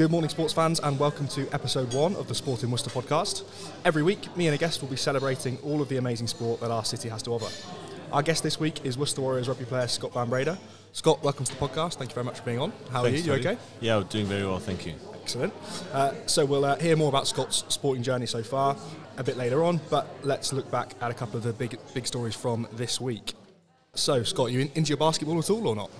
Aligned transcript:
Good 0.00 0.10
morning, 0.10 0.30
sports 0.30 0.54
fans, 0.54 0.80
and 0.80 0.98
welcome 0.98 1.28
to 1.28 1.46
episode 1.52 1.92
one 1.92 2.16
of 2.16 2.26
the 2.26 2.34
Sport 2.34 2.62
in 2.62 2.70
Worcester 2.70 2.88
podcast. 2.88 3.44
Every 3.84 4.02
week, 4.02 4.34
me 4.34 4.46
and 4.46 4.54
a 4.54 4.58
guest 4.58 4.80
will 4.80 4.88
be 4.88 4.96
celebrating 4.96 5.58
all 5.58 5.82
of 5.82 5.90
the 5.90 5.98
amazing 5.98 6.26
sport 6.26 6.58
that 6.60 6.70
our 6.70 6.86
city 6.86 7.10
has 7.10 7.22
to 7.24 7.32
offer. 7.32 7.52
Our 8.10 8.22
guest 8.22 8.42
this 8.42 8.58
week 8.58 8.86
is 8.86 8.96
Worcester 8.96 9.20
Warriors 9.20 9.46
rugby 9.46 9.66
player 9.66 9.86
Scott 9.88 10.14
Van. 10.14 10.56
Scott, 10.94 11.22
welcome 11.22 11.44
to 11.44 11.52
the 11.52 11.58
podcast. 11.58 11.96
Thank 11.96 12.12
you 12.12 12.14
very 12.14 12.24
much 12.24 12.38
for 12.38 12.46
being 12.46 12.58
on. 12.58 12.72
How 12.90 13.02
Thanks, 13.02 13.20
are 13.20 13.24
you? 13.24 13.34
You 13.34 13.42
Tony. 13.42 13.56
okay? 13.56 13.62
Yeah, 13.80 13.96
I'm 13.98 14.04
doing 14.04 14.24
very 14.24 14.46
well, 14.46 14.58
thank 14.58 14.86
you. 14.86 14.94
Excellent. 15.20 15.52
Uh, 15.92 16.14
so 16.24 16.46
we'll 16.46 16.64
uh, 16.64 16.76
hear 16.76 16.96
more 16.96 17.10
about 17.10 17.28
Scott's 17.28 17.64
sporting 17.68 18.02
journey 18.02 18.24
so 18.24 18.42
far 18.42 18.78
a 19.18 19.22
bit 19.22 19.36
later 19.36 19.62
on, 19.62 19.82
but 19.90 20.08
let's 20.22 20.54
look 20.54 20.70
back 20.70 20.94
at 21.02 21.10
a 21.10 21.14
couple 21.14 21.36
of 21.36 21.42
the 21.42 21.52
big 21.52 21.78
big 21.92 22.06
stories 22.06 22.34
from 22.34 22.66
this 22.72 23.02
week. 23.02 23.34
So, 23.94 24.22
Scott, 24.22 24.50
you 24.50 24.60
in, 24.60 24.70
into 24.76 24.88
your 24.88 24.96
basketball 24.96 25.38
at 25.38 25.50
all 25.50 25.68
or 25.68 25.76
not? 25.76 25.90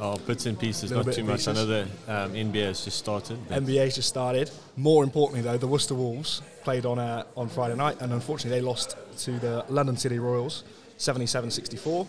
Oh, 0.00 0.16
bits 0.18 0.46
and 0.46 0.58
pieces, 0.58 0.92
not 0.92 1.12
too 1.12 1.24
much. 1.24 1.48
I 1.48 1.52
know 1.52 1.66
the 1.66 1.82
um, 2.06 2.32
NBA 2.32 2.66
has 2.66 2.84
just 2.84 2.98
started. 2.98 3.38
but- 3.48 3.64
NBA's 3.64 3.96
just 3.96 4.08
started. 4.08 4.50
More 4.76 5.02
importantly, 5.02 5.42
though, 5.42 5.58
the 5.58 5.66
Worcester 5.66 5.94
Wolves 5.94 6.40
played 6.62 6.86
on 6.86 6.98
uh, 6.98 7.24
on 7.36 7.48
Friday 7.48 7.74
night, 7.74 8.00
and 8.00 8.12
unfortunately, 8.12 8.60
they 8.60 8.64
lost 8.64 8.96
to 9.18 9.32
the 9.40 9.64
London 9.68 9.96
City 9.96 10.18
Royals, 10.20 10.62
77-64. 10.98 12.06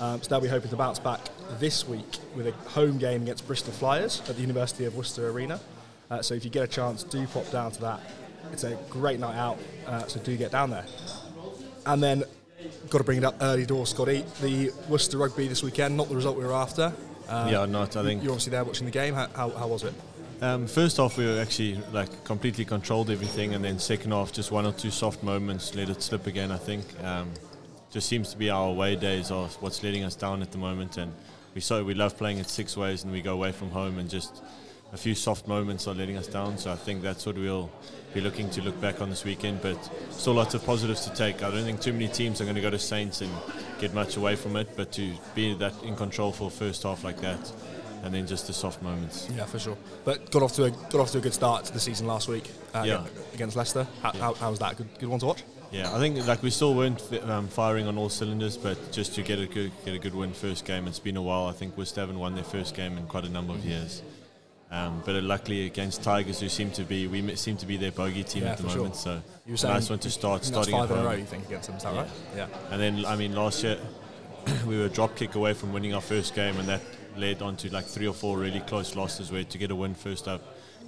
Um, 0.00 0.22
so 0.22 0.28
they'll 0.28 0.40
be 0.40 0.48
hoping 0.48 0.70
to 0.70 0.76
bounce 0.76 0.98
back 0.98 1.20
this 1.58 1.86
week 1.88 2.06
with 2.36 2.46
a 2.46 2.52
home 2.70 2.98
game 2.98 3.22
against 3.22 3.46
Bristol 3.46 3.72
Flyers 3.72 4.20
at 4.28 4.36
the 4.36 4.40
University 4.40 4.84
of 4.84 4.94
Worcester 4.96 5.28
Arena. 5.28 5.60
Uh, 6.10 6.22
so 6.22 6.34
if 6.34 6.44
you 6.44 6.50
get 6.50 6.62
a 6.62 6.68
chance, 6.68 7.02
do 7.02 7.26
pop 7.28 7.50
down 7.50 7.70
to 7.72 7.80
that. 7.80 8.00
It's 8.52 8.64
a 8.64 8.76
great 8.90 9.18
night 9.18 9.36
out, 9.36 9.58
uh, 9.86 10.06
so 10.06 10.20
do 10.20 10.36
get 10.36 10.52
down 10.52 10.70
there. 10.70 10.84
And 11.86 12.02
then, 12.02 12.24
got 12.90 12.98
to 12.98 13.04
bring 13.04 13.18
it 13.18 13.24
up 13.24 13.36
early 13.40 13.66
doors, 13.66 13.90
Scotty. 13.90 14.24
The 14.40 14.70
Worcester 14.88 15.18
Rugby 15.18 15.48
this 15.48 15.62
weekend, 15.62 15.96
not 15.96 16.08
the 16.08 16.14
result 16.16 16.36
we 16.36 16.44
were 16.44 16.52
after. 16.54 16.92
Uh, 17.28 17.48
yeah, 17.50 17.66
not. 17.66 17.96
I 17.96 18.02
think 18.02 18.22
You're 18.22 18.32
obviously 18.32 18.50
there 18.50 18.64
watching 18.64 18.84
the 18.86 18.90
game. 18.90 19.14
How, 19.14 19.28
how, 19.34 19.50
how 19.50 19.66
was 19.66 19.84
it? 19.84 19.94
um, 20.40 20.66
first 20.66 20.98
off 20.98 21.16
we 21.16 21.24
were 21.26 21.40
actually 21.40 21.78
like 21.92 22.24
completely 22.24 22.64
controlled 22.64 23.10
everything, 23.10 23.54
and 23.54 23.64
then 23.64 23.78
second 23.78 24.12
off 24.12 24.32
just 24.32 24.50
one 24.50 24.66
or 24.66 24.72
two 24.72 24.90
soft 24.90 25.22
moments 25.22 25.74
let 25.74 25.88
it 25.88 26.02
slip 26.02 26.26
again. 26.26 26.50
I 26.50 26.58
think 26.58 26.84
um, 27.02 27.30
just 27.90 28.08
seems 28.08 28.30
to 28.32 28.36
be 28.36 28.50
our 28.50 28.68
away 28.68 28.96
days 28.96 29.30
are 29.30 29.48
what's 29.60 29.82
letting 29.82 30.04
us 30.04 30.14
down 30.14 30.42
at 30.42 30.52
the 30.52 30.58
moment, 30.58 30.98
and 30.98 31.12
we 31.54 31.60
so 31.60 31.84
we 31.84 31.94
love 31.94 32.16
playing 32.18 32.38
it 32.38 32.46
Sixways, 32.46 33.04
and 33.04 33.12
we 33.12 33.22
go 33.22 33.32
away 33.32 33.52
from 33.52 33.70
home, 33.70 33.98
and 33.98 34.10
just 34.10 34.42
a 34.94 34.96
few 34.96 35.14
soft 35.14 35.48
moments 35.48 35.88
are 35.88 35.94
letting 35.94 36.16
us 36.16 36.28
down. 36.28 36.56
So 36.56 36.70
I 36.72 36.76
think 36.76 37.02
that's 37.02 37.26
what 37.26 37.36
we'll 37.36 37.68
be 38.14 38.20
looking 38.20 38.48
to 38.50 38.62
look 38.62 38.80
back 38.80 39.00
on 39.02 39.10
this 39.10 39.24
weekend. 39.24 39.60
But 39.60 39.76
still 40.10 40.34
lots 40.34 40.54
of 40.54 40.64
positives 40.64 41.04
to 41.06 41.14
take. 41.14 41.42
I 41.42 41.50
don't 41.50 41.64
think 41.64 41.80
too 41.80 41.92
many 41.92 42.06
teams 42.08 42.40
are 42.40 42.44
going 42.44 42.54
to 42.56 42.62
go 42.62 42.70
to 42.70 42.78
Saints 42.78 43.20
and 43.20 43.30
get 43.80 43.92
much 43.92 44.16
away 44.16 44.36
from 44.36 44.54
it. 44.56 44.68
But 44.76 44.92
to 44.92 45.12
be 45.34 45.52
that 45.54 45.74
in 45.82 45.96
control 45.96 46.30
for 46.32 46.48
first 46.48 46.84
half 46.84 47.02
like 47.02 47.20
that, 47.22 47.52
and 48.04 48.14
then 48.14 48.26
just 48.26 48.46
the 48.46 48.52
soft 48.52 48.82
moments. 48.82 49.28
Yeah, 49.36 49.46
for 49.46 49.58
sure. 49.58 49.76
But 50.04 50.30
got 50.30 50.42
off 50.42 50.52
to 50.54 50.64
a 50.64 50.70
got 50.70 50.96
off 50.96 51.10
to 51.12 51.18
a 51.18 51.20
good 51.20 51.34
start 51.34 51.64
to 51.64 51.72
the 51.72 51.80
season 51.80 52.06
last 52.06 52.28
week 52.28 52.50
uh, 52.72 52.84
Yeah. 52.86 53.04
against 53.34 53.56
Leicester. 53.56 53.86
How, 54.02 54.12
Yeah. 54.14 54.20
how, 54.20 54.34
how 54.34 54.50
was 54.50 54.60
that? 54.60 54.76
Good, 54.76 54.88
good 55.00 55.08
one 55.08 55.18
to 55.20 55.26
watch. 55.26 55.42
Yeah, 55.72 55.92
I 55.92 55.98
think 55.98 56.24
like 56.24 56.40
we 56.42 56.50
still 56.50 56.74
weren't 56.74 57.02
um, 57.28 57.48
firing 57.48 57.88
on 57.88 57.98
all 57.98 58.08
cylinders, 58.08 58.56
but 58.56 58.92
just 58.92 59.16
to 59.16 59.22
get 59.22 59.40
a 59.40 59.46
good 59.46 59.72
get 59.84 59.94
a 59.94 59.98
good 59.98 60.14
win 60.14 60.32
first 60.32 60.64
game. 60.66 60.86
It's 60.86 61.00
been 61.00 61.16
a 61.16 61.22
while. 61.22 61.46
I 61.46 61.52
think 61.52 61.76
West 61.76 61.96
haven't 61.96 62.18
won 62.20 62.36
their 62.36 62.44
first 62.44 62.76
game 62.76 62.96
in 62.96 63.06
quite 63.06 63.24
a 63.24 63.28
number 63.28 63.54
of 63.54 63.64
years. 63.64 64.00
Um, 64.74 65.02
but 65.06 65.22
luckily 65.22 65.66
against 65.66 66.02
Tigers, 66.02 66.40
who 66.40 66.48
seem 66.48 66.72
to 66.72 66.82
be 66.82 67.06
we 67.06 67.36
seem 67.36 67.56
to 67.58 67.66
be 67.66 67.76
their 67.76 67.92
bogey 67.92 68.24
team 68.24 68.42
Yeah, 68.42 68.50
at 68.52 68.56
the 68.56 68.64
for 68.64 68.68
sure. 68.70 68.78
moment. 68.78 68.96
So 68.96 69.22
You 69.46 69.54
were 69.54 69.68
nice 69.68 69.88
one 69.88 70.00
to 70.00 70.10
start. 70.10 70.44
Starting 70.44 70.72
five 70.74 70.90
in 70.90 70.98
a 70.98 71.04
row. 71.04 71.12
You 71.12 71.24
think 71.24 71.46
against 71.46 71.68
them? 71.68 71.76
Is 71.76 71.84
that 71.84 71.94
Yeah. 71.94 72.00
right? 72.00 72.10
Yeah. 72.36 72.46
And 72.72 72.80
then, 72.80 73.04
I 73.06 73.14
mean, 73.14 73.36
last 73.36 73.62
year 73.62 73.78
we 74.66 74.76
were 74.76 74.86
a 74.86 74.88
drop 74.88 75.14
kick 75.14 75.36
away 75.36 75.54
from 75.54 75.72
winning 75.72 75.94
our 75.94 76.00
first 76.00 76.34
game, 76.34 76.58
and 76.58 76.68
that 76.68 76.80
led 77.16 77.40
on 77.40 77.54
to 77.58 77.72
like 77.72 77.84
three 77.84 78.08
or 78.08 78.14
four 78.14 78.36
really 78.36 78.58
close 78.60 78.96
losses 78.96 79.30
where 79.30 79.44
to 79.44 79.58
get 79.58 79.70
a 79.70 79.76
win 79.76 79.94
first 79.94 80.26
up 80.26 80.42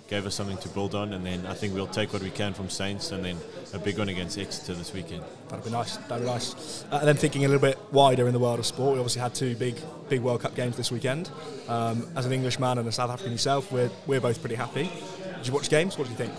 gave 0.09 0.27
us 0.27 0.35
something 0.35 0.57
to 0.59 0.69
build 0.69 0.95
on. 0.95 1.13
And 1.13 1.25
then 1.25 1.47
I 1.47 1.55
think 1.55 1.75
we'll 1.75 1.87
take 1.87 2.13
what 2.13 2.23
we 2.23 2.31
can 2.31 2.55
from 2.55 2.71
Saints, 2.71 3.13
and 3.13 3.25
then 3.25 3.37
a 3.73 3.79
big 3.79 3.99
one 3.99 4.09
against 4.09 4.39
Exeter 4.39 4.75
this 4.75 4.93
weekend. 4.93 5.23
That'd 5.49 5.65
be 5.65 5.71
nice. 5.71 5.97
That'd 5.97 6.25
be 6.25 6.31
nice. 6.31 6.85
Uh, 6.91 6.99
and 6.99 7.09
then 7.09 7.17
thinking 7.17 7.45
a 7.45 7.49
little 7.49 7.61
bit 7.61 7.79
wider 7.93 8.27
in 8.27 8.33
the 8.33 8.39
world 8.39 8.59
of 8.59 8.67
sport, 8.67 8.95
we 8.95 8.99
obviously 9.01 9.23
had 9.23 9.35
two 9.35 9.57
big, 9.57 9.77
big 10.09 10.21
World 10.21 10.41
Cup 10.41 10.55
games 10.55 10.77
this 10.77 10.91
weekend. 10.91 11.31
Um, 11.69 12.09
as 12.17 12.27
an 12.27 12.33
Englishman 12.33 12.79
and 12.79 12.89
a 12.89 12.93
South 12.93 13.11
African 13.11 13.33
yourself, 13.33 13.71
we're 13.73 13.91
we're 14.07 14.21
both 14.21 14.41
pretty 14.41 14.57
happy. 14.57 14.91
Did 15.39 15.47
you 15.47 15.53
watch 15.53 15.69
games? 15.69 15.99
What 15.99 16.05
do 16.05 16.11
you 16.11 16.17
think? 16.17 16.33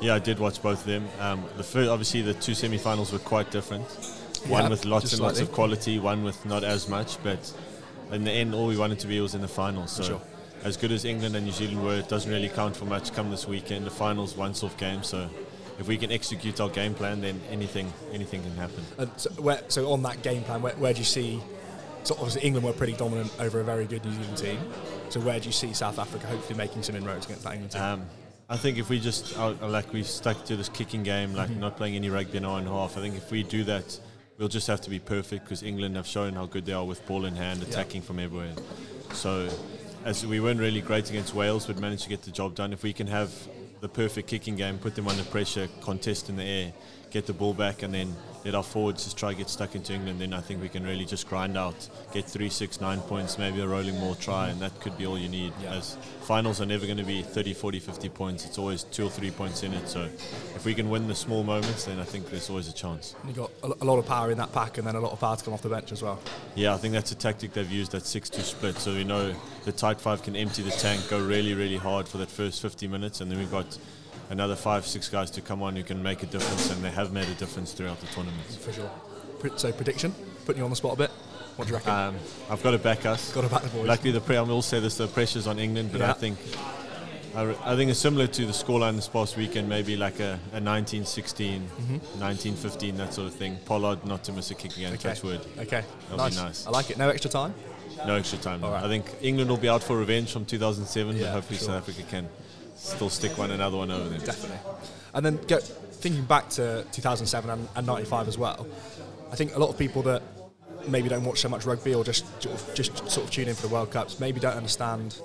Yeah, 0.00 0.14
I 0.14 0.18
did 0.18 0.40
watch 0.40 0.60
both 0.60 0.80
of 0.80 0.86
them. 0.86 1.08
Um, 1.20 1.44
the 1.56 1.62
first, 1.62 1.88
obviously, 1.88 2.22
the 2.22 2.34
two 2.34 2.54
semi-finals 2.54 3.12
were 3.12 3.20
quite 3.20 3.52
different. 3.52 3.84
One 4.48 4.64
Yeah, 4.64 4.68
with 4.70 4.84
lots 4.84 5.12
and 5.12 5.22
lots 5.22 5.38
of 5.38 5.52
quality, 5.52 6.00
one 6.00 6.24
with 6.24 6.44
not 6.44 6.64
as 6.64 6.88
much. 6.88 7.22
But 7.22 7.52
in 8.10 8.24
the 8.24 8.32
end, 8.32 8.52
all 8.52 8.66
we 8.66 8.76
wanted 8.76 8.98
to 9.00 9.06
be 9.06 9.20
was 9.20 9.36
in 9.36 9.40
the 9.40 9.48
final. 9.48 9.86
So, 9.86 10.02
sure. 10.02 10.20
As 10.64 10.76
good 10.76 10.92
as 10.92 11.04
England 11.04 11.36
and 11.36 11.44
New 11.44 11.52
Zealand 11.52 11.84
were, 11.84 11.96
it 11.96 12.08
doesn't 12.08 12.30
really 12.30 12.48
count 12.48 12.76
for 12.76 12.84
much. 12.84 13.12
Come 13.12 13.30
this 13.30 13.46
weekend, 13.46 13.84
the 13.86 13.90
finals 13.90 14.36
once-off 14.36 14.76
game. 14.76 15.02
So, 15.02 15.28
if 15.78 15.88
we 15.88 15.96
can 15.96 16.12
execute 16.12 16.60
our 16.60 16.68
game 16.68 16.94
plan, 16.94 17.20
then 17.20 17.40
anything, 17.50 17.92
anything 18.12 18.42
can 18.42 18.54
happen. 18.56 18.84
And 18.98 19.10
so, 19.16 19.30
where, 19.32 19.62
so 19.68 19.92
on 19.92 20.02
that 20.02 20.22
game 20.22 20.42
plan, 20.44 20.62
where, 20.62 20.74
where 20.74 20.92
do 20.92 20.98
you 20.98 21.04
see? 21.04 21.40
So 22.04 22.14
obviously 22.14 22.42
England 22.42 22.66
were 22.66 22.72
pretty 22.72 22.94
dominant 22.94 23.32
over 23.38 23.60
a 23.60 23.64
very 23.64 23.84
good 23.84 24.04
New 24.04 24.12
Zealand 24.12 24.36
team. 24.36 24.58
So 25.08 25.20
where 25.20 25.38
do 25.38 25.46
you 25.46 25.52
see 25.52 25.72
South 25.72 25.98
Africa 25.98 26.26
hopefully 26.26 26.56
making 26.56 26.82
some 26.82 26.96
inroads 26.96 27.26
against 27.26 27.44
that 27.44 27.52
England 27.52 27.72
team? 27.72 27.82
Um, 27.82 28.06
I 28.48 28.56
think 28.56 28.78
if 28.78 28.88
we 28.88 28.98
just 28.98 29.38
uh, 29.38 29.54
like 29.62 29.92
we 29.92 30.02
stuck 30.02 30.44
to 30.46 30.56
this 30.56 30.68
kicking 30.68 31.02
game, 31.02 31.32
like 31.34 31.50
not 31.50 31.76
playing 31.76 31.94
any 31.94 32.10
rugby 32.10 32.38
in 32.38 32.44
our 32.44 32.58
own 32.58 32.66
half. 32.66 32.98
I 32.98 33.00
think 33.00 33.16
if 33.16 33.30
we 33.30 33.44
do 33.44 33.64
that, 33.64 33.98
we'll 34.36 34.48
just 34.48 34.66
have 34.66 34.80
to 34.82 34.90
be 34.90 34.98
perfect 34.98 35.44
because 35.44 35.62
England 35.62 35.96
have 35.96 36.06
shown 36.06 36.34
how 36.34 36.46
good 36.46 36.66
they 36.66 36.72
are 36.72 36.84
with 36.84 37.06
ball 37.06 37.24
in 37.24 37.36
hand, 37.36 37.62
attacking 37.62 38.02
from 38.02 38.18
everywhere. 38.18 38.54
So, 39.12 39.48
as 40.04 40.26
we 40.26 40.40
weren't 40.40 40.60
really 40.60 40.80
great 40.80 41.08
against 41.10 41.34
Wales, 41.34 41.66
but 41.66 41.78
managed 41.78 42.02
to 42.04 42.08
get 42.08 42.22
the 42.22 42.30
job 42.30 42.54
done. 42.54 42.72
If 42.72 42.82
we 42.82 42.92
can 42.92 43.06
have 43.06 43.32
the 43.80 43.88
perfect 43.88 44.28
kicking 44.28 44.56
game, 44.56 44.78
put 44.78 44.94
them 44.94 45.08
under 45.08 45.24
pressure, 45.24 45.68
contest 45.80 46.28
in 46.28 46.36
the 46.36 46.42
air, 46.42 46.72
get 47.10 47.26
the 47.26 47.32
ball 47.32 47.54
back, 47.54 47.82
and 47.82 47.94
then 47.94 48.14
let 48.44 48.54
our 48.54 48.62
forwards 48.62 49.04
just 49.04 49.16
try 49.16 49.30
to 49.30 49.38
get 49.38 49.48
stuck 49.48 49.74
into 49.74 49.92
England, 49.92 50.20
then 50.20 50.32
I 50.32 50.40
think 50.40 50.60
we 50.60 50.68
can 50.68 50.84
really 50.84 51.04
just 51.04 51.28
grind 51.28 51.56
out, 51.56 51.88
get 52.12 52.24
three, 52.24 52.48
six, 52.48 52.80
nine 52.80 53.00
points, 53.00 53.38
maybe 53.38 53.60
a 53.60 53.66
rolling 53.66 53.98
more 53.98 54.14
try, 54.16 54.48
and 54.48 54.60
that 54.60 54.78
could 54.80 54.96
be 54.98 55.06
all 55.06 55.18
you 55.18 55.28
need. 55.28 55.52
Yeah. 55.62 55.74
As 55.74 55.96
finals 56.22 56.60
are 56.60 56.66
never 56.66 56.86
going 56.86 56.98
to 56.98 57.04
be 57.04 57.22
30, 57.22 57.54
40, 57.54 57.78
50 57.78 58.08
points. 58.08 58.44
It's 58.44 58.58
always 58.58 58.84
two 58.84 59.06
or 59.06 59.10
three 59.10 59.30
points 59.30 59.62
in 59.62 59.72
it. 59.72 59.88
So 59.88 60.02
if 60.02 60.64
we 60.64 60.74
can 60.74 60.90
win 60.90 61.08
the 61.08 61.14
small 61.14 61.44
moments, 61.44 61.84
then 61.84 61.98
I 61.98 62.04
think 62.04 62.30
there's 62.30 62.50
always 62.50 62.68
a 62.68 62.72
chance. 62.72 63.14
you 63.26 63.32
got 63.32 63.50
a, 63.62 63.68
a 63.80 63.84
lot 63.84 63.98
of 63.98 64.06
power 64.06 64.30
in 64.30 64.38
that 64.38 64.52
pack, 64.52 64.78
and 64.78 64.86
then 64.86 64.96
a 64.96 65.00
lot 65.00 65.12
of 65.12 65.20
power 65.20 65.36
to 65.36 65.44
come 65.44 65.54
off 65.54 65.62
the 65.62 65.68
bench 65.68 65.92
as 65.92 66.02
well. 66.02 66.20
Yeah, 66.54 66.74
I 66.74 66.78
think 66.78 66.94
that's 66.94 67.12
a 67.12 67.16
tactic 67.16 67.52
they've 67.52 67.70
used, 67.70 67.92
that 67.92 68.04
6 68.04 68.30
2 68.30 68.42
split. 68.42 68.76
So 68.76 68.92
we 68.94 69.04
know 69.04 69.34
the 69.64 69.72
tight 69.72 70.00
five 70.00 70.22
can 70.22 70.36
empty 70.36 70.62
the 70.62 70.70
tank, 70.70 71.08
go 71.08 71.24
really, 71.24 71.54
really 71.54 71.76
hard 71.76 72.08
for 72.08 72.18
that 72.18 72.30
first 72.30 72.60
50 72.60 72.88
minutes, 72.88 73.20
and 73.20 73.30
then 73.30 73.38
we've 73.38 73.50
got 73.50 73.78
another 74.30 74.56
five, 74.56 74.86
six 74.86 75.08
guys 75.08 75.30
to 75.32 75.40
come 75.40 75.62
on 75.62 75.76
who 75.76 75.82
can 75.82 76.02
make 76.02 76.22
a 76.22 76.26
difference, 76.26 76.70
and 76.70 76.82
they 76.82 76.90
have 76.90 77.12
made 77.12 77.28
a 77.28 77.34
difference 77.34 77.72
throughout 77.72 78.00
the 78.00 78.06
tournament. 78.08 78.46
For 78.46 78.72
sure. 78.72 78.90
So 79.56 79.72
prediction, 79.72 80.14
putting 80.44 80.58
you 80.60 80.64
on 80.64 80.70
the 80.70 80.76
spot 80.76 80.94
a 80.94 80.96
bit. 80.96 81.10
What 81.56 81.66
do 81.66 81.72
you 81.72 81.76
reckon? 81.78 81.92
Um, 81.92 82.16
I've 82.48 82.62
got 82.62 82.70
to 82.70 82.78
back 82.78 83.04
us. 83.06 83.32
got 83.34 83.42
to 83.42 83.48
back 83.48 83.62
the 83.62 83.68
boys. 83.70 83.86
Luckily, 83.88 84.12
the 84.12 84.20
pre- 84.20 84.36
I 84.36 84.42
will 84.42 84.62
say 84.62 84.80
this: 84.80 84.96
the 84.96 85.06
pressure's 85.08 85.46
on 85.46 85.58
England, 85.58 85.90
but 85.92 86.00
Yeah. 86.00 86.10
I 86.10 86.14
think 86.14 86.38
I, 87.34 87.42
re- 87.42 87.56
I 87.64 87.76
think 87.76 87.90
it's 87.90 87.98
similar 88.00 88.26
to 88.26 88.46
the 88.46 88.52
scoreline 88.52 88.94
this 88.96 89.08
past 89.08 89.36
weekend, 89.36 89.68
maybe 89.68 89.96
like 89.96 90.20
a, 90.20 90.38
a 90.52 90.60
19-16, 90.60 91.60
Mm-hmm. 91.60 92.22
19-15, 92.22 92.96
that 92.98 93.14
sort 93.14 93.26
of 93.28 93.34
thing. 93.34 93.58
Pollard 93.64 94.04
not 94.06 94.22
to 94.24 94.32
miss 94.32 94.50
a 94.50 94.54
kick 94.54 94.76
again, 94.76 94.92
okay. 94.94 95.08
touch 95.10 95.22
wood. 95.22 95.40
Okay. 95.58 95.82
That'll 96.10 96.16
nice. 96.18 96.36
be 96.36 96.42
nice. 96.42 96.66
I 96.66 96.70
like 96.70 96.90
it. 96.90 96.98
No 96.98 97.08
extra 97.08 97.30
time. 97.30 97.54
No 98.06 98.16
extra 98.16 98.38
time. 98.38 98.60
Right. 98.62 98.84
I 98.84 98.88
think 98.88 99.06
England 99.22 99.50
will 99.50 99.56
be 99.58 99.68
out 99.68 99.82
for 99.82 99.96
revenge 99.98 100.32
from 100.32 100.44
2007, 100.44 101.16
Yeah, 101.16 101.22
but 101.24 101.30
hopefully 101.32 101.58
sure. 101.58 101.68
South 101.68 101.88
Africa 101.88 102.02
can 102.08 102.28
still 102.82 103.10
stick 103.10 103.38
one 103.38 103.50
another 103.50 103.76
one 103.76 103.90
over 103.90 104.08
them. 104.08 104.20
Definitely. 104.20 104.58
And 105.14 105.24
then 105.24 105.36
go, 105.46 105.58
thinking 105.58 106.24
back 106.24 106.48
to 106.50 106.84
2007 106.92 107.50
and, 107.50 107.68
and 107.74 107.86
95 107.86 108.28
as 108.28 108.36
well, 108.36 108.66
I 109.30 109.36
think 109.36 109.54
a 109.54 109.58
lot 109.58 109.70
of 109.70 109.78
people 109.78 110.02
that 110.02 110.22
maybe 110.88 111.08
don't 111.08 111.24
watch 111.24 111.40
so 111.40 111.48
much 111.48 111.64
rugby 111.64 111.94
or 111.94 112.02
just 112.02 112.26
sort 112.42 112.54
of, 112.54 112.74
just 112.74 112.96
sort 113.08 113.24
of 113.24 113.30
tune 113.30 113.48
in 113.48 113.54
for 113.54 113.62
the 113.62 113.72
World 113.72 113.92
Cups 113.92 114.18
maybe 114.18 114.40
don't 114.40 114.56
understand 114.56 115.20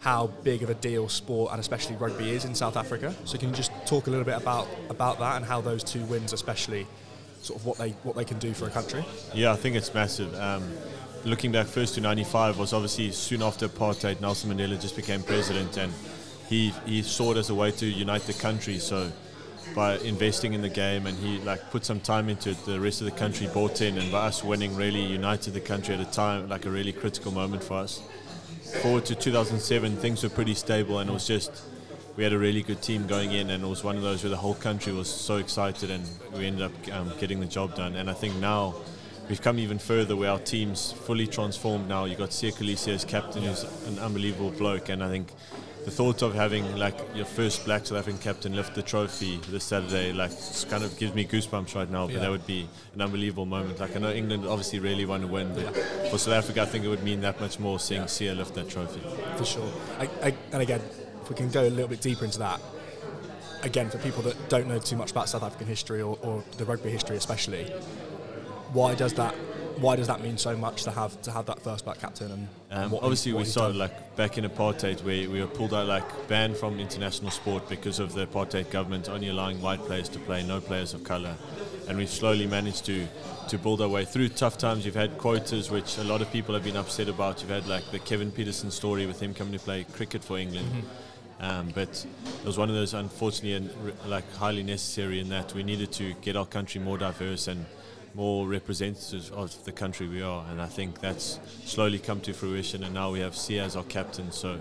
how 0.00 0.28
big 0.42 0.62
of 0.62 0.70
a 0.70 0.74
deal 0.74 1.08
sport 1.08 1.52
and 1.52 1.60
especially 1.60 1.96
rugby 1.96 2.30
is 2.30 2.44
in 2.44 2.54
South 2.54 2.76
Africa. 2.76 3.14
So 3.24 3.38
can 3.38 3.48
you 3.48 3.54
just 3.54 3.72
talk 3.86 4.06
a 4.06 4.10
little 4.10 4.24
bit 4.24 4.36
about 4.36 4.68
about 4.90 5.18
that 5.20 5.36
and 5.36 5.44
how 5.44 5.60
those 5.60 5.84
two 5.84 6.02
wins, 6.04 6.32
especially 6.32 6.86
sort 7.42 7.60
of 7.60 7.66
what 7.66 7.78
they 7.78 7.90
what 8.02 8.16
they 8.16 8.24
can 8.24 8.38
do 8.38 8.54
for 8.54 8.66
a 8.66 8.70
country? 8.70 9.04
Yeah, 9.34 9.52
I 9.52 9.56
think 9.56 9.76
it's 9.76 9.94
massive. 9.94 10.34
Um, 10.34 10.68
looking 11.24 11.52
back 11.52 11.66
first 11.66 11.94
to 11.94 12.00
95 12.00 12.58
was 12.58 12.72
obviously 12.72 13.10
soon 13.12 13.42
after 13.42 13.68
apartheid, 13.68 14.20
Nelson 14.20 14.50
Mandela 14.50 14.80
just 14.80 14.96
became 14.96 15.22
president 15.22 15.76
and 15.76 15.92
he, 16.48 16.70
he 16.86 17.02
saw 17.02 17.32
it 17.32 17.36
as 17.36 17.50
a 17.50 17.54
way 17.54 17.70
to 17.72 17.86
unite 17.86 18.22
the 18.22 18.32
country. 18.32 18.78
So 18.78 19.10
by 19.74 19.98
investing 19.98 20.54
in 20.54 20.62
the 20.62 20.68
game 20.68 21.06
and 21.06 21.16
he 21.18 21.38
like 21.40 21.70
put 21.70 21.84
some 21.84 22.00
time 22.00 22.28
into 22.28 22.50
it, 22.50 22.64
the 22.64 22.80
rest 22.80 23.00
of 23.00 23.04
the 23.04 23.12
country 23.12 23.48
bought 23.48 23.80
in 23.80 23.98
and 23.98 24.10
by 24.10 24.26
us 24.26 24.42
winning 24.42 24.74
really 24.76 25.02
united 25.02 25.52
the 25.52 25.60
country 25.60 25.94
at 25.94 26.00
a 26.00 26.10
time, 26.10 26.48
like 26.48 26.66
a 26.66 26.70
really 26.70 26.92
critical 26.92 27.32
moment 27.32 27.62
for 27.62 27.74
us. 27.74 28.02
Forward 28.82 29.04
to 29.06 29.14
2007, 29.14 29.96
things 29.96 30.22
were 30.22 30.28
pretty 30.28 30.54
stable 30.54 30.98
and 30.98 31.10
it 31.10 31.12
was 31.12 31.26
just 31.26 31.62
we 32.18 32.24
had 32.24 32.32
a 32.32 32.38
really 32.38 32.62
good 32.62 32.82
team 32.82 33.06
going 33.06 33.30
in, 33.30 33.48
and 33.50 33.62
it 33.62 33.66
was 33.66 33.84
one 33.84 33.96
of 33.96 34.02
those 34.02 34.24
where 34.24 34.30
the 34.30 34.36
whole 34.36 34.56
country 34.56 34.92
was 34.92 35.08
so 35.08 35.36
excited, 35.36 35.88
and 35.88 36.04
we 36.34 36.46
ended 36.46 36.62
up 36.62 36.72
um, 36.92 37.12
getting 37.20 37.38
the 37.38 37.46
job 37.46 37.76
done. 37.76 37.94
And 37.94 38.10
I 38.10 38.12
think 38.12 38.34
now 38.34 38.74
we've 39.28 39.40
come 39.40 39.60
even 39.60 39.78
further, 39.78 40.16
where 40.16 40.32
our 40.32 40.40
team's 40.40 40.90
fully 40.90 41.28
transformed. 41.28 41.88
Now 41.88 42.06
you 42.06 42.16
have 42.16 42.18
got 42.18 42.30
Siya 42.30 42.54
Kolisi 42.54 42.88
as 42.88 43.04
captain, 43.04 43.44
who's 43.44 43.62
an 43.86 44.00
unbelievable 44.00 44.50
bloke, 44.50 44.88
and 44.88 45.04
I 45.04 45.08
think 45.08 45.28
the 45.88 45.94
thought 45.94 46.20
of 46.20 46.34
having 46.34 46.76
like 46.76 46.94
your 47.14 47.24
first 47.24 47.64
Black 47.64 47.86
South 47.86 47.96
African 47.96 48.20
captain 48.20 48.54
lift 48.54 48.74
the 48.74 48.82
trophy 48.82 49.40
this 49.48 49.64
Saturday, 49.64 50.12
like 50.12 50.30
kind 50.68 50.84
of 50.84 50.94
gives 50.98 51.14
me 51.14 51.24
goosebumps 51.24 51.74
right 51.74 51.90
now. 51.90 52.04
But 52.06 52.16
Yeah. 52.16 52.20
that 52.20 52.30
would 52.30 52.46
be 52.46 52.68
an 52.94 53.00
unbelievable 53.00 53.46
moment. 53.46 53.80
Like 53.80 53.96
I 53.96 53.98
know 53.98 54.12
England 54.12 54.44
obviously 54.46 54.80
really 54.80 55.06
want 55.06 55.22
to 55.22 55.28
win, 55.28 55.54
but 55.54 55.74
for 56.10 56.18
South 56.18 56.34
Africa, 56.34 56.60
I 56.60 56.66
think 56.66 56.84
it 56.84 56.88
would 56.88 57.02
mean 57.02 57.22
that 57.22 57.40
much 57.40 57.58
more 57.58 57.78
seeing 57.80 58.02
Siya 58.02 58.36
lift 58.36 58.54
that 58.54 58.68
trophy. 58.68 59.00
for 59.38 59.46
sure. 59.46 59.72
I, 59.98 60.10
I, 60.22 60.34
and 60.52 60.60
again, 60.60 60.82
if 61.22 61.30
we 61.30 61.34
can 61.36 61.48
go 61.48 61.62
a 61.62 61.70
little 61.70 61.88
bit 61.88 62.02
deeper 62.02 62.26
into 62.26 62.38
that, 62.40 62.60
again, 63.62 63.88
for 63.88 63.96
people 63.96 64.22
that 64.24 64.36
don't 64.50 64.68
know 64.68 64.78
too 64.78 64.96
much 64.96 65.10
about 65.12 65.30
South 65.30 65.42
African 65.42 65.66
history 65.68 66.02
or, 66.02 66.18
or 66.20 66.44
the 66.58 66.66
rugby 66.66 66.90
history, 66.90 67.16
especially, 67.16 67.64
why 68.74 68.94
does 68.94 69.14
that? 69.14 69.34
Why 69.80 69.96
does 69.96 70.06
that 70.08 70.20
mean 70.22 70.38
so 70.38 70.56
much 70.56 70.82
to 70.84 70.90
have 70.90 71.20
to 71.22 71.30
have 71.30 71.46
that 71.46 71.60
first 71.62 71.84
black 71.84 72.00
captain? 72.00 72.30
And 72.32 72.48
Um, 72.70 72.90
what 72.90 73.00
he- 73.00 73.04
obviously, 73.06 73.32
what 73.32 73.44
we 73.44 73.50
started 73.50 73.72
done? 73.74 73.78
like 73.80 74.16
back 74.16 74.36
in 74.38 74.44
apartheid, 74.44 75.02
where 75.04 75.28
we 75.30 75.40
were 75.40 75.46
pulled 75.46 75.72
out, 75.72 75.86
like 75.86 76.28
banned 76.28 76.56
from 76.56 76.80
international 76.80 77.30
sport 77.30 77.68
because 77.68 77.98
of 77.98 78.12
the 78.14 78.26
apartheid 78.26 78.70
government 78.70 79.08
only 79.08 79.28
allowing 79.28 79.60
white 79.62 79.84
players 79.86 80.08
to 80.10 80.18
play, 80.20 80.42
no 80.42 80.60
players 80.60 80.94
of 80.94 81.04
color. 81.04 81.34
And 81.88 81.96
we've 81.96 82.10
slowly 82.10 82.46
managed 82.46 82.84
to 82.86 83.06
to 83.48 83.56
build 83.56 83.80
our 83.80 83.88
way 83.88 84.04
through 84.04 84.28
tough 84.28 84.58
times. 84.58 84.84
You've 84.84 84.94
had 84.94 85.16
quotas, 85.16 85.70
which 85.70 85.96
a 85.96 86.04
lot 86.04 86.20
of 86.20 86.30
people 86.30 86.54
have 86.54 86.62
been 86.64 86.76
upset 86.76 87.08
about. 87.08 87.40
You've 87.40 87.48
had 87.50 87.66
like 87.66 87.90
the 87.92 87.98
Kevin 87.98 88.30
Pietersen 88.30 88.70
story 88.70 89.06
with 89.06 89.20
him 89.20 89.32
coming 89.32 89.54
to 89.54 89.58
play 89.58 89.84
cricket 89.84 90.22
for 90.22 90.36
England. 90.38 90.68
Um, 91.40 91.70
but 91.74 91.88
it 92.40 92.44
was 92.44 92.58
one 92.58 92.68
of 92.68 92.74
those 92.74 92.92
unfortunately 92.94 93.54
and 93.54 93.70
like 94.06 94.30
highly 94.34 94.62
necessary 94.64 95.20
in 95.20 95.28
that 95.30 95.54
we 95.54 95.62
needed 95.62 95.92
to 95.92 96.12
get 96.20 96.34
our 96.36 96.44
country 96.44 96.80
more 96.80 96.98
diverse 96.98 97.46
and 97.48 97.64
more 98.18 98.48
representative 98.48 99.32
of 99.32 99.64
the 99.64 99.70
country 99.70 100.08
we 100.08 100.20
are, 100.20 100.44
and 100.50 100.60
I 100.60 100.66
think 100.66 101.00
that's 101.00 101.38
slowly 101.64 102.00
come 102.00 102.20
to 102.22 102.32
fruition. 102.32 102.82
And 102.82 102.92
now 102.92 103.12
we 103.12 103.20
have 103.20 103.34
Siya 103.34 103.62
as 103.66 103.76
our 103.76 103.84
captain, 103.84 104.32
so 104.32 104.60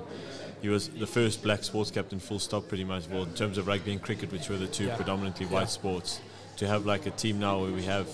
he 0.62 0.70
was 0.70 0.90
the 0.90 1.08
first 1.08 1.42
black 1.42 1.64
sports 1.64 1.90
captain, 1.90 2.20
full 2.20 2.38
stop, 2.38 2.68
pretty 2.68 2.84
much. 2.84 3.08
Well, 3.10 3.24
in 3.24 3.34
terms 3.34 3.58
of 3.58 3.66
rugby 3.66 3.92
and 3.94 4.02
cricket, 4.02 4.32
which 4.32 4.48
were 4.48 4.58
the 4.58 4.68
two 4.68 4.86
Yeah. 4.86 4.96
predominantly 4.96 5.48
Yeah. 5.48 5.54
white 5.54 5.72
sports, 5.72 6.20
to 6.58 6.68
have 6.68 6.86
like 6.86 7.08
a 7.08 7.12
team 7.12 7.40
now 7.40 7.60
where 7.62 7.72
we 7.72 7.84
have 7.86 8.08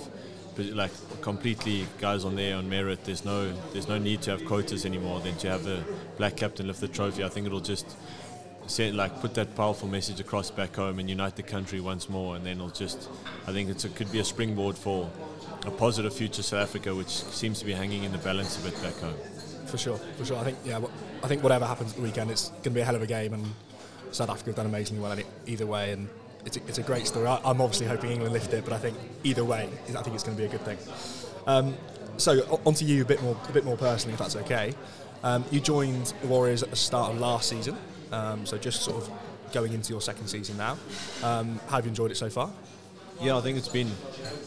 like 0.57 0.91
completely 1.21 1.87
guys 1.99 2.23
on 2.23 2.35
there 2.35 2.55
on 2.55 2.69
merit. 2.69 3.03
There's 3.03 3.25
no 3.25 3.51
there's 3.73 3.87
no 3.89 3.97
need 3.97 4.21
to 4.21 4.31
have 4.31 4.45
quotas 4.45 4.85
anymore. 4.85 5.19
Than 5.19 5.35
to 5.39 5.49
have 5.49 5.63
the 5.65 5.79
black 6.17 6.37
captain 6.37 6.67
lift 6.67 6.79
the 6.79 6.87
trophy. 6.87 7.23
I 7.23 7.27
think 7.29 7.47
it'll 7.47 7.59
just 7.59 7.87
send, 8.67 8.95
like 8.97 9.19
put 9.21 9.33
that 9.35 9.55
powerful 9.55 9.87
message 9.87 10.19
across 10.19 10.51
back 10.51 10.75
home 10.75 10.99
and 10.99 11.09
unite 11.09 11.35
the 11.35 11.43
country 11.43 11.79
once 11.79 12.09
more. 12.09 12.35
And 12.35 12.45
then 12.45 12.57
it'll 12.57 12.69
just 12.69 13.09
I 13.47 13.51
think 13.51 13.69
it 13.69 13.95
could 13.95 14.11
be 14.11 14.19
a 14.19 14.25
springboard 14.25 14.77
for 14.77 15.09
a 15.65 15.71
positive 15.71 16.13
future 16.13 16.43
South 16.43 16.61
Africa, 16.61 16.93
which 16.93 17.09
seems 17.09 17.59
to 17.59 17.65
be 17.65 17.73
hanging 17.73 18.03
in 18.03 18.11
the 18.11 18.17
balance 18.19 18.59
a 18.59 18.69
bit 18.69 18.81
back 18.81 18.95
home. 18.95 19.15
for 19.65 19.77
sure, 19.77 19.97
for 20.17 20.25
sure. 20.25 20.37
I 20.37 20.43
think 20.43 20.57
yeah, 20.65 20.79
I 21.23 21.27
think 21.27 21.41
whatever 21.41 21.65
happens 21.65 21.91
at 21.91 21.97
the 21.97 22.03
weekend, 22.03 22.29
it's 22.29 22.49
going 22.49 22.63
to 22.63 22.69
be 22.71 22.81
a 22.81 22.85
hell 22.85 22.95
of 22.95 23.01
a 23.01 23.07
game, 23.07 23.33
and 23.33 23.45
South 24.11 24.29
Africa 24.29 24.49
have 24.49 24.55
done 24.57 24.65
amazingly 24.65 25.01
well 25.01 25.17
either 25.47 25.65
way, 25.65 25.91
and 25.93 26.09
it's 26.45 26.57
a, 26.57 26.59
it's 26.67 26.77
a 26.77 26.83
great 26.83 27.07
story. 27.07 27.27
I, 27.27 27.37
I'm 27.45 27.61
obviously 27.61 27.87
hoping 27.87 28.11
England 28.11 28.33
lift 28.33 28.53
it, 28.53 28.63
but 28.63 28.73
I 28.73 28.77
think 28.77 28.97
either 29.23 29.43
way, 29.43 29.69
I 29.87 30.01
think 30.01 30.15
it's 30.15 30.23
going 30.23 30.37
to 30.37 30.41
be 30.41 30.47
a 30.47 30.51
good 30.51 30.61
thing. 30.61 30.77
Um, 31.47 31.75
so 32.17 32.59
onto 32.65 32.85
you 32.85 33.01
a 33.01 33.05
bit 33.05 33.21
more, 33.23 33.35
a 33.49 33.51
bit 33.51 33.65
more 33.65 33.77
personally, 33.77 34.13
if 34.13 34.19
that's 34.19 34.35
okay. 34.35 34.73
Um, 35.23 35.45
you 35.51 35.59
joined 35.59 36.13
the 36.21 36.27
Warriors 36.27 36.61
at 36.63 36.69
the 36.69 36.75
start 36.75 37.13
of 37.13 37.19
last 37.19 37.49
season, 37.49 37.77
um, 38.13 38.45
so 38.45 38.57
just 38.57 38.81
sort 38.83 38.97
of 39.03 39.09
going 39.53 39.73
into 39.73 39.91
your 39.93 40.01
second 40.01 40.27
season 40.27 40.57
now. 40.57 40.77
Um, 41.23 41.59
how 41.67 41.75
have 41.77 41.85
you 41.85 41.89
enjoyed 41.89 42.11
it 42.11 42.17
so 42.17 42.29
far? 42.29 42.49
Yeah, 43.21 43.37
I 43.37 43.41
think 43.41 43.57
it's 43.57 43.67
been 43.67 43.89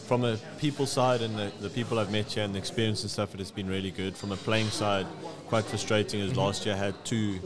from 0.07 0.23
a 0.25 0.37
people 0.59 0.85
side 0.85 1.21
and 1.21 1.35
the, 1.37 1.51
the 1.61 1.69
people 1.69 1.97
I've 1.99 2.11
met 2.11 2.31
here 2.33 2.43
and 2.43 2.53
the 2.53 2.59
experience 2.59 3.01
and 3.01 3.09
stuff. 3.09 3.33
It 3.33 3.39
has 3.39 3.49
been 3.51 3.67
really 3.67 3.91
good. 3.91 4.15
From 4.15 4.31
a 4.31 4.35
playing 4.35 4.69
side, 4.69 5.05
quite 5.47 5.63
frustrating. 5.65 6.21
As 6.21 6.35
last 6.35 6.65
year 6.65 6.75
I 6.75 6.77
had 6.77 7.05
two 7.05 7.39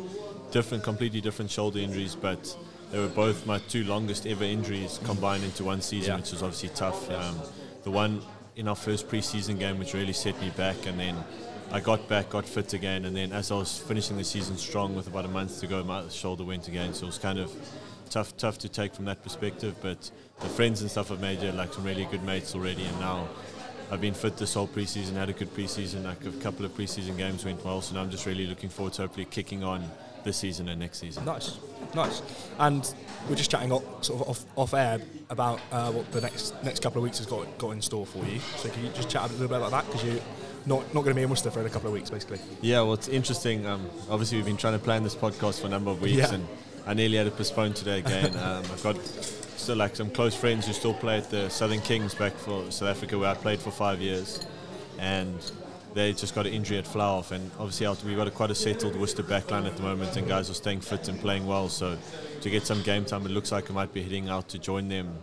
different, 0.52 0.84
completely 0.84 1.22
different 1.22 1.52
shoulder 1.52 1.80
injuries, 1.80 2.16
but 2.16 2.56
they 2.92 3.00
were 3.00 3.08
both 3.08 3.46
my 3.46 3.60
two 3.70 3.84
longest 3.84 4.26
ever 4.26 4.44
injuries 4.44 5.00
combined 5.04 5.44
into 5.44 5.64
one 5.64 5.82
season, 5.82 6.12
Yeah. 6.14 6.18
which 6.20 6.32
was 6.32 6.42
obviously 6.44 6.70
tough. 6.70 7.10
Um, 7.12 7.40
the 7.84 7.92
one 7.92 8.22
in 8.56 8.68
our 8.68 8.76
first 8.76 9.08
preseason 9.08 9.58
game, 9.60 9.78
which 9.80 9.94
really 9.94 10.14
set 10.14 10.40
me 10.42 10.50
back, 10.58 10.88
and 10.88 11.00
then 11.00 11.16
I 11.74 11.80
got 11.80 12.06
back, 12.10 12.30
got 12.30 12.46
fit 12.46 12.74
again, 12.74 13.06
and 13.06 13.16
then 13.16 13.32
as 13.32 13.50
I 13.50 13.56
was 13.56 13.78
finishing 13.78 14.18
the 14.18 14.26
season 14.26 14.58
strong 14.58 14.94
with 14.94 15.08
about 15.08 15.24
a 15.24 15.30
month 15.30 15.62
to 15.62 15.68
go, 15.68 15.82
my 15.86 16.06
shoulder 16.10 16.44
went 16.44 16.68
again. 16.68 16.94
So 16.94 17.04
it 17.04 17.08
was 17.08 17.18
kind 17.18 17.40
of 17.40 17.50
tough, 18.10 18.36
tough 18.36 18.58
to 18.60 18.70
take 18.70 18.94
from 18.94 19.06
that 19.06 19.24
perspective. 19.24 19.76
But 19.82 20.12
the 20.42 20.50
friends 20.50 20.82
and 20.82 20.92
stuff 20.92 21.12
I've 21.12 21.22
made 21.22 21.40
here, 21.40 21.54
like 21.54 21.74
some 21.74 21.86
really 21.86 22.04
good 22.06 22.24
mates 22.24 22.56
already, 22.56 22.84
and 22.84 23.00
now 23.00 23.26
I've 23.90 24.02
been 24.02 24.14
fit 24.14 24.36
this 24.36 24.54
whole 24.54 24.68
preseason, 24.68 25.14
had 25.14 25.30
a 25.30 25.34
good 25.34 25.54
preseason, 25.54 26.04
like 26.04 26.26
a 26.26 26.32
couple 26.44 26.66
of 26.66 26.76
preseason 26.76 27.16
games 27.16 27.46
went 27.46 27.64
well. 27.64 27.80
So 27.80 27.96
now 27.96 28.02
I'm 28.02 28.12
just 28.12 28.26
really 28.26 28.48
looking 28.48 28.70
forward 28.70 28.92
to 28.94 29.04
hopefully 29.04 29.26
kicking 29.26 29.64
on 29.64 29.90
this 30.26 30.36
season 30.36 30.68
and 30.68 30.78
next 30.78 31.00
season. 31.00 31.24
Nice, 31.24 31.58
nice. 31.96 32.22
And 32.60 32.94
we're 33.30 33.36
just 33.36 33.50
chatting 33.50 33.72
off, 33.72 34.04
sort 34.04 34.22
of 34.22 34.30
off, 34.30 34.46
off 34.58 34.74
air 34.74 35.00
about 35.30 35.62
uh, 35.72 35.90
what 35.92 36.12
the 36.12 36.20
next 36.20 36.54
next 36.66 36.82
couple 36.82 37.00
of 37.00 37.04
weeks 37.04 37.20
has 37.20 37.28
got 37.28 37.58
got 37.58 37.72
in 37.72 37.82
store 37.82 38.06
for 38.06 38.26
you. 38.26 38.40
So 38.58 38.68
can 38.68 38.84
you 38.84 38.92
just 38.92 39.10
chat 39.10 39.22
a 39.22 39.34
little 39.34 39.48
bit 39.48 39.58
about 39.58 39.72
that 39.72 39.86
because 39.86 40.04
you're 40.04 40.22
not 40.66 40.82
not 40.94 41.02
going 41.04 41.08
to 41.08 41.14
be 41.16 41.24
in 41.24 41.30
Worcester 41.30 41.52
for 41.52 41.66
a 41.66 41.70
couple 41.70 41.88
of 41.88 41.94
weeks, 41.94 42.10
basically. 42.10 42.40
Yeah, 42.62 42.82
well, 42.82 42.94
it's 42.94 43.08
interesting. 43.08 43.66
Um, 43.66 43.90
obviously, 44.10 44.38
we've 44.38 44.46
been 44.46 44.58
trying 44.58 44.74
to 44.74 44.80
plan 44.84 45.04
this 45.04 45.16
podcast 45.16 45.60
for 45.62 45.68
a 45.68 45.70
number 45.70 45.92
of 45.92 46.02
weeks, 46.02 46.18
Yeah. 46.18 46.34
and 46.34 46.48
I 46.86 46.94
nearly 46.94 47.18
had 47.18 47.26
to 47.26 47.32
postpone 47.32 47.74
today 47.74 48.00
again. 48.00 48.36
um, 48.38 48.64
I've 48.72 48.84
got 48.84 48.98
still 49.04 49.76
like 49.76 49.96
some 49.96 50.10
close 50.10 50.34
friends 50.36 50.66
who 50.68 50.74
still 50.74 50.94
play 50.94 51.18
at 51.18 51.30
the 51.30 51.50
Southern 51.50 51.82
Kings 51.82 52.14
back 52.16 52.34
for 52.34 52.70
South 52.72 52.90
Africa, 52.90 53.18
where 53.18 53.30
I 53.30 53.34
played 53.36 53.60
for 53.60 53.72
five 53.72 54.02
years, 54.02 54.46
and 55.00 55.40
they 55.94 56.14
just 56.14 56.34
got 56.34 56.48
an 56.48 56.54
injury 56.54 56.78
at 56.78 56.86
flyhalf, 56.86 57.32
and 57.32 57.52
obviously 57.60 57.86
we've 58.08 58.18
got 58.18 58.28
a 58.28 58.32
quite 58.32 58.50
a 58.50 58.56
settled 58.56 58.96
Worcester 58.96 59.24
backline 59.24 59.66
at 59.68 59.76
the 59.78 59.84
moment, 59.84 60.16
and 60.16 60.28
guys 60.28 60.50
are 60.50 60.54
staying 60.54 60.82
fit 60.82 61.08
and 61.10 61.20
playing 61.20 61.46
well. 61.46 61.70
So 61.70 61.98
to 62.42 62.50
get 62.50 62.66
some 62.66 62.82
game 62.82 63.06
time, 63.06 63.26
it 63.26 63.30
looks 63.30 63.52
like 63.52 63.70
I 63.70 63.74
might 63.74 63.94
be 63.94 64.02
heading 64.02 64.30
out 64.30 64.48
to 64.50 64.58
join 64.60 64.88
them. 64.88 65.18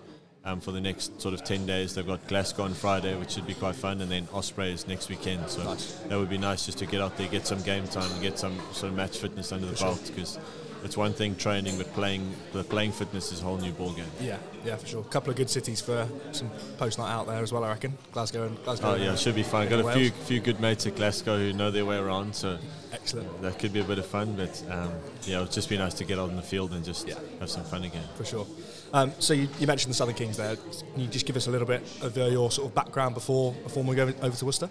Um, 0.49 0.61
for 0.61 0.73
the 0.73 0.81
next 0.81 1.21
sort 1.21 1.35
of 1.35 1.45
10 1.45 1.67
days, 1.67 1.95
they've 1.95 2.07
got 2.07 2.27
Glasgow 2.27 2.63
on 2.63 2.73
Friday, 2.73 3.15
which 3.17 3.33
should 3.33 3.47
be 3.47 3.53
quite 3.53 3.75
fun, 3.75 4.01
and 4.01 4.11
then 4.11 4.27
Ospreys 4.33 4.89
next 4.89 5.11
weekend. 5.11 5.47
So 5.51 5.63
Nice. 5.63 5.93
that 6.09 6.17
would 6.19 6.31
be 6.31 6.39
nice 6.39 6.65
just 6.65 6.79
to 6.79 6.87
get 6.87 7.03
out 7.03 7.19
there, 7.19 7.29
get 7.29 7.47
some 7.47 7.61
game 7.61 7.87
time, 7.87 8.11
and 8.11 8.23
get 8.23 8.39
some 8.39 8.59
sort 8.73 8.91
of 8.91 8.95
match 8.97 9.19
fitness 9.19 9.53
under 9.53 9.67
the 9.67 9.73
For 9.73 9.79
sure. 9.79 9.87
belt. 9.89 10.07
Because 10.07 10.39
it's 10.85 10.97
one 10.97 11.13
thing 11.13 11.37
training, 11.37 11.77
but 11.77 11.93
playing 11.93 12.35
the 12.55 12.65
playing 12.65 12.93
fitness 12.93 13.31
is 13.31 13.41
a 13.41 13.45
whole 13.45 13.59
new 13.59 13.73
ball 13.73 13.93
game. 13.93 14.07
Yeah, 14.23 14.39
yeah, 14.65 14.77
for 14.77 14.87
sure. 14.87 15.01
A 15.03 15.05
couple 15.13 15.29
of 15.31 15.37
good 15.37 15.51
cities 15.51 15.83
for 15.83 16.09
some 16.33 16.51
post 16.79 16.99
night 16.99 17.13
out 17.13 17.27
there 17.27 17.43
as 17.43 17.53
well, 17.53 17.63
I 17.65 17.69
reckon. 17.69 17.99
Glasgow 18.13 18.47
and 18.47 18.65
Glasgow. 18.65 18.93
Oh 18.93 18.95
yeah, 18.95 19.11
uh, 19.11 19.17
should 19.17 19.35
be 19.35 19.43
fun. 19.43 19.69
Got 19.69 19.81
a 19.81 19.85
Wales. 19.85 19.99
few 19.99 20.11
few 20.11 20.41
good 20.41 20.61
mates 20.61 20.87
at 20.87 20.97
Glasgow 20.97 21.37
who 21.37 21.53
know 21.53 21.71
their 21.71 21.85
way 21.85 21.99
around, 21.99 22.35
so 22.35 22.57
Excellent, 22.91 23.43
that 23.43 23.59
could 23.59 23.75
be 23.75 23.81
a 23.81 23.85
bit 23.85 23.99
of 23.99 24.07
fun. 24.07 24.35
But 24.35 24.63
um, 24.71 24.93
yeah, 25.25 25.39
it 25.39 25.41
would 25.43 25.53
just 25.53 25.69
be 25.69 25.77
nice 25.77 25.93
to 25.95 26.05
get 26.05 26.19
out 26.19 26.31
in 26.31 26.37
the 26.37 26.43
field 26.43 26.73
and 26.73 26.83
just 26.83 27.07
Yeah. 27.07 27.17
have 27.41 27.51
some 27.51 27.65
fun 27.65 27.85
again. 27.85 28.05
for 28.17 28.25
sure. 28.25 28.47
Um, 28.93 29.13
so 29.19 29.35
you, 29.35 29.49
you 29.59 29.67
mentioned 29.67 29.91
the 29.91 29.97
Southern 29.97 30.15
Kings 30.15 30.37
there. 30.37 30.57
Can 30.57 31.01
you 31.01 31.07
just 31.09 31.27
give 31.27 31.37
us 31.37 31.47
a 31.47 31.51
little 31.51 31.67
bit 31.67 31.83
of 32.03 32.17
uh, 32.17 32.27
your 32.27 32.51
sort 32.51 32.69
of 32.69 32.75
background 32.75 33.15
before 33.15 33.53
before 33.53 33.83
we 33.83 33.95
go 33.95 34.13
over 34.23 34.37
to 34.37 34.45
Worcester? 34.45 34.69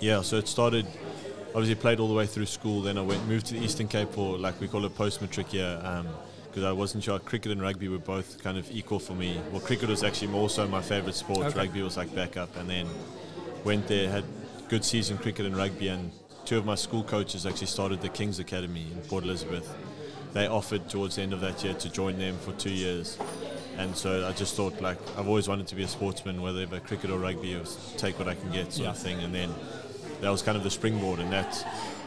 Yeah, 0.00 0.22
so 0.22 0.36
it 0.36 0.48
started. 0.48 0.86
Obviously, 1.54 1.74
played 1.74 2.00
all 2.00 2.08
the 2.08 2.14
way 2.14 2.26
through 2.26 2.46
school. 2.46 2.80
Then 2.82 2.98
I 2.98 3.02
went 3.02 3.26
moved 3.28 3.46
to 3.46 3.54
the 3.54 3.60
Eastern 3.60 3.86
Cape 3.86 4.12
for 4.12 4.38
like 4.38 4.60
we 4.60 4.68
call 4.68 4.84
it 4.84 4.94
post 4.94 5.20
matric 5.20 5.52
year 5.52 5.80
because 6.48 6.64
I 6.64 6.72
wasn't 6.72 7.04
sure 7.04 7.18
cricket 7.18 7.52
and 7.52 7.62
rugby 7.62 7.88
were 7.88 7.98
both 7.98 8.42
kind 8.42 8.58
of 8.58 8.70
equal 8.70 8.98
for 8.98 9.14
me. 9.14 9.40
Well, 9.50 9.60
cricket 9.60 9.88
was 9.88 10.02
actually 10.02 10.28
more 10.28 10.50
so 10.50 10.66
my 10.66 10.82
favourite 10.82 11.14
sport. 11.14 11.46
Okay. 11.46 11.58
Rugby 11.58 11.82
was 11.82 11.96
like 11.96 12.14
backup, 12.14 12.56
and 12.56 12.68
then 12.68 12.86
went 13.64 13.86
there 13.86 14.10
had 14.10 14.24
good 14.68 14.84
season 14.84 15.18
cricket 15.18 15.46
and 15.46 15.56
rugby. 15.56 15.88
And 15.88 16.10
two 16.44 16.58
of 16.58 16.64
my 16.64 16.74
school 16.74 17.04
coaches 17.04 17.46
actually 17.46 17.68
started 17.68 18.00
the 18.00 18.08
Kings 18.08 18.38
Academy 18.38 18.86
in 18.92 19.00
Port 19.02 19.24
Elizabeth. 19.24 19.72
They 20.32 20.46
offered 20.46 20.88
towards 20.88 21.16
the 21.16 21.22
end 21.22 21.34
of 21.34 21.40
that 21.42 21.62
year 21.62 21.74
to 21.74 21.90
join 21.90 22.18
them 22.18 22.38
for 22.38 22.52
two 22.52 22.70
years. 22.70 23.18
And 23.78 23.96
so 23.96 24.26
I 24.26 24.32
just 24.32 24.54
thought, 24.54 24.80
like, 24.80 24.98
I've 25.16 25.28
always 25.28 25.48
wanted 25.48 25.66
to 25.68 25.74
be 25.74 25.82
a 25.82 25.88
sportsman, 25.88 26.42
whether 26.42 26.66
by 26.66 26.78
cricket 26.78 27.10
or 27.10 27.18
rugby, 27.18 27.54
it 27.54 27.60
was 27.60 27.94
take 27.96 28.18
what 28.18 28.28
I 28.28 28.34
can 28.34 28.52
get 28.52 28.72
sort 28.72 28.88
of 28.88 28.98
thing. 28.98 29.18
And 29.20 29.34
then 29.34 29.50
that 30.20 30.30
was 30.30 30.42
kind 30.42 30.56
of 30.56 30.62
the 30.62 30.70
springboard. 30.70 31.18
And 31.20 31.32
that 31.32 31.54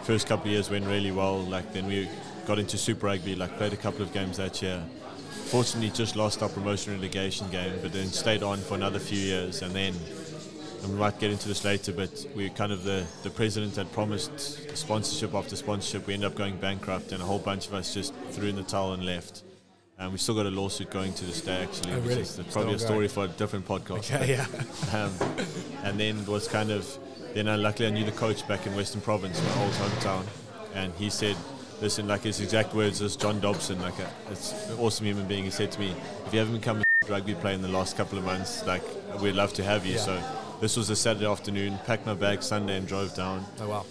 first 0.04 0.28
couple 0.28 0.46
of 0.46 0.52
years 0.52 0.70
went 0.70 0.86
really 0.86 1.12
well. 1.12 1.42
Like, 1.42 1.74
then 1.74 1.88
we 1.88 2.08
got 2.46 2.60
into 2.60 2.78
Super 2.78 3.08
Rugby, 3.08 3.36
like, 3.36 3.58
played 3.58 3.74
a 3.74 3.78
couple 3.78 4.04
of 4.04 4.14
games 4.14 4.38
that 4.38 4.62
year. 4.62 4.82
Fortunately, 5.46 5.90
just 5.90 6.16
lost 6.16 6.42
our 6.42 6.50
promotion 6.50 6.94
relegation 6.94 7.50
game, 7.50 7.74
but 7.82 7.92
then 7.92 8.08
stayed 8.08 8.44
on 8.44 8.60
for 8.60 8.76
another 8.76 9.00
few 9.00 9.20
years. 9.20 9.62
And 9.62 9.74
then, 9.74 9.94
and 10.84 10.94
we 10.94 11.00
might 11.00 11.20
get 11.20 11.32
into 11.32 11.48
this 11.48 11.66
later, 11.66 11.92
but 11.92 12.26
we 12.36 12.50
kind 12.50 12.72
of, 12.72 12.84
the, 12.84 13.06
the 13.24 13.30
president 13.30 13.76
had 13.76 13.92
promised 13.92 14.76
sponsorship 14.78 15.34
after 15.34 15.56
sponsorship. 15.56 16.06
We 16.08 16.14
ended 16.14 16.32
up 16.32 16.38
going 16.38 16.58
bankrupt, 16.58 17.12
and 17.12 17.22
a 17.22 17.26
whole 17.26 17.40
bunch 17.40 17.68
of 17.68 17.74
us 17.74 17.94
just 17.94 18.14
threw 18.32 18.50
in 18.50 18.56
the 18.56 18.64
towel 18.64 18.94
and 18.94 19.06
left. 19.06 19.42
And 19.98 20.12
we 20.12 20.18
still 20.18 20.36
got 20.36 20.46
a 20.46 20.52
lawsuit 20.52 20.90
going 20.90 21.14
to 21.14 21.26
this 21.26 21.42
day, 21.42 21.64
actually, 21.64 21.94
Oh, 21.94 22.00
which 22.00 22.10
really? 22.10 22.22
is 22.22 22.30
Still 22.32 22.44
probably 22.52 22.74
a 22.74 22.80
story 22.80 23.08
for 23.08 23.26
a 23.26 23.28
different 23.30 23.66
podcast. 23.68 24.14
Okay, 24.14 24.30
yeah. 24.32 24.46
Um, 24.94 25.14
and 25.84 26.00
then 26.00 26.20
it 26.20 26.28
was 26.28 26.48
kind 26.48 26.70
of, 26.72 26.86
then 27.34 27.48
I, 27.48 27.56
luckily 27.56 27.88
I 27.88 27.92
knew 27.92 28.04
the 28.04 28.12
coach 28.12 28.46
back 28.48 28.68
in 28.68 28.76
Western 28.76 29.02
Province, 29.02 29.42
my 29.42 29.64
old 29.64 29.72
hometown, 29.74 30.24
and 30.74 30.92
he 30.96 31.10
said, 31.10 31.38
listen, 31.82 32.08
like 32.10 32.24
his 32.24 32.42
exact 32.42 32.74
words 32.74 33.00
was 33.02 33.16
John 33.16 33.40
Dobson, 33.40 33.82
like 33.82 33.98
a, 34.00 34.10
it's 34.32 34.52
an 34.70 34.78
awesome 34.80 35.06
human 35.06 35.28
being. 35.28 35.46
He 35.46 35.50
said 35.50 35.72
to 35.72 35.80
me, 35.80 35.96
if 36.26 36.34
you 36.34 36.40
haven't 36.40 36.58
become 36.58 36.82
a 36.82 37.10
rugby 37.10 37.34
player 37.36 37.56
in 37.56 37.62
the 37.62 37.70
last 37.70 37.96
couple 37.96 38.18
of 38.18 38.26
months, 38.26 38.66
like 38.66 38.84
we'd 39.22 39.34
love 39.36 39.54
to 39.54 39.64
have 39.64 39.86
you. 39.86 39.94
Yeah. 39.96 40.00
So 40.00 40.24
this 40.60 40.76
was 40.76 40.90
a 40.90 40.96
Saturday 40.96 41.26
afternoon, 41.26 41.78
packed 41.86 42.06
my 42.06 42.14
bag 42.16 42.44
Sunday 42.44 42.78
and 42.78 42.86
drove 42.88 43.16
down 43.16 43.46
Oh 43.62 43.70
wow. 43.70 43.86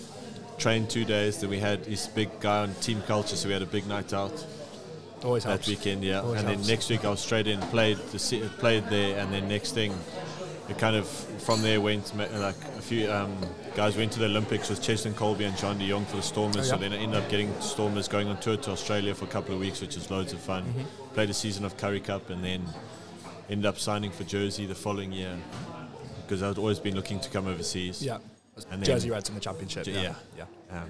trained 0.58 0.90
two 0.90 1.04
days. 1.06 1.40
Then 1.40 1.48
we 1.50 1.58
had 1.58 1.84
this 1.84 2.06
big 2.06 2.28
guy 2.40 2.58
on 2.62 2.74
team 2.76 3.00
culture, 3.06 3.36
so 3.36 3.48
we 3.48 3.54
had 3.54 3.62
a 3.62 3.66
big 3.66 3.86
night 3.86 4.12
out. 4.12 4.32
Always 5.24 5.44
that 5.44 5.50
helps. 5.50 5.68
weekend. 5.68 6.04
Yeah, 6.04 6.20
Always 6.20 6.40
and 6.40 6.48
helps. 6.48 6.66
then 6.66 6.74
next 6.74 6.90
week 6.90 7.04
I 7.04 7.10
was 7.10 7.20
straight 7.20 7.46
in, 7.46 7.58
played 7.60 7.96
the 7.96 8.50
played 8.58 8.84
there, 8.90 9.18
and 9.18 9.32
then 9.32 9.48
next 9.48 9.72
thing, 9.72 9.94
it 10.68 10.78
kind 10.78 10.96
of 10.96 11.08
from 11.08 11.62
there 11.62 11.80
went 11.80 12.14
like 12.16 12.54
a 12.78 12.82
few 12.82 13.10
um, 13.10 13.34
guys 13.74 13.96
went 13.96 14.12
to 14.12 14.18
the 14.18 14.26
Olympics 14.26 14.68
with 14.70 14.80
Cheslin 14.82 15.12
Kolbe 15.14 15.40
and 15.46 15.54
Juan 15.58 15.78
de 15.78 15.88
Jongh 15.88 16.06
for 16.06 16.16
the 16.16 16.22
Stormers. 16.22 16.56
Oh, 16.70 16.74
So 16.74 16.76
then 16.76 16.92
I 16.92 16.96
ended 16.96 17.20
up 17.22 17.28
getting 17.28 17.52
Stormers 17.60 18.06
going 18.08 18.28
on 18.28 18.38
tour 18.40 18.56
to 18.58 18.70
Australia 18.70 19.14
for 19.14 19.24
a 19.24 19.28
couple 19.28 19.54
of 19.54 19.60
weeks, 19.60 19.80
which 19.80 19.94
was 19.96 20.10
loads 20.10 20.32
of 20.32 20.40
fun. 20.40 20.64
Mm-hmm. 20.64 21.14
Played 21.14 21.30
a 21.30 21.34
season 21.34 21.64
of 21.64 21.76
Currie 21.76 22.00
Cup, 22.00 22.30
and 22.30 22.44
then 22.44 22.62
ended 23.50 23.66
up 23.66 23.78
signing 23.78 24.10
for 24.10 24.24
Jersey 24.24 24.66
the 24.66 24.74
following 24.74 25.12
year 25.12 25.36
because 26.22 26.42
I'd 26.42 26.56
always 26.58 26.78
been 26.80 26.94
looking 26.94 27.20
to 27.20 27.28
come 27.30 27.46
overseas. 27.46 28.02
Yeah. 28.02 28.18
And 28.70 28.80
then- 28.80 28.84
Jersey 28.84 29.10
Reds 29.10 29.28
in 29.28 29.34
the 29.34 29.40
championship. 29.40 29.84
J- 29.84 29.92
Yeah. 29.92 30.14
yeah. 30.36 30.44
Yeah. 30.70 30.82
Um, 30.82 30.88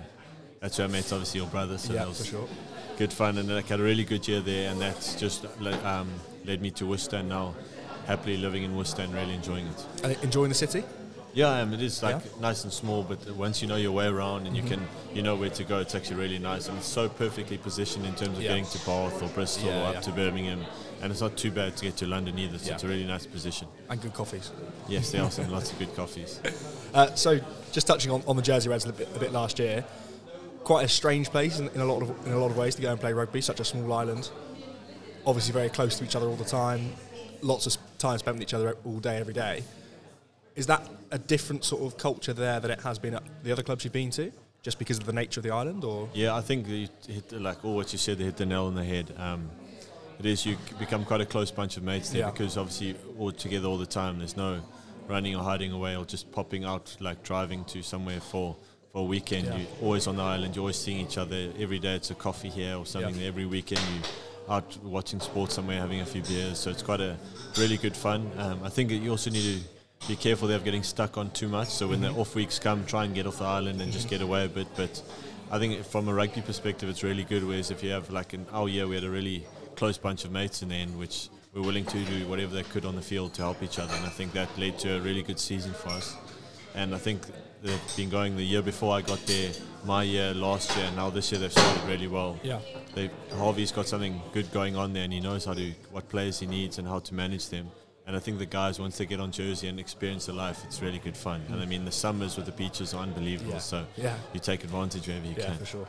that's 0.65 0.79
where 0.79 0.89
I 0.89 0.91
met 0.91 1.13
obviously 1.13 1.41
your 1.41 1.49
brother. 1.51 1.77
So 1.77 1.93
Yeah, 1.93 2.01
that 2.01 2.09
was 2.09 2.21
for 2.21 2.25
sure. 2.25 2.49
good 2.97 3.13
fun, 3.13 3.37
and 3.37 3.55
like 3.55 3.67
had 3.69 3.81
a 3.81 3.83
really 3.83 4.03
good 4.05 4.27
year 4.27 4.41
there, 4.41 4.71
and 4.71 4.81
that's 4.81 5.15
just 5.15 5.45
um, 5.85 6.09
led 6.47 6.63
me 6.63 6.71
to 6.71 6.87
Worcester. 6.87 7.17
And 7.17 7.29
now, 7.29 7.55
happily 8.07 8.39
living 8.39 8.63
in 8.63 8.75
Worcester 8.75 9.03
and 9.03 9.13
really 9.13 9.35
enjoying 9.35 9.67
it. 9.67 9.87
And 10.03 10.17
enjoying 10.25 10.49
the 10.49 10.55
city? 10.55 10.83
Yeah, 11.35 11.49
I 11.51 11.61
am. 11.61 11.75
It 11.75 11.83
is 11.83 12.03
like 12.03 12.17
Yeah. 12.25 12.41
nice 12.41 12.65
and 12.65 12.73
small, 12.73 13.03
but 13.03 13.29
once 13.37 13.61
you 13.61 13.69
know 13.69 13.77
your 13.77 13.93
way 13.93 14.07
around 14.07 14.47
and 14.47 14.57
Mm-hmm. 14.57 14.67
you 14.67 14.77
can, 14.77 14.89
you 15.13 15.21
know 15.23 15.37
where 15.37 15.51
to 15.51 15.65
go, 15.65 15.81
it's 15.81 15.95
actually 15.95 16.17
really 16.17 16.39
nice, 16.39 16.69
and 16.69 16.79
it's 16.79 16.87
so 16.87 17.11
perfectly 17.11 17.59
positioned 17.59 18.07
in 18.07 18.15
terms 18.15 18.39
of 18.39 18.43
Yeah. 18.43 18.51
getting 18.51 18.65
to 18.67 18.79
Bath 18.87 19.23
or 19.23 19.29
Bristol 19.29 19.67
Yeah, 19.69 19.91
or 19.91 19.97
up 19.97 20.03
to 20.05 20.13
Birmingham, 20.13 20.65
and 21.03 21.13
it's 21.13 21.21
not 21.21 21.37
too 21.37 21.51
bad 21.51 21.77
to 21.77 21.85
get 21.85 21.97
to 21.99 22.07
London 22.07 22.39
either. 22.39 22.59
So 22.59 22.73
it's 22.73 22.85
a 22.85 22.89
really 22.89 23.05
nice 23.05 23.27
position. 23.27 23.69
And 23.91 24.01
good 24.01 24.15
coffees. 24.15 24.51
Yes, 24.89 25.11
there 25.11 25.23
are 25.25 25.31
some 25.39 25.51
lots 25.51 25.73
of 25.73 25.79
good 25.79 25.95
coffees. 25.95 26.41
Uh, 26.95 27.13
so, 27.17 27.39
just 27.73 27.87
touching 27.87 28.13
on, 28.13 28.23
on 28.27 28.37
the 28.37 28.43
Jersey 28.43 28.71
Reds 28.71 28.87
a 28.87 28.93
bit, 28.95 29.09
a 29.15 29.19
bit 29.19 29.33
last 29.33 29.59
year, 29.59 29.85
quite 30.65 30.85
a 30.85 30.89
strange 30.89 31.29
place 31.31 31.59
in, 31.59 31.69
in 31.71 31.81
a 31.81 31.85
lot 31.85 32.03
of 32.03 32.27
in 32.27 32.33
a 32.33 32.39
lot 32.39 32.51
of 32.51 32.57
ways 32.57 32.75
to 32.77 32.83
go 32.83 32.91
and 32.91 33.01
play 33.01 33.13
rugby. 33.13 33.41
Such 33.41 33.61
a 33.61 33.65
small 33.65 33.93
island, 33.93 34.31
obviously 35.27 35.53
very 35.53 35.69
close 35.69 35.99
to 35.99 36.05
each 36.05 36.17
other 36.17 36.27
all 36.27 36.37
the 36.37 36.45
time. 36.45 36.93
Lots 37.43 37.67
of 37.67 37.77
time 37.99 38.19
spent 38.19 38.37
with 38.37 38.43
each 38.43 38.55
other 38.55 38.77
all 38.85 38.99
day, 38.99 39.17
every 39.19 39.35
day. 39.35 39.63
Is 40.57 40.67
that 40.69 40.89
a 41.11 41.19
different 41.19 41.65
sort 41.65 41.83
of 41.83 41.99
culture 41.99 42.33
there 42.33 42.61
than 42.61 42.71
it 42.71 42.81
has 42.81 42.99
been 42.99 43.15
at 43.15 43.23
the 43.43 43.53
other 43.53 43.63
clubs 43.63 43.85
you've 43.85 43.93
been 43.93 44.11
to, 44.11 44.31
just 44.63 44.79
because 44.79 44.99
of 44.99 45.05
the 45.05 45.13
nature 45.13 45.41
of 45.41 45.45
the 45.45 45.51
island, 45.51 45.85
or 45.85 46.09
Yeah, 46.15 46.35
I 46.37 46.41
think 46.41 46.69
you 46.69 46.89
hit 47.09 47.29
the- 47.29 47.41
like 47.41 47.65
all 47.65 47.75
what 47.75 47.93
you 47.93 47.99
said, 47.99 48.19
they 48.19 48.25
hit 48.25 48.37
the 48.37 48.47
nail 48.47 48.67
on 48.67 48.75
the 48.75 48.85
head. 48.85 49.13
Um, 49.19 49.51
it 50.19 50.27
is 50.27 50.47
you 50.47 50.57
become 50.79 51.05
quite 51.05 51.21
a 51.21 51.27
close 51.27 51.51
bunch 51.51 51.77
of 51.77 51.83
mates 51.83 52.11
there 52.11 52.21
Yeah. 52.21 52.31
because 52.31 52.57
obviously 52.57 52.95
all 53.19 53.33
together 53.33 53.67
all 53.67 53.79
the 53.79 53.85
time. 53.87 54.19
There's 54.19 54.37
no 54.37 54.61
running 55.09 55.35
or 55.35 55.43
hiding 55.43 55.73
away 55.73 55.97
or 55.97 56.05
just 56.05 56.31
popping 56.33 56.65
out 56.65 56.97
like 57.01 57.23
driving 57.25 57.65
to 57.67 57.83
somewhere 57.83 58.21
for 58.21 58.57
for 58.95 59.01
a 59.01 59.05
weekend. 59.05 59.47
Yeah. 59.47 59.57
You're 59.59 59.67
always 59.83 60.07
on 60.07 60.17
the 60.17 60.23
island. 60.23 60.55
You're 60.55 60.63
always 60.63 60.77
seeing 60.79 61.01
each 61.01 61.19
other 61.19 61.51
every 61.59 61.81
day. 61.81 61.97
It's 61.97 62.11
a 62.13 62.15
coffee 62.15 62.49
here 62.49 62.77
or 62.77 62.87
something. 62.87 63.17
Yeah. 63.17 63.27
Every 63.27 63.45
weekend 63.45 63.81
you 63.81 64.01
out 64.49 64.77
watching 64.85 65.19
sports 65.21 65.55
somewhere, 65.55 65.81
having 65.81 66.01
a 66.01 66.07
few 66.07 66.23
beers. 66.23 66.59
So 66.61 66.71
it's 66.71 66.83
quite 66.83 67.01
a 67.01 67.17
really 67.59 67.77
good 67.77 67.97
fun. 67.97 68.31
Um, 68.39 68.61
I 68.63 68.69
think 68.69 68.91
that 68.91 68.97
you 68.97 69.11
also 69.11 69.31
need 69.31 69.61
to 70.01 70.09
be 70.09 70.15
careful 70.15 70.47
there 70.47 70.57
of 70.59 70.65
getting 70.65 70.85
stuck 70.85 71.19
on 71.19 71.31
too 71.33 71.49
much. 71.49 71.69
So 71.71 71.89
when 71.89 72.01
Mm-hmm. 72.03 72.15
the 72.15 72.21
off 72.21 72.35
weeks 72.37 72.59
come, 72.61 72.87
try 72.87 73.05
and 73.05 73.15
get 73.15 73.27
off 73.27 73.39
the 73.39 73.45
island 73.45 73.81
and 73.83 73.93
just 73.93 74.09
get 74.09 74.21
away 74.23 74.45
a 74.45 74.49
bit. 74.49 74.69
But 74.77 75.03
I 75.51 75.59
think 75.59 75.85
from 75.85 76.09
a 76.09 76.15
rugby 76.15 76.43
perspective, 76.43 76.89
it's 76.89 77.03
really 77.03 77.25
good. 77.25 77.43
Whereas 77.45 77.73
if 77.73 77.83
you 77.83 77.91
have 77.91 78.11
like 78.13 78.33
an 78.33 78.47
oh 78.53 78.67
yeah, 78.67 78.85
we 78.85 78.95
had 78.95 79.05
a 79.05 79.11
really 79.11 79.45
close 79.75 79.99
bunch 79.99 80.25
of 80.25 80.31
mates 80.31 80.63
in 80.63 80.69
the 80.69 80.77
end, 80.77 80.97
which 80.97 81.31
were 81.53 81.63
willing 81.63 81.85
to 81.87 82.05
do 82.05 82.29
whatever 82.29 82.55
they 82.55 82.63
could 82.63 82.85
on 82.85 82.95
the 82.95 83.03
field 83.03 83.35
to 83.35 83.43
help 83.43 83.61
each 83.61 83.81
other. 83.81 83.93
And 83.97 84.07
I 84.07 84.09
think 84.11 84.33
that 84.35 84.57
led 84.57 84.79
to 84.81 84.99
a 84.99 85.01
really 85.01 85.23
good 85.23 85.41
season 85.41 85.73
for 85.73 85.89
us. 85.89 86.17
And 86.75 86.95
I 86.95 86.99
think 86.99 87.23
they've 87.63 87.81
been 87.97 88.11
going 88.11 88.37
the 88.37 88.43
year 88.43 88.63
before 88.63 88.95
I 88.97 89.01
got 89.03 89.25
there, 89.27 89.53
my 89.85 90.03
year, 90.03 90.35
last 90.35 90.77
year, 90.77 90.87
and 90.87 90.97
now 90.97 91.11
this 91.11 91.31
year 91.31 91.41
they've 91.41 91.53
started 91.53 91.85
really 91.85 92.09
well. 92.09 92.39
yeah, 92.43 92.59
They, 92.95 93.11
Harvey's 93.37 93.71
got 93.73 93.87
something 93.87 94.21
good 94.33 94.51
going 94.53 94.77
on 94.77 94.93
there, 94.93 95.05
and 95.05 95.13
he 95.13 95.21
knows 95.21 95.45
how 95.45 95.55
to 95.55 95.73
what 95.93 96.09
players 96.09 96.41
he 96.41 96.47
needs 96.47 96.79
and 96.79 96.89
how 96.89 96.99
to 97.01 97.15
manage 97.15 97.49
them. 97.49 97.71
And 98.07 98.15
I 98.15 98.19
think 98.19 98.39
the 98.39 98.45
guys, 98.47 98.79
once 98.79 98.99
they 98.99 99.07
get 99.07 99.19
on 99.19 99.33
jersey 99.33 99.69
and 99.69 99.81
experience 99.81 100.27
the 100.27 100.35
life, 100.35 100.63
it's 100.65 100.83
really 100.83 100.99
good 100.99 101.17
fun. 101.17 101.41
And 101.49 101.61
I 101.63 101.65
mean, 101.65 101.85
the 101.87 101.93
summers 101.93 102.37
with 102.37 102.45
the 102.45 102.53
beaches 102.53 102.93
are 102.93 103.03
unbelievable. 103.03 103.53
Yeah. 103.53 103.59
So 103.59 103.87
Yeah. 103.97 104.15
you 104.35 104.41
take 104.41 104.63
advantage 104.63 105.07
wherever 105.07 105.25
you 105.27 105.35
yeah, 105.39 105.47
can. 105.47 105.57
for 105.57 105.65
sure. 105.65 105.89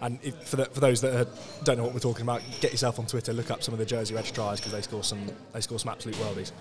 And 0.00 0.18
if, 0.22 0.34
for, 0.48 0.56
the, 0.56 0.64
for 0.66 0.80
those 0.80 1.02
that 1.02 1.28
don't 1.64 1.76
know 1.76 1.84
what 1.84 1.92
we're 1.92 2.00
talking 2.00 2.22
about, 2.22 2.40
get 2.60 2.70
yourself 2.70 2.98
on 2.98 3.06
Twitter, 3.06 3.34
look 3.34 3.50
up 3.50 3.62
some 3.62 3.74
of 3.74 3.78
the 3.78 3.84
Jersey 3.84 4.14
Reds 4.14 4.30
tries 4.30 4.58
because 4.58 4.72
they 4.72 4.80
score 4.80 5.04
some 5.04 5.30
they 5.52 5.60
score 5.60 5.78
some 5.78 5.90
absolute 5.90 6.16
worldies. 6.16 6.52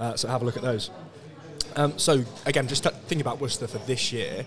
Uh, 0.00 0.16
so 0.16 0.28
have 0.28 0.40
a 0.40 0.44
look 0.46 0.56
at 0.56 0.62
those. 0.62 0.90
Um, 1.76 1.98
so 1.98 2.24
again, 2.46 2.66
just 2.68 2.84
t- 2.84 2.90
thinking 2.90 3.20
about 3.20 3.40
Worcester 3.40 3.66
for 3.66 3.78
this 3.78 4.12
year, 4.12 4.44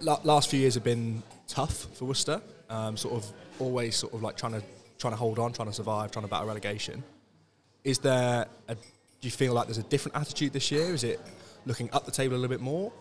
la- 0.00 0.20
last 0.24 0.50
few 0.50 0.60
years 0.60 0.74
have 0.74 0.84
been 0.84 1.22
tough 1.48 1.86
for 1.94 2.06
Worcester. 2.06 2.40
Um, 2.68 2.96
sort 2.96 3.14
of 3.14 3.32
always 3.58 3.96
sort 3.96 4.12
of 4.14 4.22
like 4.22 4.36
trying 4.36 4.52
to 4.52 4.62
trying 4.98 5.12
to 5.12 5.18
hold 5.18 5.38
on, 5.38 5.52
trying 5.52 5.68
to 5.68 5.74
survive, 5.74 6.10
trying 6.10 6.24
to 6.24 6.30
battle 6.30 6.46
relegation. 6.48 7.02
Is 7.84 7.98
there 7.98 8.46
a, 8.68 8.74
do 8.74 8.80
you 9.22 9.30
feel 9.30 9.52
like 9.52 9.66
there's 9.66 9.78
a 9.78 9.82
different 9.84 10.16
attitude 10.16 10.52
this 10.52 10.70
year? 10.70 10.94
Is 10.94 11.04
it 11.04 11.20
looking 11.66 11.90
up 11.92 12.06
the 12.06 12.10
table 12.10 12.34
a 12.34 12.38
little 12.38 12.48
bit 12.48 12.60
more, 12.60 12.92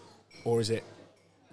or 0.44 0.60
is 0.60 0.70
it 0.70 0.84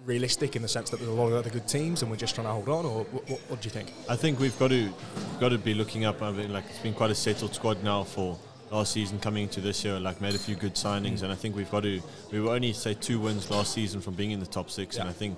realistic 0.05 0.55
in 0.55 0.61
the 0.61 0.67
sense 0.67 0.89
that 0.89 0.97
there's 0.97 1.09
a 1.09 1.13
lot 1.13 1.27
of 1.27 1.33
other 1.33 1.49
good 1.49 1.67
teams 1.67 2.01
and 2.01 2.11
we're 2.11 2.17
just 2.17 2.35
trying 2.35 2.45
to 2.45 2.51
hold 2.51 2.67
on, 2.69 2.85
or 2.85 3.03
what, 3.05 3.29
what, 3.29 3.39
what 3.47 3.61
do 3.61 3.65
you 3.65 3.71
think? 3.71 3.93
I 4.09 4.15
think 4.15 4.39
we've 4.39 4.57
got 4.59 4.69
to 4.69 4.91
got 5.39 5.49
to 5.49 5.57
be 5.57 5.73
looking 5.73 6.05
up. 6.05 6.21
I 6.21 6.31
mean, 6.31 6.51
like 6.51 6.65
it's 6.69 6.79
been 6.79 6.93
quite 6.93 7.11
a 7.11 7.15
settled 7.15 7.55
squad 7.55 7.83
now 7.83 8.03
for 8.03 8.37
last 8.73 8.91
season 8.91 9.19
coming 9.19 9.43
into 9.43 9.61
this 9.61 9.85
year. 9.85 9.99
Like 9.99 10.19
made 10.19 10.33
a 10.33 10.39
few 10.39 10.55
good 10.55 10.73
signings, 10.73 11.19
mm. 11.19 11.23
and 11.23 11.31
I 11.31 11.35
think 11.35 11.55
we've 11.55 11.69
got 11.69 11.83
to. 11.83 12.01
We 12.31 12.41
were 12.41 12.51
only 12.51 12.73
say 12.73 12.95
two 12.95 13.19
wins 13.19 13.49
last 13.51 13.73
season 13.73 14.01
from 14.01 14.15
being 14.15 14.31
in 14.31 14.39
the 14.39 14.47
top 14.47 14.69
six, 14.69 14.97
and 14.97 15.07
I 15.07 15.13
think 15.13 15.37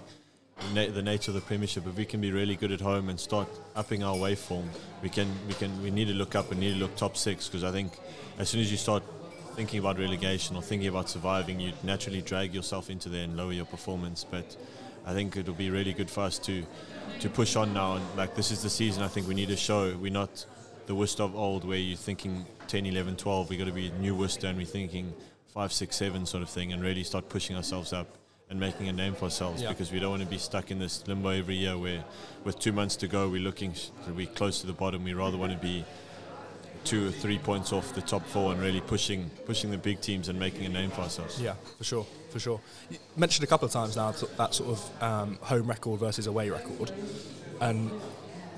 na- 0.73 0.87
the 0.87 1.03
nature 1.03 1.31
of 1.31 1.35
the 1.35 1.41
Premiership. 1.41 1.85
If 1.85 1.97
we 1.97 2.05
can 2.05 2.21
be 2.21 2.31
really 2.31 2.55
good 2.55 2.71
at 2.71 2.81
home 2.81 3.09
and 3.09 3.19
start 3.19 3.47
upping 3.75 4.03
our 4.03 4.15
waveform, 4.15 4.67
we 5.03 5.09
can 5.09 5.27
we 5.47 5.53
can 5.53 5.83
we 5.83 5.91
need 5.91 6.07
to 6.07 6.13
look 6.13 6.33
up 6.33 6.51
and 6.51 6.59
need 6.59 6.73
to 6.73 6.79
look 6.79 6.95
top 6.95 7.17
six 7.17 7.47
because 7.47 7.63
I 7.63 7.71
think 7.71 7.99
as 8.39 8.49
soon 8.49 8.61
as 8.61 8.71
you 8.71 8.77
start 8.77 9.03
thinking 9.55 9.79
about 9.79 9.97
relegation 9.99 10.55
or 10.55 10.61
thinking 10.61 10.87
about 10.87 11.09
surviving, 11.09 11.59
you 11.59 11.71
naturally 11.83 12.21
drag 12.21 12.53
yourself 12.53 12.89
into 12.89 13.09
there 13.09 13.23
and 13.23 13.37
lower 13.37 13.53
your 13.53 13.65
performance. 13.65 14.25
But 14.29 14.55
I 15.05 15.13
think 15.13 15.35
it'll 15.37 15.53
be 15.53 15.69
really 15.69 15.93
good 15.93 16.09
for 16.09 16.21
us 16.21 16.39
to 16.39 16.63
to 17.19 17.29
push 17.29 17.57
on 17.57 17.73
now. 17.73 17.97
And 17.97 18.05
like 18.15 18.33
this 18.35 18.51
is 18.51 18.63
the 18.63 18.69
season, 18.69 19.03
I 19.03 19.09
think 19.09 19.27
we 19.27 19.35
need 19.35 19.49
to 19.49 19.57
show 19.57 19.95
we're 19.97 20.11
not 20.11 20.45
the 20.85 20.95
Worcester 20.95 21.23
of 21.23 21.35
old, 21.35 21.65
where 21.65 21.77
you're 21.77 21.97
thinking 21.97 22.45
10, 22.67 22.85
11, 22.85 23.15
12. 23.17 23.49
we've 23.49 23.59
got 23.59 23.65
to 23.65 23.71
be 23.71 23.91
new 23.99 24.15
Worcester, 24.15 24.47
and 24.47 24.57
we're 24.57 24.65
thinking 24.65 25.13
five, 25.53 25.71
six, 25.73 25.95
seven 25.95 26.25
sort 26.25 26.43
of 26.43 26.49
thing, 26.49 26.73
and 26.73 26.81
really 26.83 27.03
start 27.03 27.27
pushing 27.29 27.55
ourselves 27.55 27.93
up 27.93 28.07
and 28.49 28.59
making 28.59 28.87
a 28.89 28.93
name 28.93 29.15
for 29.15 29.25
ourselves 29.25 29.61
Yeah. 29.61 29.69
because 29.69 29.91
we 29.91 29.99
don't 29.99 30.11
want 30.11 30.21
to 30.21 30.27
be 30.29 30.37
stuck 30.37 30.69
in 30.69 30.77
this 30.77 31.07
limbo 31.07 31.29
every 31.29 31.55
year 31.55 31.75
where 31.77 32.03
with 32.43 32.59
two 32.59 32.71
months 32.71 32.95
to 32.97 33.07
go 33.07 33.27
we're 33.27 33.41
looking 33.41 33.73
we're 34.15 34.27
close 34.27 34.61
to 34.61 34.67
the 34.67 34.73
bottom 34.73 35.03
we 35.03 35.15
rather 35.15 35.35
want 35.35 35.51
to 35.51 35.57
be 35.57 35.83
two 36.83 37.07
or 37.07 37.11
three 37.11 37.39
points 37.39 37.73
off 37.73 37.95
the 37.95 38.01
top 38.03 38.23
four 38.27 38.51
and 38.51 38.61
really 38.61 38.81
pushing 38.81 39.31
pushing 39.47 39.71
the 39.71 39.77
big 39.79 39.99
teams 39.99 40.29
and 40.29 40.37
making 40.39 40.63
a 40.63 40.69
name 40.69 40.91
for 40.91 41.01
ourselves 41.01 41.41
Yeah, 41.41 41.55
for 41.79 41.83
sure, 41.83 42.05
for 42.29 42.37
sure. 42.39 42.61
You 42.91 42.99
mentioned 43.17 43.43
a 43.43 43.47
couple 43.47 43.65
of 43.65 43.71
times 43.71 43.95
now 43.95 44.11
that 44.11 44.53
sort 44.53 44.69
of 44.69 45.01
um, 45.03 45.39
home 45.41 45.65
record 45.65 45.99
versus 46.01 46.27
away 46.27 46.51
record, 46.51 46.91
and 47.61 47.89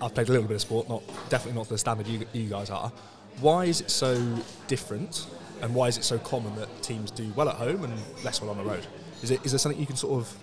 I've 0.01 0.13
played 0.13 0.29
a 0.29 0.31
little 0.31 0.47
bit 0.47 0.55
of 0.55 0.61
sport, 0.61 0.87
not 0.89 1.03
definitely 1.29 1.57
not 1.57 1.65
to 1.65 1.71
the 1.71 1.77
standard 1.77 2.07
you, 2.07 2.25
you 2.33 2.49
guys 2.49 2.69
are. 2.69 2.91
Why 3.39 3.65
is 3.65 3.81
it 3.81 3.89
so 3.91 4.37
different, 4.67 5.27
and 5.61 5.73
why 5.75 5.87
is 5.87 5.97
it 5.97 6.03
so 6.03 6.17
common 6.19 6.55
that 6.55 6.81
teams 6.81 7.11
do 7.11 7.31
well 7.35 7.49
at 7.49 7.55
home 7.55 7.83
and 7.83 7.93
less 8.23 8.41
well 8.41 8.49
on 8.51 8.57
the 8.57 8.63
road? 8.63 8.85
Is 9.21 9.31
it 9.31 9.45
is 9.45 9.51
there 9.51 9.59
something 9.59 9.79
you 9.79 9.87
can 9.87 9.95
sort 9.95 10.19
of 10.21 10.37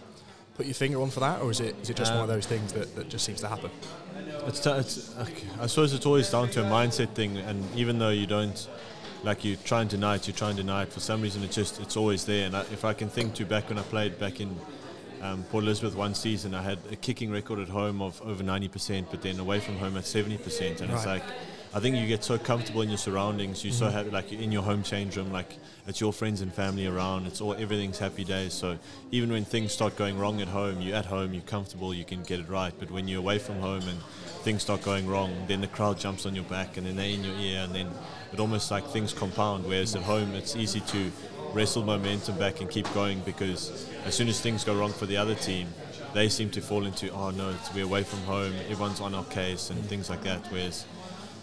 put 0.57 0.67
your 0.67 0.75
finger 0.75 1.01
on 1.01 1.11
for 1.11 1.21
that, 1.21 1.41
or 1.41 1.51
is 1.51 1.61
it 1.61 1.77
is 1.83 1.91
it 1.91 1.97
just 1.97 2.13
one 2.13 2.23
of 2.23 2.31
Um, 2.31 2.37
those 2.37 2.47
things 2.47 2.73
that, 2.73 2.95
that 2.97 3.09
just 3.09 3.25
seems 3.25 3.41
to 3.41 3.49
happen? 3.49 3.71
It's, 4.47 4.61
t- 4.61 4.71
it's 4.71 5.17
okay. 5.19 5.49
I 5.61 5.67
suppose 5.67 5.95
it's 5.95 6.07
always 6.07 6.31
down 6.31 6.51
to 6.51 6.65
a 6.65 6.71
mindset 6.71 7.11
thing, 7.15 7.39
and 7.39 7.65
even 7.75 7.99
though 7.99 8.11
you 8.11 8.27
don't, 8.27 8.69
like 9.23 9.45
you 9.45 9.57
try 9.57 9.81
and 9.81 9.89
deny 9.91 10.17
it, 10.17 10.27
you 10.27 10.33
try 10.35 10.49
and 10.49 10.57
deny 10.57 10.83
it. 10.83 10.93
For 10.93 11.01
some 11.01 11.23
reason, 11.23 11.43
it 11.43 11.51
just 11.51 11.81
it's 11.81 11.97
always 11.97 12.25
there. 12.25 12.47
And 12.47 12.57
I, 12.57 12.61
if 12.73 12.85
I 12.85 12.93
can 12.93 13.09
think 13.09 13.35
to 13.35 13.45
back 13.47 13.69
when 13.71 13.79
I 13.79 13.83
played 13.83 14.19
back 14.19 14.41
in 14.41 14.55
um, 15.25 15.43
Port 15.45 15.65
Elizabeth 15.65 15.97
one 15.97 16.15
season, 16.15 16.55
I 16.55 16.63
had 16.63 16.79
a 16.93 16.97
kicking 16.97 17.31
record 17.31 17.59
at 17.59 17.69
home 17.69 18.03
of 18.03 18.21
over 18.23 18.43
ninety 18.43 18.69
percent, 18.69 19.09
but 19.11 19.23
then 19.23 19.41
away 19.41 19.59
from 19.59 19.77
home 19.77 19.97
at 19.97 20.05
seventy 20.05 20.37
percent. 20.37 20.83
And 20.83 20.93
it's 20.93 21.07
like, 21.07 21.23
I 21.73 21.81
think 21.81 21.97
you 21.97 22.07
get 22.07 22.23
so 22.23 22.39
comfortable 22.39 22.83
in 22.83 22.91
your 22.91 22.99
surroundings. 22.99 23.65
you're 23.65 23.73
so 23.73 23.89
happy, 23.89 24.11
like 24.11 24.31
in 24.33 24.53
your 24.53 24.63
home 24.63 24.83
change 24.83 25.17
room, 25.17 25.33
like 25.33 25.57
it's 25.87 25.99
your 25.99 26.13
friends 26.13 26.43
and 26.43 26.53
family 26.53 26.87
around. 26.87 27.27
It's 27.27 27.41
all 27.41 27.55
everything's 27.55 27.99
happy 27.99 28.23
days. 28.23 28.53
So 28.53 28.79
even 29.13 29.33
when 29.33 29.47
things 29.47 29.73
start 29.73 29.97
going 29.97 30.19
wrong 30.19 30.43
at 30.43 30.49
home, 30.49 30.83
you're 30.83 30.97
at 30.97 31.07
home, 31.07 31.33
you're 31.33 31.43
comfortable, 31.43 31.95
you 31.95 32.05
can 32.05 32.23
get 32.23 32.39
it 32.41 32.49
right. 32.51 32.75
But 32.79 32.91
when 32.91 33.09
you're 33.09 33.21
away 33.21 33.39
from 33.39 33.59
home 33.61 33.83
and 33.89 33.99
things 34.45 34.63
start 34.63 34.83
going 34.83 35.09
wrong, 35.09 35.35
then 35.49 35.63
the 35.63 35.69
crowd 35.69 35.99
jumps 35.99 36.27
on 36.27 36.35
your 36.35 36.45
back 36.45 36.77
and 36.77 36.87
then 36.87 36.97
they're 36.97 37.09
in 37.09 37.25
your 37.25 37.37
ear, 37.37 37.61
and 37.61 37.75
then 37.75 37.89
it 38.31 38.41
almost 38.41 38.71
like 38.71 38.87
things 38.89 39.15
compound. 39.15 39.65
Whereas 39.65 39.97
at 39.97 40.03
home, 40.03 40.35
it's 40.35 40.55
easy 40.55 40.81
to 40.81 41.11
wrestle 41.55 41.85
momentum 41.85 42.37
back 42.39 42.61
and 42.61 42.69
keep 42.69 42.93
going 42.93 43.21
because 43.21 43.89
as 44.05 44.15
soon 44.15 44.29
as 44.29 44.41
things 44.41 44.65
go 44.65 44.75
wrong 44.75 44.93
for 44.93 45.07
the 45.07 45.17
other 45.17 45.35
team, 45.35 45.69
they 46.13 46.29
seem 46.29 46.51
to 46.51 46.61
fall 46.61 46.85
into 46.85 47.11
oh 47.13 47.31
no, 47.31 47.51
it's, 47.51 47.73
we're 47.75 47.85
away 47.85 48.03
from 48.03 48.21
home, 48.21 48.53
everyone's 48.69 49.01
on 49.01 49.15
our 49.15 49.25
case 49.25 49.71
and 49.71 49.83
things 49.87 50.11
like 50.11 50.23
that. 50.25 50.41
Whereas 50.51 50.87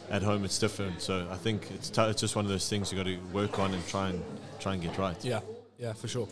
at 0.10 0.22
home 0.22 0.44
it's 0.44 0.60
different. 0.60 1.02
So 1.02 1.28
I 1.32 1.38
think 1.38 1.72
it's 1.72 1.90
t- 1.90 2.02
it's 2.02 2.22
just 2.22 2.36
one 2.36 2.46
of 2.46 2.52
those 2.52 2.70
things 2.70 2.92
you've 2.92 3.04
got 3.04 3.10
to 3.10 3.18
work 3.34 3.60
on 3.60 3.74
and 3.74 3.88
try 3.88 4.10
and 4.10 4.24
try 4.60 4.74
and 4.74 4.82
get 4.82 4.98
right. 4.98 5.16
Yeah, 5.24 5.40
yeah, 5.80 5.94
for 5.94 6.08
sure. 6.08 6.28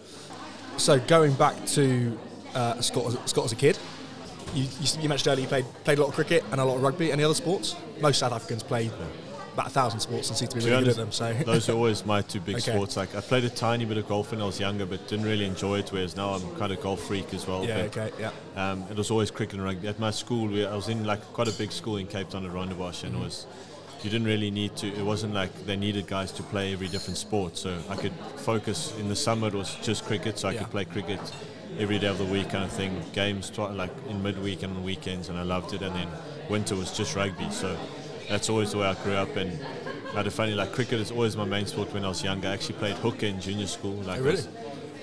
So 0.78 1.00
going 1.00 1.34
back 1.34 1.66
to 1.68 2.18
uh, 2.54 2.82
Scott, 2.82 3.30
Scott 3.30 3.46
as 3.46 3.52
a 3.52 3.56
kid, 3.56 3.78
you, 4.54 4.64
you, 4.64 5.02
you 5.02 5.10
mentioned 5.10 5.28
earlier 5.32 5.44
you 5.44 5.48
played 5.48 5.66
played 5.84 5.98
a 5.98 6.02
lot 6.02 6.10
of 6.10 6.16
cricket 6.16 6.44
and 6.52 6.60
a 6.60 6.66
lot 6.66 6.76
of 6.76 6.82
rugby. 6.82 7.12
Any 7.12 7.24
other 7.24 7.34
sports? 7.34 7.76
Most 8.02 8.20
South 8.20 8.34
Africans 8.34 8.64
play 8.64 8.92
about 9.60 9.68
a 9.68 9.74
thousand 9.74 10.00
sports 10.00 10.30
and 10.30 10.38
seem 10.38 10.48
to 10.48 10.58
be 10.58 10.64
really 10.66 10.80
good 10.84 10.90
at 10.92 10.96
them. 10.96 11.12
So 11.12 11.34
Those 11.34 11.68
are 11.70 11.74
always 11.74 12.06
my 12.06 12.22
two 12.22 12.40
big 12.40 12.56
Okay. 12.60 12.72
sports. 12.72 12.96
Like 12.96 13.14
I 13.14 13.20
played 13.22 13.44
a 13.44 13.50
tiny 13.50 13.84
bit 13.86 13.98
of 13.98 14.08
golf 14.08 14.32
when 14.32 14.42
I 14.42 14.46
was 14.46 14.60
younger, 14.60 14.86
but 14.86 15.06
didn't 15.08 15.26
really 15.26 15.46
enjoy 15.46 15.80
it. 15.80 15.90
Whereas 15.92 16.16
now 16.16 16.30
I'm 16.36 16.42
quite 16.56 16.72
a 16.72 16.78
golf 16.78 17.02
freak 17.02 17.34
as 17.34 17.46
well. 17.46 17.66
yeah, 17.66 17.84
but, 17.88 17.98
okay, 17.98 18.12
yeah, 18.20 18.32
Um, 18.72 18.86
it 18.90 18.96
was 18.96 19.12
always 19.12 19.32
cricket 19.32 19.56
and 19.56 19.64
rugby. 19.66 19.88
At 19.90 20.00
my 20.00 20.12
school, 20.12 20.48
we, 20.48 20.66
I 20.66 20.76
was 20.76 20.88
in 20.88 21.04
like 21.06 21.22
quite 21.34 21.50
a 21.50 21.52
big 21.54 21.72
school 21.74 21.98
in 21.98 22.08
Cape 22.08 22.30
Town 22.30 22.46
at 22.46 22.52
Rondebosch, 22.52 23.04
and 23.04 23.16
it 23.16 23.20
was 23.20 23.46
you 24.02 24.10
didn't 24.10 24.28
really 24.28 24.50
need 24.50 24.78
to. 24.78 24.88
It 24.88 25.04
wasn't 25.04 25.34
like 25.34 25.52
they 25.66 25.76
needed 25.76 26.08
guys 26.08 26.32
to 26.34 26.44
play 26.44 26.72
every 26.72 26.88
different 26.88 27.18
sport. 27.18 27.58
So 27.58 27.78
I 27.90 27.98
could 27.98 28.14
focus 28.38 28.94
in 28.98 29.10
the 29.10 29.16
summer. 29.16 29.48
It 29.50 29.56
was 29.56 29.76
just 29.84 30.06
cricket, 30.06 30.40
so 30.40 30.48
I 30.48 30.54
Yeah. 30.54 30.60
could 30.60 30.72
play 30.72 30.86
cricket 30.86 31.20
every 31.78 32.00
day 32.00 32.08
of 32.08 32.18
the 32.18 32.24
week, 32.26 32.50
kind 32.50 32.64
of 32.64 32.72
thing. 32.72 33.02
Games 33.12 33.50
twi- 33.50 33.72
like 33.74 33.92
in 34.10 34.24
midweek 34.24 34.64
and 34.64 34.76
on 34.78 34.84
weekends, 34.86 35.28
and 35.28 35.38
I 35.38 35.44
loved 35.44 35.74
it. 35.74 35.82
And 35.82 35.94
then 35.94 36.08
winter 36.50 36.76
was 36.78 36.96
just 36.98 37.14
rugby. 37.18 37.50
So 37.52 37.78
that's 38.30 38.50
always 38.50 38.72
the 38.72 38.78
way 38.78 38.88
I 38.88 38.94
grew 39.04 39.14
up. 39.14 39.36
And 39.36 39.58
I 40.14 40.18
had 40.18 40.28
a 40.28 40.32
funny 40.32 40.54
like 40.54 40.72
cricket 40.72 41.00
is 41.00 41.12
always 41.12 41.36
my 41.36 41.46
main 41.46 41.66
sport 41.66 41.94
when 41.94 42.06
I 42.06 42.10
was 42.10 42.24
younger. 42.24 42.48
I 42.48 42.54
actually 42.54 42.76
played 42.76 42.96
hooker 42.98 43.26
in 43.26 43.42
junior 43.42 43.68
school. 43.68 43.94
Like 43.96 44.20
Oh, 44.20 44.24
really? 44.24 44.36
was 44.38 44.48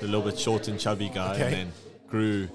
a 0.03 0.05
little 0.05 0.23
bit 0.23 0.39
short 0.39 0.69
and 0.69 0.79
chubby 0.79 1.09
guy, 1.13 1.35
Okay. 1.35 1.43
and 1.45 1.53
then 1.55 1.73
grew 2.11 2.49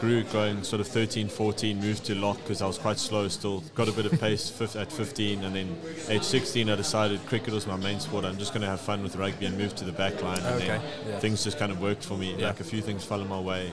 grew 0.00 0.22
going 0.24 0.62
sort 0.62 0.78
of 0.78 0.86
13 0.86 1.26
14 1.26 1.80
moved 1.80 2.04
to 2.04 2.14
lock 2.14 2.36
because 2.42 2.60
I 2.60 2.66
was 2.66 2.76
quite 2.76 2.98
slow 2.98 3.26
still 3.28 3.60
got 3.74 3.88
a 3.88 3.92
bit 3.92 4.04
of 4.04 4.20
pace 4.20 4.50
fif- 4.50 4.76
at 4.76 4.92
15 4.92 5.42
and 5.42 5.56
then 5.56 5.74
age 6.10 6.22
16 6.22 6.68
I 6.68 6.76
decided 6.76 7.24
cricket 7.24 7.54
was 7.54 7.66
my 7.66 7.76
main 7.78 7.98
sport 7.98 8.26
I'm 8.26 8.36
just 8.36 8.52
going 8.52 8.60
to 8.60 8.66
have 8.66 8.78
fun 8.82 9.02
with 9.02 9.16
rugby 9.16 9.46
and 9.46 9.56
move 9.56 9.74
to 9.76 9.84
the 9.84 9.92
back 9.92 10.20
line 10.22 10.36
and 10.40 10.56
Okay, 10.56 10.66
then 10.66 10.82
yeah. 11.08 11.18
things 11.18 11.42
just 11.42 11.58
kind 11.58 11.72
of 11.72 11.80
worked 11.80 12.04
for 12.04 12.18
me 12.18 12.34
Yeah. 12.36 12.48
like 12.48 12.60
a 12.60 12.64
few 12.64 12.82
things 12.82 13.04
fell 13.06 13.22
in 13.22 13.28
my 13.28 13.40
way 13.40 13.72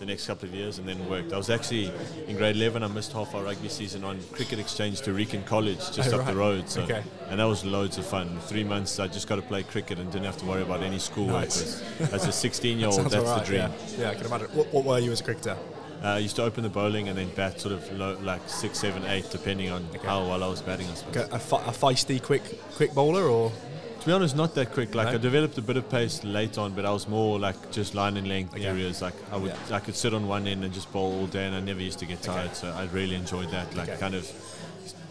the 0.00 0.06
next 0.06 0.26
couple 0.26 0.48
of 0.48 0.54
years 0.54 0.78
and 0.78 0.88
then 0.88 0.98
worked 1.10 1.30
I 1.30 1.36
was 1.36 1.50
actually 1.50 1.92
in 2.26 2.36
grade 2.38 2.56
11 2.56 2.82
I 2.82 2.86
missed 2.88 3.12
half 3.12 3.34
our 3.34 3.42
rugby 3.44 3.68
season 3.68 4.02
on 4.02 4.18
cricket 4.32 4.58
exchange 4.58 5.02
to 5.02 5.12
Rican 5.12 5.44
College 5.44 5.76
just 5.92 6.14
Oh, 6.14 6.20
up 6.20 6.26
the 6.26 6.34
road 6.34 6.70
so 6.70 6.80
Okay. 6.84 7.02
and 7.28 7.38
that 7.38 7.44
was 7.44 7.66
loads 7.66 7.98
of 7.98 8.06
fun 8.06 8.38
three 8.46 8.64
months 8.64 8.98
I 8.98 9.08
just 9.08 9.28
got 9.28 9.36
to 9.36 9.42
play 9.42 9.62
cricket 9.62 9.98
and 9.98 10.10
didn't 10.10 10.24
have 10.24 10.38
to 10.38 10.46
worry 10.46 10.62
about 10.62 10.82
any 10.82 10.98
schoolwork 10.98 11.42
Nice. 11.50 11.82
as 12.00 12.26
a 12.26 12.32
16 12.32 12.78
year 12.78 12.86
old 12.86 12.94
Sounds 12.96 13.12
that's 13.12 13.24
alright, 13.26 13.40
the 13.44 13.46
dream 13.46 13.70
Yeah. 13.98 14.00
yeah, 14.06 14.10
I 14.10 14.14
can 14.14 14.24
imagine. 14.26 14.48
What, 14.54 14.72
what 14.72 14.84
were 14.86 14.98
you 14.98 15.12
as 15.12 15.20
a 15.20 15.24
cricketer? 15.24 15.56
uh, 16.02 16.06
I 16.06 16.18
used 16.18 16.36
to 16.36 16.44
open 16.44 16.62
the 16.62 16.70
bowling 16.70 17.10
and 17.10 17.18
then 17.18 17.28
bat 17.34 17.60
sort 17.60 17.74
of 17.74 17.92
low, 17.92 18.16
like 18.22 18.40
six, 18.48 18.78
seven, 18.78 19.04
eight, 19.04 19.28
depending 19.30 19.68
on 19.70 19.86
how 20.02 20.22
well 20.26 20.42
I 20.42 20.48
was 20.48 20.62
batting. 20.62 20.86
I 20.88 20.94
suppose. 20.94 21.28
A, 21.30 21.34
a, 21.34 21.38
fe- 21.38 21.56
a 21.56 21.72
feisty, 21.72 22.22
quick, 22.22 22.42
quick 22.76 22.94
bowler, 22.94 23.24
or 23.24 23.52
To 24.00 24.06
be 24.06 24.12
honest, 24.12 24.34
not 24.34 24.54
that 24.54 24.72
quick. 24.72 24.94
Like 24.94 25.08
No? 25.08 25.14
I 25.14 25.16
developed 25.18 25.58
a 25.58 25.62
bit 25.62 25.76
of 25.76 25.88
pace 25.90 26.24
late 26.24 26.56
on, 26.56 26.72
but 26.72 26.86
I 26.86 26.90
was 26.90 27.06
more 27.06 27.38
like 27.38 27.70
just 27.70 27.94
line 27.94 28.16
and 28.16 28.26
length 28.28 28.54
Okay. 28.54 28.64
areas. 28.64 29.02
Like 29.02 29.14
I 29.30 29.36
would, 29.36 29.52
Yeah. 29.68 29.76
I 29.76 29.80
could 29.80 29.94
sit 29.94 30.14
on 30.14 30.26
one 30.26 30.46
end 30.46 30.64
and 30.64 30.72
just 30.72 30.90
bowl 30.92 31.12
all 31.20 31.26
day, 31.26 31.44
and 31.46 31.54
I 31.54 31.60
never 31.60 31.80
used 31.82 31.98
to 31.98 32.06
get 32.06 32.22
tired. 32.22 32.56
So 32.56 32.68
I 32.72 32.84
really 32.86 33.14
enjoyed 33.14 33.50
that. 33.50 33.74
Like 33.76 33.90
Okay. 33.90 33.98
kind 34.00 34.14
of 34.14 34.26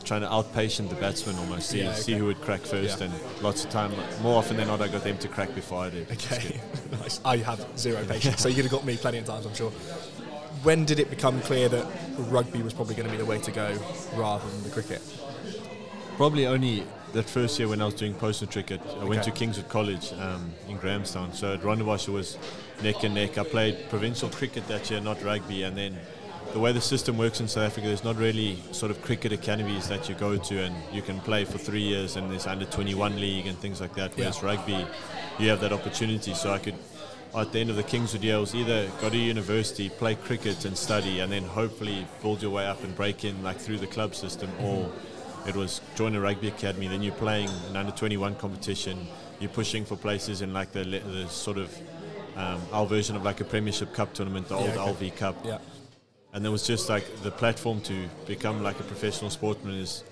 trying 0.05 0.21
to 0.21 0.27
outpatient 0.27 0.89
the 0.89 0.95
batsman 0.95 1.35
almost. 1.37 1.69
See, 1.69 1.81
Yeah, 1.83 1.93
see 1.93 2.13
who 2.13 2.25
would 2.25 2.41
crack 2.41 2.61
first, 2.61 2.99
Yeah. 2.99 3.05
and 3.07 3.13
lots 3.43 3.63
of 3.63 3.69
time, 3.69 3.91
more 4.23 4.39
often 4.39 4.57
than 4.57 4.67
not, 4.67 4.81
I 4.81 4.87
got 4.87 5.03
them 5.03 5.19
to 5.19 5.27
crack 5.27 5.53
before 5.53 5.83
I 5.83 5.89
did. 5.91 6.11
Okay, 6.11 6.59
nice. 6.99 7.19
I 7.23 7.37
have 7.37 7.63
zero 7.77 8.03
patience, 8.05 8.41
so 8.41 8.47
you 8.49 8.55
could 8.55 8.65
have 8.65 8.71
got 8.71 8.85
me 8.85 8.97
plenty 8.97 9.19
of 9.19 9.25
times, 9.25 9.45
I'm 9.45 9.53
sure. 9.53 9.69
When 10.63 10.83
did 10.85 10.99
it 10.99 11.11
become 11.11 11.39
clear 11.41 11.69
that 11.69 11.85
rugby 12.17 12.63
was 12.63 12.73
probably 12.73 12.95
going 12.95 13.05
to 13.05 13.11
be 13.11 13.17
the 13.17 13.25
way 13.25 13.37
to 13.39 13.51
go 13.51 13.77
rather 14.15 14.49
than 14.49 14.63
the 14.63 14.69
cricket? 14.71 15.01
Probably 16.17 16.47
only 16.47 16.85
that 17.13 17.29
first 17.29 17.57
year 17.57 17.67
when 17.67 17.81
I 17.81 17.85
was 17.85 17.95
doing 17.95 18.13
post 18.13 18.41
matric. 18.41 18.71
I 18.71 19.03
went 19.03 19.23
to 19.23 19.31
Kingswood 19.31 19.69
College 19.69 20.13
um, 20.13 20.51
in 20.67 20.77
Grahamstown. 20.77 21.33
So 21.33 21.53
at 21.53 21.61
Rondebosch 21.61 22.07
it 22.07 22.11
was 22.11 22.37
neck 22.83 23.03
and 23.03 23.15
neck. 23.15 23.37
I 23.37 23.43
played 23.43 23.89
provincial 23.89 24.29
cricket 24.29 24.67
that 24.67 24.89
year, 24.91 25.01
not 25.01 25.21
rugby. 25.23 25.63
And 25.63 25.75
then 25.75 25.97
the 26.53 26.59
way 26.59 26.71
the 26.71 26.81
system 26.81 27.17
works 27.17 27.39
in 27.39 27.47
South 27.47 27.65
Africa, 27.65 27.87
there's 27.87 28.03
not 28.03 28.15
really 28.17 28.57
sort 28.71 28.91
of 28.91 29.01
cricket 29.01 29.31
academies 29.31 29.87
that 29.89 30.07
you 30.07 30.15
go 30.15 30.37
to 30.37 30.63
and 30.63 30.75
you 30.93 31.01
can 31.01 31.19
play 31.21 31.45
for 31.45 31.57
three 31.57 31.81
years 31.81 32.15
and 32.15 32.29
there's 32.31 32.47
under 32.47 32.65
21 32.65 33.19
league 33.19 33.47
and 33.47 33.57
things 33.57 33.81
like 33.81 33.95
that. 33.95 34.15
Whereas 34.15 34.39
Yeah. 34.41 34.45
rugby, 34.45 34.85
you 35.39 35.49
have 35.49 35.61
that 35.61 35.73
opportunity. 35.73 36.33
So 36.35 36.51
I 36.51 36.59
could, 36.59 36.75
at 37.35 37.51
the 37.51 37.59
end 37.59 37.71
of 37.71 37.75
the 37.75 37.83
Kingswood 37.83 38.23
year, 38.23 38.35
I 38.35 38.39
was 38.39 38.53
either 38.53 38.87
go 39.01 39.09
to 39.09 39.17
university, 39.17 39.89
play 39.89 40.13
cricket 40.15 40.63
and 40.65 40.77
study, 40.77 41.21
and 41.21 41.31
then 41.31 41.43
hopefully 41.43 42.05
build 42.21 42.41
your 42.43 42.51
way 42.51 42.67
up 42.67 42.83
and 42.83 42.95
break 42.95 43.25
in 43.25 43.41
like 43.43 43.57
through 43.57 43.77
the 43.79 43.87
club 43.87 44.13
system, 44.15 44.49
or 44.61 44.91
it 45.47 45.55
was 45.55 45.81
join 45.95 46.15
a 46.15 46.21
rugby 46.21 46.47
academy. 46.47 46.87
Then 46.87 47.01
you're 47.01 47.13
playing 47.15 47.49
an 47.69 47.75
under 47.77 47.91
21 47.91 48.35
competition. 48.35 49.07
You're 49.39 49.49
pushing 49.49 49.85
for 49.85 49.95
places 49.95 50.41
in 50.41 50.53
like 50.53 50.71
the, 50.71 50.83
the 50.83 51.27
sort 51.29 51.57
of 51.57 51.75
um, 52.35 52.61
our 52.71 52.85
version 52.85 53.15
of 53.15 53.23
like 53.23 53.41
a 53.41 53.45
Premiership 53.45 53.93
Cup 53.93 54.13
tournament, 54.13 54.47
the 54.47 54.55
old 54.55 54.69
okay. 54.69 54.77
LV 55.07 55.15
Cup 55.17 55.35
Yeah. 55.45 55.57
and 56.33 56.43
there 56.43 56.51
was 56.51 56.65
just 56.65 56.89
like 56.89 57.03
the 57.23 57.31
platform 57.31 57.81
to 57.81 58.07
become 58.25 58.61
like 58.63 58.79
a 58.79 58.83
professional 58.83 59.29
sportsman 59.29 59.75
is 59.75 60.03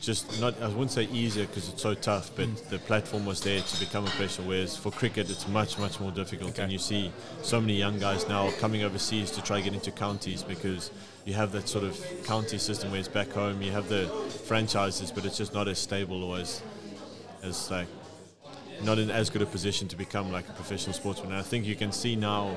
just 0.00 0.38
not 0.40 0.60
I 0.62 0.68
wouldn't 0.68 0.90
say 0.90 1.04
easier 1.04 1.46
because 1.46 1.68
it's 1.68 1.80
so 1.82 1.94
tough 1.94 2.30
but 2.36 2.48
Mm. 2.48 2.68
the 2.68 2.78
platform 2.78 3.24
was 3.24 3.40
there 3.40 3.60
to 3.60 3.80
become 3.80 4.04
a 4.04 4.08
professional 4.08 4.48
whereas 4.48 4.76
for 4.76 4.90
cricket 4.90 5.30
it's 5.30 5.48
much 5.48 5.78
much 5.78 5.98
more 6.00 6.10
difficult 6.10 6.50
Okay. 6.50 6.62
and 6.64 6.72
you 6.72 6.78
see 6.78 7.10
so 7.42 7.60
many 7.60 7.74
young 7.74 7.98
guys 7.98 8.28
now 8.28 8.50
coming 8.60 8.82
overseas 8.84 9.30
to 9.32 9.42
try 9.42 9.58
to 9.58 9.62
get 9.64 9.72
into 9.74 9.90
counties 9.90 10.42
because 10.42 10.90
you 11.24 11.32
have 11.34 11.52
that 11.52 11.68
sort 11.68 11.84
of 11.84 11.98
county 12.24 12.58
system 12.58 12.90
where 12.90 13.00
it's 13.00 13.08
back 13.08 13.30
home 13.32 13.62
you 13.62 13.72
have 13.72 13.88
the 13.88 14.06
franchises 14.44 15.10
but 15.10 15.24
it's 15.24 15.38
just 15.38 15.54
not 15.54 15.68
as 15.68 15.78
stable 15.78 16.22
or 16.22 16.38
as 16.38 16.60
as 17.42 17.70
like 17.70 17.86
not 18.82 18.98
in 18.98 19.10
as 19.10 19.30
good 19.30 19.42
a 19.42 19.46
position 19.46 19.88
to 19.88 19.96
become 19.96 20.32
like 20.32 20.48
a 20.48 20.52
professional 20.52 20.92
sportsman. 20.94 21.30
And 21.32 21.38
I 21.38 21.42
think 21.42 21.64
you 21.66 21.76
can 21.76 21.92
see 21.92 22.16
now, 22.16 22.56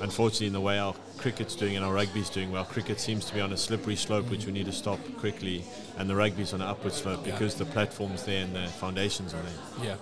unfortunately, 0.00 0.48
in 0.48 0.52
the 0.52 0.60
way 0.60 0.78
our 0.78 0.94
cricket's 1.18 1.54
doing 1.54 1.76
and 1.76 1.84
our 1.84 1.92
rugby's 1.94 2.28
doing, 2.30 2.50
well, 2.50 2.64
cricket 2.64 2.98
seems 3.00 3.24
to 3.26 3.34
be 3.34 3.40
on 3.40 3.52
a 3.52 3.56
slippery 3.56 3.96
slope, 3.96 4.28
which 4.30 4.46
we 4.46 4.52
need 4.52 4.66
to 4.66 4.72
stop 4.72 4.98
quickly, 5.18 5.64
and 5.98 6.08
the 6.10 6.14
rugby's 6.16 6.52
on 6.52 6.60
an 6.60 6.68
upward 6.68 6.92
slope 6.92 7.24
Yeah. 7.24 7.32
because 7.32 7.54
the 7.54 7.64
platform's 7.66 8.24
there 8.24 8.44
and 8.44 8.54
the 8.54 8.66
foundations 8.68 9.32
are 9.34 9.42
there. 9.42 9.86
Yeah. 9.86 9.96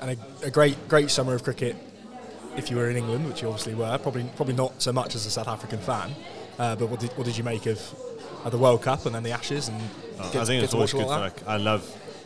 And 0.00 0.18
a, 0.42 0.46
a 0.46 0.50
great, 0.50 0.88
great 0.88 1.10
summer 1.10 1.34
of 1.34 1.42
cricket. 1.44 1.76
If 2.56 2.70
you 2.70 2.76
were 2.76 2.90
in 2.90 2.96
England, 2.96 3.26
which 3.26 3.40
you 3.42 3.48
obviously 3.48 3.74
were, 3.74 3.96
probably, 3.98 4.24
probably 4.36 4.54
not 4.54 4.80
so 4.82 4.92
much 4.92 5.14
as 5.14 5.24
a 5.26 5.30
South 5.30 5.48
African 5.48 5.78
fan. 5.78 6.14
Uh, 6.58 6.76
but 6.76 6.88
what 6.88 7.00
did, 7.00 7.10
what 7.12 7.24
did 7.24 7.36
you 7.36 7.44
make 7.44 7.64
of 7.66 7.80
uh, 8.44 8.50
the 8.50 8.58
World 8.58 8.82
Cup 8.82 9.06
and 9.06 9.14
then 9.14 9.22
the 9.22 9.30
Ashes? 9.32 9.68
And 9.68 9.80
Uh, 10.18 10.30
get- 10.30 10.42
I 10.42 10.44
think 10.44 10.62
it's 10.62 10.74
always 10.74 10.92
good. 10.92 11.06
Like 11.06 11.46
I 11.48 11.56
love, 11.56 11.82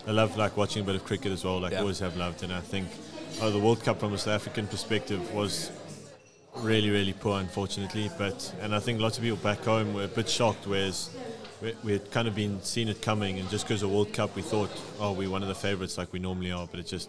I 0.06 0.12
love 0.12 0.36
like 0.36 0.56
watching 0.56 0.82
a 0.82 0.84
bit 0.86 0.94
of 0.94 1.04
cricket 1.04 1.32
as 1.32 1.44
well. 1.44 1.60
Like 1.60 1.72
Yeah. 1.72 1.80
always 1.80 1.98
have 1.98 2.16
loved, 2.16 2.42
and 2.42 2.52
I 2.52 2.60
think 2.60 2.88
oh, 3.40 3.50
the 3.50 3.58
World 3.58 3.82
Cup 3.82 4.00
from 4.00 4.12
a 4.14 4.18
South 4.18 4.34
African 4.34 4.66
perspective 4.66 5.34
was 5.34 5.70
really, 6.56 6.90
really 6.90 7.12
poor, 7.12 7.40
unfortunately. 7.40 8.10
But 8.16 8.52
and 8.60 8.74
I 8.74 8.78
think 8.78 9.00
lots 9.00 9.18
of 9.18 9.24
people 9.24 9.38
back 9.38 9.64
home 9.64 9.94
were 9.94 10.04
a 10.04 10.08
bit 10.08 10.28
shocked, 10.28 10.66
whereas 10.66 11.10
we, 11.60 11.74
we 11.82 11.92
had 11.92 12.10
kind 12.10 12.28
of 12.28 12.34
been 12.34 12.62
seen 12.62 12.88
it 12.88 13.02
coming, 13.02 13.38
and 13.38 13.48
just 13.50 13.66
because 13.66 13.82
of 13.82 13.90
World 13.90 14.12
Cup, 14.12 14.36
we 14.36 14.42
thought, 14.42 14.70
oh, 15.00 15.12
we're 15.12 15.30
one 15.30 15.42
of 15.42 15.48
the 15.48 15.54
favourites 15.54 15.98
like 15.98 16.12
we 16.12 16.18
normally 16.18 16.52
are, 16.52 16.66
but 16.66 16.78
it 16.80 16.86
just 16.86 17.08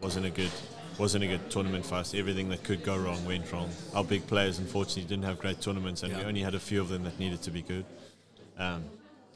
wasn't 0.00 0.26
a 0.26 0.30
good. 0.30 0.50
Wasn't 0.98 1.24
a 1.24 1.26
good 1.26 1.50
tournament 1.50 1.86
for 1.86 1.94
us. 1.94 2.12
Everything 2.14 2.50
that 2.50 2.64
could 2.64 2.84
go 2.84 2.98
wrong 2.98 3.24
went 3.24 3.50
wrong. 3.50 3.70
Our 3.94 4.04
big 4.04 4.26
players, 4.26 4.58
unfortunately, 4.58 5.04
didn't 5.04 5.24
have 5.24 5.38
great 5.38 5.58
tournaments, 5.58 6.02
and 6.02 6.14
we 6.14 6.22
only 6.22 6.42
had 6.42 6.54
a 6.54 6.60
few 6.60 6.82
of 6.82 6.90
them 6.90 7.04
that 7.04 7.18
needed 7.18 7.40
to 7.44 7.50
be 7.50 7.62
good. 7.62 7.86
Um, 8.58 8.84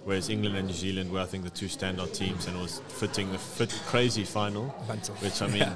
whereas 0.07 0.31
England 0.31 0.57
and 0.57 0.69
New 0.69 0.73
Zealand 0.73 1.11
were, 1.11 1.19
I 1.21 1.25
think, 1.25 1.43
the 1.43 1.51
two 1.51 1.67
standout 1.67 2.15
teams, 2.15 2.47
and 2.47 2.57
it 2.57 2.63
was 2.63 2.81
fitting 2.87 3.33
the 3.33 3.39
fit, 3.39 3.71
crazy 3.87 4.23
final. 4.23 4.73
Mental. 4.87 5.17
Which 5.17 5.43
I 5.43 5.47
mean, 5.55 5.57
Yeah, 5.59 5.75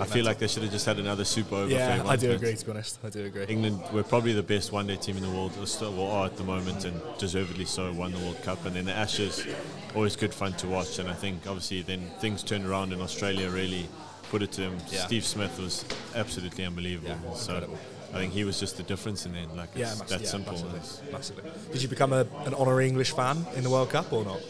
I 0.00 0.06
feel 0.06 0.24
like 0.24 0.38
they 0.38 0.48
should 0.48 0.62
have 0.62 0.72
just 0.72 0.86
had 0.86 0.98
another 0.98 1.24
super 1.24 1.56
over. 1.56 1.70
Yeah, 1.70 2.02
I 2.06 2.16
do 2.16 2.32
agree, 2.32 2.54
to 2.54 2.64
be 2.64 2.70
honest. 2.72 2.98
I 3.04 3.10
do 3.10 3.24
agree. 3.26 3.44
England 3.48 3.80
were 3.92 4.02
probably 4.02 4.32
the 4.32 4.42
best 4.42 4.72
one-day 4.72 4.96
team 4.96 5.18
in 5.18 5.22
the 5.22 5.30
world, 5.30 5.52
or 5.60 5.66
still 5.66 5.92
well, 5.92 6.10
are 6.10 6.26
at 6.26 6.38
the 6.38 6.44
moment, 6.44 6.86
and 6.86 7.00
deservedly 7.18 7.66
so. 7.66 7.92
Won 7.92 8.12
the 8.12 8.18
World 8.18 8.42
Cup, 8.42 8.64
and 8.64 8.74
then 8.74 8.86
the 8.86 8.94
Ashes, 8.94 9.46
always 9.94 10.16
good 10.16 10.32
fun 10.32 10.54
to 10.54 10.66
watch. 10.66 10.98
And 10.98 11.08
I 11.10 11.14
think 11.14 11.46
obviously 11.46 11.82
then 11.82 12.00
things 12.18 12.42
turned 12.42 12.64
around 12.64 12.94
in 12.94 13.00
Australia. 13.02 13.50
Really 13.50 13.86
put 14.30 14.42
it 14.42 14.52
to 14.52 14.62
him. 14.62 14.78
Yeah. 14.90 15.06
Steve 15.06 15.24
Smith 15.24 15.58
was 15.58 15.84
absolutely 16.14 16.64
unbelievable. 16.64 17.10
Yeah, 17.10 17.34
so 17.34 17.54
incredible. 17.54 17.78
I 18.12 18.18
think 18.18 18.32
he 18.32 18.44
was 18.44 18.58
just 18.58 18.76
the 18.76 18.82
difference 18.82 19.26
in 19.26 19.34
it. 19.34 19.54
Like 19.54 19.70
Yeah, 19.74 19.92
it's 19.92 20.00
that 20.02 20.20
yeah, 20.20 20.26
simple. 20.26 20.52
massively, 20.52 21.12
massively. 21.12 21.50
Did 21.72 21.82
you 21.82 21.88
become 21.88 22.12
a, 22.12 22.26
an 22.44 22.54
honorary 22.54 22.88
English 22.88 23.12
fan 23.12 23.44
in 23.56 23.62
the 23.62 23.70
World 23.70 23.90
Cup 23.90 24.12
or 24.12 24.24
not? 24.24 24.40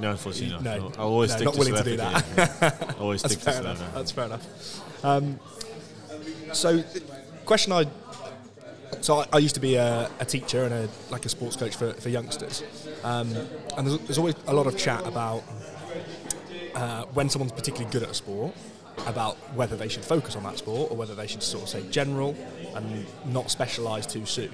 No, 0.00 0.10
unfortunately 0.10 0.54
not. 0.54 0.62
No, 0.62 0.92
I'll 0.98 1.08
always 1.08 1.30
no, 1.30 1.36
stick 1.36 1.44
not 1.44 1.54
to 1.54 1.58
willing 1.58 1.76
South 1.76 1.84
to 1.84 1.96
do 1.96 2.02
Africa, 2.02 2.76
yeah. 2.80 2.94
always 2.98 3.20
stick 3.24 3.38
to 3.38 3.52
South. 3.52 3.66
Africa. 3.66 3.90
That's 3.94 4.10
fair 4.10 4.24
enough. 4.24 5.04
Um, 5.04 5.38
so, 6.52 6.82
question 7.44 7.72
I 7.72 7.86
so 9.00 9.18
I, 9.20 9.26
I 9.32 9.38
used 9.38 9.54
to 9.54 9.60
be 9.60 9.74
a, 9.76 10.10
a 10.20 10.24
teacher 10.24 10.64
and 10.64 10.72
a 10.74 10.88
like 11.10 11.24
a 11.24 11.28
sports 11.28 11.56
coach 11.56 11.76
for, 11.76 11.92
for 11.94 12.08
youngsters, 12.08 12.62
um, 13.04 13.34
and 13.76 13.86
there's, 13.86 13.98
there's 14.00 14.18
always 14.18 14.34
a 14.46 14.52
lot 14.54 14.66
of 14.66 14.76
chat 14.76 15.06
about 15.06 15.42
uh, 16.74 17.04
when 17.14 17.28
someone's 17.28 17.52
particularly 17.52 17.90
good 17.90 18.02
at 18.02 18.10
a 18.10 18.14
sport, 18.14 18.54
about 19.06 19.36
whether 19.54 19.76
they 19.76 19.88
should 19.88 20.04
focus 20.04 20.36
on 20.36 20.42
that 20.44 20.58
sport 20.58 20.90
or 20.90 20.96
whether 20.96 21.14
they 21.14 21.26
should 21.26 21.42
sort 21.42 21.64
of 21.64 21.68
say 21.68 21.82
general 21.90 22.36
and 22.74 23.06
not 23.26 23.50
specialise 23.50 24.06
too 24.06 24.26
soon. 24.26 24.50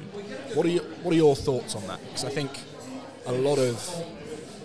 What 0.55 0.66
are 0.66 0.70
you, 0.70 0.81
What 1.03 1.12
are 1.12 1.16
your 1.16 1.37
thoughts 1.37 1.74
on 1.74 1.87
that? 1.87 2.01
Because 2.05 2.24
I 2.24 2.31
think 2.31 2.51
a 3.27 3.33
lot 3.33 3.59
of 3.59 3.77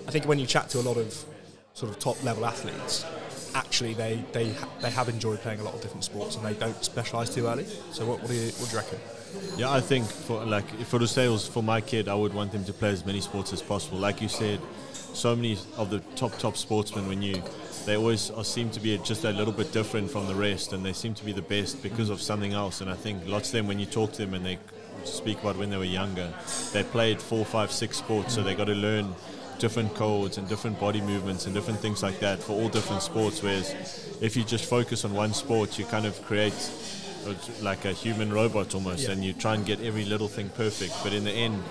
I 0.08 0.12
think 0.12 0.26
when 0.26 0.40
you 0.40 0.46
chat 0.46 0.70
to 0.70 0.80
a 0.80 0.82
lot 0.82 0.98
of 0.98 1.14
sort 1.74 1.92
of 1.92 2.00
top 2.00 2.22
level 2.24 2.46
athletes, 2.46 3.06
actually 3.56 3.94
they 3.94 4.24
they 4.32 4.54
they 4.82 4.90
have 4.92 5.10
enjoyed 5.10 5.40
playing 5.42 5.60
a 5.60 5.64
lot 5.64 5.74
of 5.74 5.82
different 5.82 6.04
sports 6.04 6.36
and 6.36 6.46
they 6.46 6.54
don't 6.54 6.84
specialise 6.84 7.34
too 7.34 7.48
early. 7.48 7.66
So 7.92 8.06
what, 8.06 8.20
what 8.22 8.30
do 8.30 8.36
you 8.36 8.52
what 8.52 8.70
do 8.70 8.76
you 8.76 8.82
reckon? 8.82 9.00
Yeah, 9.58 9.72
I 9.72 9.82
think 9.82 10.06
for 10.06 10.46
like 10.46 10.68
for 10.86 11.00
the 11.00 11.08
sales 11.08 11.48
for 11.48 11.64
my 11.64 11.82
kid, 11.82 12.08
I 12.08 12.16
would 12.16 12.34
want 12.34 12.54
him 12.54 12.64
to 12.66 12.74
play 12.74 12.90
as 12.90 13.06
many 13.06 13.22
sports 13.22 13.54
as 13.54 13.62
possible. 13.62 13.98
Like 13.98 14.22
you 14.22 14.30
said, 14.30 14.60
so 15.14 15.36
many 15.36 15.58
of 15.78 15.90
the 15.90 16.00
top 16.16 16.38
top 16.38 16.58
sportsmen 16.58 17.08
when 17.08 17.22
you 17.22 17.42
they 17.86 17.96
always 17.98 18.30
are, 18.32 18.44
seem 18.44 18.70
to 18.72 18.80
be 18.80 18.98
just 19.00 19.24
a 19.26 19.32
little 19.32 19.54
bit 19.54 19.72
different 19.72 20.10
from 20.12 20.28
the 20.28 20.36
rest, 20.36 20.74
and 20.74 20.86
they 20.86 20.94
seem 20.94 21.14
to 21.16 21.26
be 21.26 21.32
the 21.32 21.42
best 21.42 21.82
because 21.84 22.10
of 22.10 22.22
something 22.22 22.54
else. 22.54 22.82
And 22.82 22.90
I 22.90 22.96
think 22.96 23.28
lots 23.28 23.50
of 23.50 23.54
them, 23.54 23.68
when 23.68 23.80
you 23.80 23.86
talk 23.86 24.12
to 24.14 24.26
them 24.26 24.34
and 24.34 24.46
they 24.46 24.58
speak 25.04 25.42
about 25.42 25.58
when 25.58 25.70
they 25.70 25.78
were 25.78 25.84
younger, 25.84 26.32
they 26.72 26.84
played 26.84 27.22
four, 27.22 27.44
five, 27.46 27.72
six 27.72 27.98
sports, 27.98 28.34
so 28.36 28.44
they 28.44 28.56
got 28.56 28.66
to 28.66 28.74
learn 28.76 29.14
different 29.60 29.94
codes 29.96 30.38
and 30.38 30.48
different 30.50 30.80
body 30.80 31.00
movements 31.02 31.46
and 31.46 31.54
different 31.54 31.80
things 31.80 32.02
like 32.04 32.20
that 32.20 32.40
for 32.42 32.54
all 32.54 32.70
different 32.70 33.02
sports. 33.02 33.42
Whereas 33.42 34.18
if 34.22 34.36
you 34.36 34.44
just 34.44 34.66
focus 34.66 35.06
on 35.06 35.14
one 35.14 35.34
sport, 35.34 35.78
you 35.80 35.86
kind 35.86 36.06
of 36.06 36.22
create 36.24 36.54
like 37.62 37.86
a 37.86 37.94
human 37.94 38.34
robot 38.34 38.76
almost, 38.76 39.04
Yeah. 39.06 39.12
and 39.12 39.24
you 39.24 39.32
try 39.34 39.56
and 39.56 39.66
get 39.66 39.80
every 39.82 40.06
little 40.06 40.28
thing 40.28 40.50
perfect. 40.50 40.94
But 41.04 41.14
in 41.14 41.24
the 41.24 41.32
end, 41.32 41.64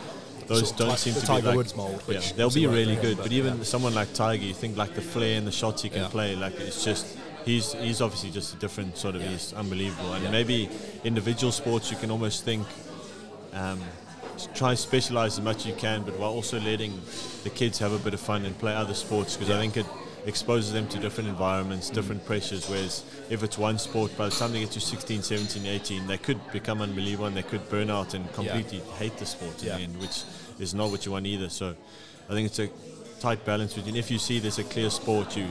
those 0.46 0.68
Sort 0.68 0.81
of 0.81 0.87
don't 0.88 0.98
seem 0.98 1.14
to 1.14 1.20
Tiger 1.26 1.42
be 1.42 1.46
like 1.48 1.57
Woods 1.57 1.76
mould, 1.76 2.02
Yeah, 2.09 2.20
they'll 2.37 2.50
be 2.50 2.66
really 2.66 2.96
good. 2.96 3.16
but 3.16 3.24
But 3.24 3.33
even 3.33 3.59
yeah. 3.59 3.64
someone 3.64 3.94
like 3.94 4.12
Tiger, 4.14 4.44
you 4.44 4.55
think 4.55 4.76
like 4.76 4.94
the 4.94 5.00
flair 5.02 5.37
and 5.38 5.46
the 5.46 5.52
shots 5.52 5.83
he 5.83 5.88
can 5.88 6.02
Yeah. 6.02 6.09
play, 6.09 6.37
like 6.37 6.59
it's 6.61 6.85
just 6.85 7.07
he's 7.44 7.72
he's 7.74 8.00
obviously 8.00 8.31
just 8.31 8.55
a 8.55 8.57
different 8.57 8.96
sort 8.96 9.14
of 9.16 9.22
Yeah. 9.22 9.28
he's 9.31 9.52
unbelievable. 9.52 10.12
And 10.12 10.31
maybe 10.31 10.68
individual 11.05 11.52
sports 11.52 11.90
you 11.90 11.96
can 11.96 12.11
almost 12.11 12.44
think. 12.44 12.66
Um, 13.52 13.81
try 14.55 14.74
specialize 14.74 15.38
as 15.38 15.44
much 15.44 15.59
as 15.59 15.66
you 15.66 15.74
can, 15.74 16.02
but 16.02 16.18
while 16.18 16.31
also 16.31 16.59
letting 16.59 17.00
the 17.44 17.50
kids 17.50 17.78
have 17.78 17.92
a 17.92 17.98
bit 17.98 18.14
of 18.14 18.20
fun 18.20 18.44
and 18.46 18.59
play 18.59 18.74
other 18.74 18.94
sports 18.94 19.37
because 19.37 19.50
I 19.55 19.59
think 19.61 19.76
it 19.76 19.87
exposes 20.27 20.73
them 20.73 20.87
to 20.89 20.99
different 20.99 21.29
environments, 21.29 21.91
Mm. 21.91 21.95
different 21.95 22.25
pressures. 22.25 22.69
Whereas 22.69 23.03
if 23.31 23.43
it's 23.43 23.59
one 23.59 23.79
sport, 23.79 24.17
by 24.17 24.29
the 24.29 24.35
time 24.35 24.53
they 24.53 24.61
get 24.61 24.71
to 24.73 24.81
16, 24.81 25.23
17, 25.23 25.67
18, 25.67 26.07
they 26.07 26.19
could 26.19 26.39
become 26.53 26.81
unbelievable 26.81 27.27
and 27.27 27.37
they 27.37 27.43
could 27.43 27.69
burn 27.69 27.91
out 27.91 28.15
and 28.15 28.33
completely 28.33 28.81
hate 28.99 29.17
the 29.19 29.27
sport 29.27 29.61
in 29.63 29.69
Yeah. 29.69 29.77
the 29.79 29.83
end, 29.85 30.01
which 30.01 30.23
is 30.59 30.75
not 30.75 30.91
what 30.91 31.05
you 31.07 31.13
want 31.13 31.27
either. 31.27 31.49
So 31.49 31.75
I 32.29 32.33
think 32.35 32.47
it's 32.47 32.59
a 32.59 32.69
tight 33.21 33.45
balance 33.45 33.75
between 33.75 33.97
if 33.97 34.11
you 34.11 34.19
see 34.19 34.39
there's 34.39 34.59
a 34.59 34.65
clear 34.65 34.91
sport, 34.91 35.37
you 35.37 35.47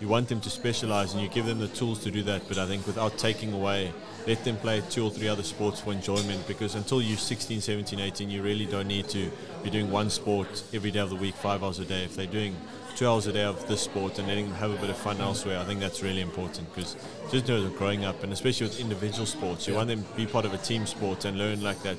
you 0.00 0.08
want 0.08 0.28
them 0.28 0.40
to 0.40 0.50
specialize 0.50 1.12
and 1.12 1.22
you 1.22 1.28
give 1.28 1.44
them 1.46 1.58
the 1.58 1.68
tools 1.68 2.02
to 2.04 2.10
do 2.10 2.22
that. 2.22 2.48
But 2.48 2.58
I 2.58 2.66
think 2.66 2.86
without 2.86 3.18
taking 3.18 3.52
away, 3.52 3.92
let 4.26 4.42
them 4.44 4.56
play 4.56 4.82
two 4.88 5.04
or 5.04 5.10
three 5.10 5.28
other 5.28 5.42
sports 5.42 5.80
for 5.80 5.92
enjoyment 5.92 6.46
because 6.48 6.74
until 6.74 7.02
you're 7.02 7.18
16, 7.18 7.60
17, 7.60 8.00
18, 8.00 8.30
you 8.30 8.42
really 8.42 8.66
don't 8.66 8.88
need 8.88 9.08
to 9.10 9.30
be 9.62 9.70
doing 9.70 9.90
one 9.90 10.08
sport 10.08 10.62
every 10.72 10.90
day 10.90 11.00
of 11.00 11.10
the 11.10 11.16
week, 11.16 11.34
five 11.34 11.62
hours 11.62 11.78
a 11.78 11.84
day. 11.84 12.04
If 12.04 12.16
they're 12.16 12.26
doing 12.26 12.56
two 12.96 13.06
hours 13.08 13.26
a 13.26 13.32
day 13.32 13.44
of 13.44 13.66
this 13.68 13.82
sport 13.82 14.18
and 14.18 14.26
letting 14.26 14.46
them 14.46 14.54
have 14.56 14.70
a 14.70 14.76
bit 14.76 14.90
of 14.90 14.96
fun 14.96 15.20
elsewhere, 15.20 15.58
I 15.58 15.64
think 15.64 15.80
that's 15.80 16.02
really 16.02 16.22
important 16.22 16.74
because 16.74 16.96
just 17.30 17.46
know 17.46 17.60
they're 17.60 17.78
growing 17.78 18.04
up 18.04 18.22
and 18.22 18.32
especially 18.32 18.68
with 18.68 18.80
individual 18.80 19.26
sports, 19.26 19.66
you 19.66 19.74
Yeah. 19.74 19.78
want 19.78 19.88
them 19.88 20.02
to 20.04 20.16
be 20.16 20.26
part 20.26 20.44
of 20.46 20.54
a 20.54 20.58
team 20.58 20.86
sport 20.86 21.24
and 21.26 21.38
learn 21.38 21.62
like 21.62 21.82
that 21.82 21.96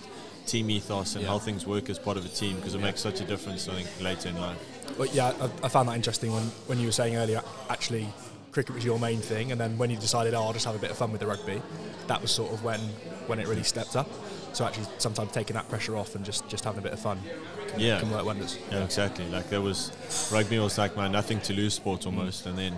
team 0.52 0.70
ethos 0.70 1.16
and 1.16 1.24
Yeah. 1.24 1.30
how 1.32 1.40
things 1.40 1.66
work 1.66 1.90
as 1.90 1.98
part 1.98 2.18
of 2.18 2.26
a 2.26 2.30
team 2.30 2.58
because 2.58 2.76
it 2.76 2.80
Yeah. 2.80 2.86
makes 2.86 3.00
such 3.02 3.22
a 3.22 3.24
difference, 3.24 3.68
I 3.70 3.76
think, 3.82 3.88
later 4.02 4.30
in 4.30 4.40
life. 4.40 4.58
But 4.98 5.14
yeah, 5.16 5.34
I, 5.42 5.66
I 5.66 5.70
found 5.70 5.88
that 5.90 5.96
interesting 5.96 6.34
when, 6.34 6.44
when 6.68 6.78
you 6.80 6.88
were 6.88 6.92
saying 6.92 7.16
earlier, 7.16 7.42
actually, 7.70 8.08
cricket 8.52 8.76
was 8.76 8.84
your 8.84 9.00
main 9.00 9.22
thing, 9.22 9.54
and 9.54 9.62
then 9.62 9.78
when 9.78 9.90
you 9.90 9.96
decided, 9.96 10.34
oh, 10.34 10.44
I'll 10.44 10.52
just 10.54 10.66
have 10.66 10.76
a 10.76 10.80
bit 10.80 10.92
of 10.92 10.98
fun 10.98 11.12
with 11.14 11.22
the 11.22 11.28
rugby, 11.28 11.62
that 12.08 12.22
was 12.22 12.32
sort 12.32 12.52
of 12.52 12.64
when, 12.66 12.82
when 13.28 13.40
it 13.40 13.48
really 13.48 13.64
stepped 13.64 13.96
up. 13.96 14.10
So 14.52 14.66
actually, 14.66 14.88
sometimes 14.98 15.32
taking 15.32 15.54
that 15.54 15.70
pressure 15.70 15.96
off 15.96 16.16
and 16.16 16.26
just, 16.26 16.46
just 16.50 16.66
having 16.66 16.80
a 16.80 16.82
bit 16.84 16.92
of 16.92 17.00
fun 17.00 17.22
can, 17.70 17.80
Yeah. 17.80 18.00
can 18.02 18.12
work 18.12 18.26
wonders. 18.26 18.58
Yeah, 18.70 18.84
exactly. 18.84 19.26
Like 19.30 19.50
there 19.50 19.62
was 19.62 19.92
rugby 20.34 20.60
was 20.60 20.78
like 20.78 20.98
my 20.98 21.08
nothing 21.08 21.40
to 21.42 21.54
lose 21.54 21.74
sport 21.76 22.06
almost, 22.06 22.46
and 22.46 22.58
then 22.58 22.76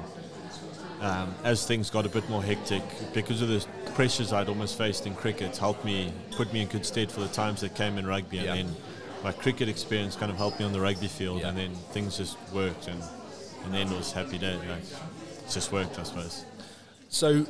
um, 1.01 1.33
as 1.43 1.65
things 1.65 1.89
got 1.89 2.05
a 2.05 2.09
bit 2.09 2.27
more 2.29 2.43
hectic 2.43 2.81
because 3.13 3.41
of 3.41 3.49
the 3.49 3.65
pressures 3.93 4.31
I'd 4.33 4.49
almost 4.49 4.77
faced 4.77 5.05
in 5.05 5.15
cricket, 5.15 5.55
helped 5.57 5.83
me 5.85 6.11
put 6.31 6.51
me 6.53 6.61
in 6.61 6.67
good 6.67 6.85
stead 6.85 7.11
for 7.11 7.19
the 7.21 7.27
times 7.27 7.61
that 7.61 7.75
came 7.75 7.97
in 7.97 8.05
rugby, 8.05 8.37
and 8.39 8.47
Yeah. 8.47 8.55
then 8.55 8.75
my 9.23 9.31
cricket 9.31 9.69
experience 9.69 10.15
kind 10.15 10.31
of 10.31 10.37
helped 10.37 10.59
me 10.59 10.65
on 10.65 10.73
the 10.73 10.81
rugby 10.81 11.07
field, 11.07 11.41
Yeah. 11.41 11.49
and 11.49 11.57
then 11.57 11.75
things 11.91 12.17
just 12.17 12.37
worked, 12.53 12.87
and 12.87 13.01
and 13.65 13.73
then 13.73 13.87
it 13.91 13.97
was 13.97 14.11
happy 14.11 14.37
day. 14.37 14.55
Like 14.55 14.79
it 14.79 15.49
just 15.49 15.71
worked, 15.71 15.97
I 15.97 16.03
suppose. 16.03 16.43
So, 17.09 17.45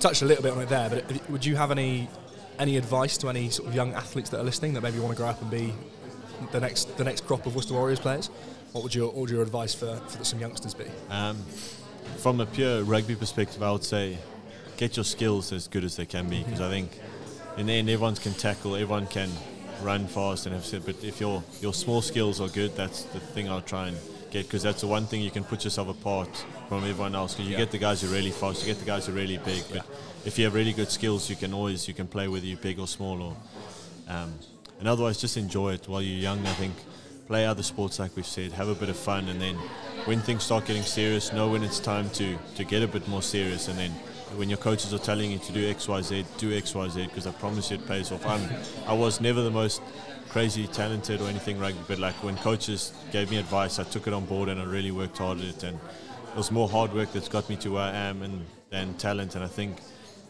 touched 0.00 0.22
a 0.22 0.24
little 0.24 0.42
bit 0.42 0.52
on 0.52 0.60
it 0.60 0.68
there, 0.68 0.90
but 0.90 1.30
would 1.30 1.44
you 1.44 1.56
have 1.56 1.70
any 1.70 2.08
any 2.58 2.76
advice 2.76 3.16
to 3.18 3.28
any 3.28 3.50
sort 3.50 3.68
of 3.68 3.74
young 3.74 3.92
athletes 3.94 4.30
that 4.30 4.40
are 4.40 4.44
listening 4.44 4.74
that 4.74 4.80
maybe 4.80 4.98
want 4.98 5.10
to 5.12 5.16
grow 5.16 5.28
up 5.28 5.40
and 5.42 5.50
be 5.50 5.72
the 6.52 6.60
next 6.60 6.96
the 6.96 7.04
next 7.04 7.26
crop 7.26 7.46
of 7.46 7.54
Worcester 7.54 7.74
Warriors 7.74 8.00
players? 8.00 8.28
What 8.72 8.82
would 8.82 8.94
your 8.94 9.06
what 9.06 9.16
would 9.16 9.30
your 9.30 9.42
advice 9.42 9.74
for, 9.74 9.96
for 10.08 10.24
some 10.24 10.40
youngsters 10.40 10.74
be? 10.74 10.86
Um, 11.10 11.38
from 12.18 12.40
a 12.40 12.46
pure 12.46 12.82
rugby 12.84 13.14
perspective, 13.16 13.62
I 13.62 13.70
would 13.72 13.84
say 13.84 14.18
get 14.76 14.96
your 14.96 15.04
skills 15.04 15.52
as 15.52 15.68
good 15.68 15.84
as 15.84 15.96
they 15.96 16.06
can 16.06 16.28
be 16.28 16.42
because 16.42 16.60
I 16.60 16.68
think 16.70 16.90
in 17.56 17.66
the 17.66 17.72
end 17.74 17.88
everyone 17.88 18.16
can 18.16 18.34
tackle, 18.34 18.74
everyone 18.74 19.06
can 19.06 19.30
run 19.82 20.06
fast 20.06 20.46
and 20.46 20.54
have 20.54 20.64
said, 20.64 20.84
but 20.84 21.02
if 21.04 21.20
your 21.20 21.42
your 21.60 21.74
small 21.74 22.02
skills 22.02 22.40
are 22.40 22.48
good, 22.48 22.74
that's 22.76 23.02
the 23.04 23.20
thing 23.20 23.48
I'll 23.48 23.60
try 23.60 23.88
and 23.88 23.96
get 24.30 24.46
because 24.46 24.62
that's 24.62 24.80
the 24.80 24.86
one 24.86 25.06
thing 25.06 25.20
you 25.20 25.30
can 25.30 25.44
put 25.44 25.64
yourself 25.64 25.88
apart 25.88 26.28
from 26.68 26.78
everyone 26.84 27.14
else. 27.14 27.34
Because 27.34 27.46
you 27.46 27.52
Yeah. 27.52 27.58
get 27.64 27.70
the 27.70 27.78
guys 27.78 28.00
who 28.00 28.08
are 28.08 28.12
really 28.12 28.30
fast, 28.32 28.60
you 28.62 28.66
get 28.66 28.78
the 28.78 28.86
guys 28.86 29.06
who 29.06 29.12
are 29.12 29.16
really 29.16 29.38
big, 29.38 29.62
but 29.72 29.86
if 30.24 30.38
you 30.38 30.44
have 30.46 30.54
really 30.54 30.72
good 30.72 30.90
skills, 30.90 31.28
you 31.30 31.36
can 31.36 31.52
always 31.52 31.86
you 31.86 31.94
can 31.94 32.06
play 32.06 32.26
whether 32.28 32.46
you're 32.46 32.56
big 32.58 32.78
or 32.78 32.88
small 32.88 33.20
or. 33.22 33.36
Um, 34.08 34.34
and 34.80 34.88
otherwise, 34.88 35.18
just 35.20 35.36
enjoy 35.36 35.74
it 35.74 35.88
while 35.88 36.02
you're 36.02 36.18
young. 36.20 36.40
I 36.46 36.52
think 36.54 36.74
play 37.26 37.46
other 37.46 37.62
sports 37.62 37.98
like 37.98 38.14
we've 38.16 38.26
said, 38.26 38.52
have 38.52 38.68
a 38.68 38.74
bit 38.74 38.88
of 38.88 38.96
fun, 38.96 39.28
and 39.28 39.40
then 39.40 39.56
when 40.06 40.20
things 40.20 40.42
start 40.42 40.66
getting 40.66 40.82
serious, 40.82 41.32
know 41.32 41.48
when 41.48 41.62
it's 41.62 41.80
time 41.80 42.10
to 42.10 42.36
to 42.56 42.64
get 42.64 42.82
a 42.82 42.88
bit 42.88 43.06
more 43.08 43.22
serious, 43.22 43.68
and 43.68 43.78
then 43.78 43.90
when 44.36 44.48
your 44.48 44.58
coaches 44.58 44.92
are 44.92 44.98
telling 44.98 45.30
you 45.30 45.38
to 45.38 45.52
do 45.52 45.68
X, 45.68 45.88
Y, 45.88 46.00
Z, 46.02 46.26
do 46.38 46.56
X, 46.56 46.74
Y, 46.74 46.88
Z, 46.88 47.04
because 47.06 47.26
I 47.26 47.32
promise 47.32 47.70
you 47.70 47.78
it 47.78 47.86
pays 47.86 48.10
off. 48.10 48.26
I'm, 48.26 48.42
I 48.86 48.92
was 48.92 49.20
never 49.20 49.42
the 49.42 49.50
most 49.50 49.80
crazy 50.28 50.66
talented 50.66 51.20
or 51.20 51.28
anything 51.28 51.58
rugby, 51.58 51.80
but 51.86 51.98
like 51.98 52.14
when 52.24 52.36
coaches 52.38 52.92
gave 53.12 53.30
me 53.30 53.36
advice, 53.38 53.78
I 53.78 53.84
took 53.84 54.06
it 54.06 54.12
on 54.12 54.24
board 54.24 54.48
and 54.48 54.60
I 54.60 54.64
really 54.64 54.90
worked 54.90 55.18
hard 55.18 55.38
at 55.38 55.44
it, 55.44 55.62
and 55.62 55.78
it 55.78 56.36
was 56.36 56.50
more 56.50 56.68
hard 56.68 56.92
work 56.92 57.12
that's 57.12 57.28
got 57.28 57.48
me 57.48 57.56
to 57.56 57.70
where 57.70 57.82
I 57.82 57.94
am 57.94 58.22
and 58.22 58.44
than 58.74 58.94
talent, 58.94 59.36
and 59.36 59.44
I 59.44 59.48
think 59.48 59.76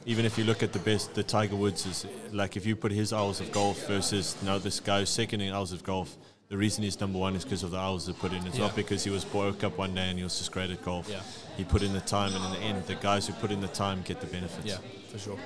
even 0.07 0.27
if 0.27 0.37
you 0.37 0.45
look 0.45 0.63
at 0.63 0.75
the 0.75 0.79
best, 0.79 1.15
the 1.15 1.23
Tiger 1.23 1.57
Woods 1.57 1.87
is 1.87 2.07
like 2.31 2.59
if 2.59 2.67
you 2.67 2.77
put 2.77 2.93
his 2.93 3.13
hours 3.13 3.41
of 3.41 3.51
golf 3.51 3.87
versus 3.89 4.37
now 4.43 4.59
this 4.59 4.79
guy 4.81 5.01
who's 5.01 5.09
second 5.09 5.41
in 5.41 5.53
hours 5.53 5.73
of 5.73 5.83
golf. 5.83 6.15
The 6.49 6.57
reason 6.57 6.85
he's 6.85 7.01
number 7.01 7.19
one 7.19 7.35
is 7.37 7.45
because 7.45 7.63
of 7.63 7.71
the 7.71 7.79
hours 7.79 8.07
they 8.07 8.13
put 8.13 8.33
in. 8.33 8.47
It's 8.47 8.57
Yeah. 8.59 8.67
not 8.67 8.77
because 8.77 9.03
he 9.03 9.11
was 9.11 9.25
woke 9.33 9.65
up 9.65 9.79
one 9.79 9.95
day 9.95 10.09
and 10.11 10.19
he 10.19 10.25
was 10.25 10.39
just 10.39 10.53
great 10.53 10.71
at 10.71 10.85
golf. 10.85 11.09
Yeah. 11.09 11.21
He 11.57 11.65
put 11.65 11.83
in 11.83 11.93
the 11.93 12.01
time, 12.01 12.35
and 12.35 12.45
in 12.45 12.51
the 12.53 12.59
end, 12.59 12.87
the 12.87 12.95
guys 12.97 13.27
who 13.27 13.33
put 13.35 13.51
in 13.51 13.61
the 13.61 13.69
time 13.69 14.03
get 14.03 14.21
the 14.21 14.27
benefits. 14.27 14.67
Yeah, 14.67 14.77
for 15.11 15.19
sure. 15.19 15.39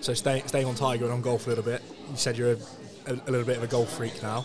So 0.00 0.12
stay, 0.14 0.42
staying 0.46 0.66
on 0.66 0.74
Tiger 0.74 1.04
and 1.04 1.14
on 1.14 1.22
golf 1.22 1.46
a 1.46 1.50
little 1.50 1.64
bit. 1.64 1.80
You 2.10 2.16
said 2.16 2.36
you're 2.36 2.52
a, 2.52 2.56
a, 3.06 3.12
a 3.14 3.30
little 3.30 3.44
bit 3.46 3.56
of 3.56 3.62
a 3.62 3.66
golf 3.66 3.90
freak 3.96 4.22
now. 4.22 4.44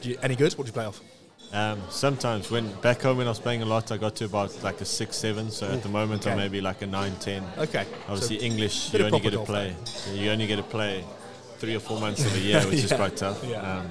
Do 0.00 0.10
you, 0.10 0.18
any 0.22 0.36
good? 0.36 0.52
What 0.54 0.64
do 0.64 0.68
you 0.68 0.72
play 0.74 0.84
off? 0.84 1.00
Um, 1.52 1.80
sometimes 1.90 2.50
when 2.50 2.72
back 2.80 3.02
home 3.02 3.18
when 3.18 3.26
I 3.26 3.30
was 3.30 3.38
playing 3.38 3.62
a 3.62 3.66
lot, 3.66 3.90
I 3.92 3.96
got 3.98 4.14
to 4.16 4.24
about 4.26 4.62
like 4.62 4.80
a 4.80 4.84
six, 4.86 5.16
seven. 5.16 5.50
So 5.50 5.70
at 5.70 5.82
the 5.82 5.88
moment, 5.88 6.26
I'm 6.26 6.36
maybe 6.38 6.60
like 6.60 6.80
a 6.82 6.86
nine, 6.86 7.14
ten. 7.20 7.44
Okay. 7.58 7.84
Obviously, 8.08 8.38
So- 8.38 8.44
English 8.44 8.94
you 8.94 9.04
only 9.04 9.20
get 9.20 9.32
to 9.32 9.40
play. 9.40 9.74
You 10.14 10.30
only 10.30 10.46
get 10.46 10.56
to 10.56 10.62
play 10.62 11.04
three 11.58 11.74
or 11.76 11.80
four 11.80 12.00
months 12.00 12.24
of 12.24 12.32
the 12.32 12.40
year, 12.48 12.60
which 12.62 12.84
is 12.84 12.92
quite 12.92 13.16
tough. 13.16 13.44
Yeah. 13.44 13.60
Um, 13.80 13.88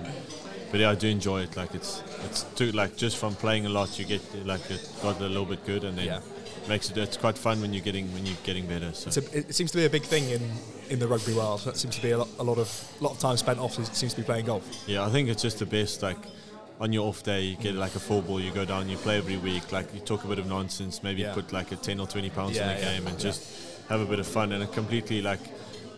but 0.71 0.79
yeah, 0.79 0.89
I 0.91 0.95
do 0.95 1.07
enjoy 1.07 1.41
it. 1.41 1.55
Like 1.57 1.75
it's 1.75 2.01
it's 2.25 2.43
too 2.55 2.71
like 2.71 2.95
just 2.95 3.17
from 3.17 3.35
playing 3.35 3.65
a 3.65 3.69
lot, 3.69 3.99
you 3.99 4.05
get 4.05 4.21
like 4.45 4.69
it 4.71 4.89
got 5.01 5.19
a 5.19 5.27
little 5.27 5.45
bit 5.45 5.65
good, 5.65 5.83
and 5.83 5.97
then 5.97 6.05
Yeah. 6.05 6.19
makes 6.67 6.89
it. 6.89 6.97
It's 6.97 7.17
quite 7.17 7.37
fun 7.37 7.61
when 7.61 7.73
you're 7.73 7.83
getting 7.83 8.11
when 8.13 8.25
you're 8.25 8.37
getting 8.43 8.65
better. 8.67 8.91
So 8.93 9.07
It's 9.07 9.17
a, 9.17 9.37
it 9.37 9.55
seems 9.55 9.71
to 9.71 9.77
be 9.77 9.85
a 9.85 9.89
big 9.89 10.03
thing 10.03 10.29
in, 10.29 10.41
in 10.89 10.99
the 10.99 11.07
rugby 11.07 11.33
world. 11.33 11.61
That 11.65 11.77
seems 11.77 11.95
to 11.97 12.01
be 12.01 12.11
a 12.11 12.17
lot, 12.17 12.29
a 12.39 12.43
lot 12.43 12.57
of 12.57 12.69
lot 13.01 13.11
of 13.11 13.19
time 13.19 13.37
spent 13.37 13.59
off. 13.59 13.73
Seems 13.95 14.13
to 14.13 14.21
be 14.21 14.25
playing 14.25 14.45
golf. 14.45 14.63
Yeah, 14.87 15.05
I 15.05 15.09
think 15.09 15.29
it's 15.29 15.41
just 15.41 15.59
the 15.59 15.65
best. 15.65 16.01
Like 16.01 16.17
on 16.79 16.91
your 16.93 17.07
off 17.07 17.21
day, 17.23 17.41
you 17.41 17.55
get 17.57 17.75
like 17.75 17.93
a 17.95 17.99
full 17.99 18.21
ball, 18.21 18.39
you 18.41 18.51
go 18.51 18.65
down, 18.65 18.89
you 18.89 18.97
play 18.97 19.17
every 19.17 19.37
week. 19.37 19.71
Like 19.71 19.93
you 19.93 19.99
talk 19.99 20.23
a 20.23 20.27
bit 20.27 20.39
of 20.39 20.47
nonsense, 20.47 21.03
maybe 21.03 21.21
Yeah. 21.21 21.33
put 21.33 21.51
like 21.51 21.71
a 21.71 21.75
ten 21.75 21.99
or 21.99 22.07
twenty 22.07 22.29
pounds 22.29 22.55
Yeah, 22.55 22.71
in 22.71 22.77
the 22.79 22.83
yeah, 22.85 22.93
game, 22.93 23.07
and 23.07 23.17
yeah. 23.17 23.23
just 23.29 23.43
have 23.89 23.99
a 24.01 24.05
bit 24.05 24.19
of 24.19 24.27
fun. 24.27 24.51
And 24.53 24.63
it 24.63 24.71
completely 24.71 25.21
like, 25.21 25.39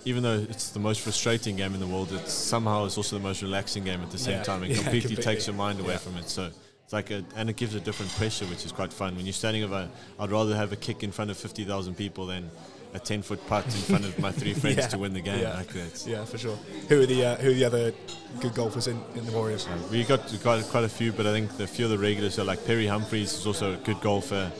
even 0.06 0.24
though 0.24 0.46
it's 0.50 0.70
the 0.70 0.80
most 0.80 1.02
frustrating 1.02 1.56
game 1.56 1.74
in 1.74 1.80
the 1.80 1.88
world, 1.88 2.12
it's 2.12 2.34
somehow 2.34 2.86
it's 2.86 2.98
also 2.98 3.18
the 3.18 3.24
most 3.24 3.42
relaxing 3.42 3.84
game 3.84 4.02
at 4.02 4.12
the 4.12 4.18
same 4.18 4.38
Yeah, 4.38 4.44
time. 4.44 4.64
It 4.64 4.70
yeah, 4.70 4.76
completely, 4.76 5.02
completely. 5.02 5.24
takes 5.24 5.48
your 5.48 5.56
mind 5.56 5.80
away 5.80 5.94
Yeah. 5.94 5.98
from 5.98 6.18
it. 6.18 6.30
So. 6.30 6.50
It's 6.86 6.92
like 6.92 7.12
a, 7.12 7.24
and 7.38 7.50
it 7.50 7.56
gives 7.56 7.76
a 7.76 7.80
different 7.80 8.12
pressure, 8.16 8.44
which 8.48 8.66
is 8.66 8.74
quite 8.74 8.92
fun. 8.92 9.16
When 9.16 9.26
you're 9.26 9.32
standing 9.32 9.64
over, 9.64 9.88
I'd 10.20 10.32
rather 10.32 10.54
have 10.54 10.74
a 10.74 10.76
kick 10.76 11.02
in 11.02 11.14
front 11.14 11.32
of 11.32 11.38
50,000 11.38 11.96
people 11.96 12.26
than 12.26 12.52
a 12.94 13.00
10 13.00 13.22
foot 13.22 13.40
putt 13.48 13.64
in 13.64 13.72
front 13.72 14.04
of 14.04 14.20
my 14.20 14.34
three 14.34 14.54
friends 14.62 14.88
to 14.88 14.98
win 14.98 15.14
the 15.14 15.22
game. 15.22 15.40
yeah. 15.40 15.54
Like 15.56 15.70
that. 15.70 16.06
Yeah, 16.06 16.26
for 16.26 16.38
sure. 16.38 16.58
Who 16.90 17.02
are 17.02 17.06
the 17.06 17.26
uh, 17.26 17.36
who 17.38 17.52
are 17.52 17.54
the 17.54 17.64
other 17.64 17.94
good 18.42 18.54
golfers 18.54 18.88
in, 18.88 19.02
in 19.16 19.26
the 19.26 19.32
Warriors? 19.32 19.66
We 19.90 20.04
got 20.04 20.28
quite, 20.44 20.62
quite 20.66 20.84
a 20.84 20.90
few, 20.90 21.14
but 21.14 21.26
I 21.26 21.32
think 21.32 21.56
the 21.56 21.66
few 21.68 21.86
of 21.86 21.92
the 21.92 21.98
regulars 21.98 22.38
are 22.38 22.44
like 22.44 22.66
Perry 22.68 22.86
Humphreys 22.86 23.32
is 23.32 23.48
also 23.48 23.76
a 23.76 23.78
good 23.78 24.02
golfer. 24.02 24.52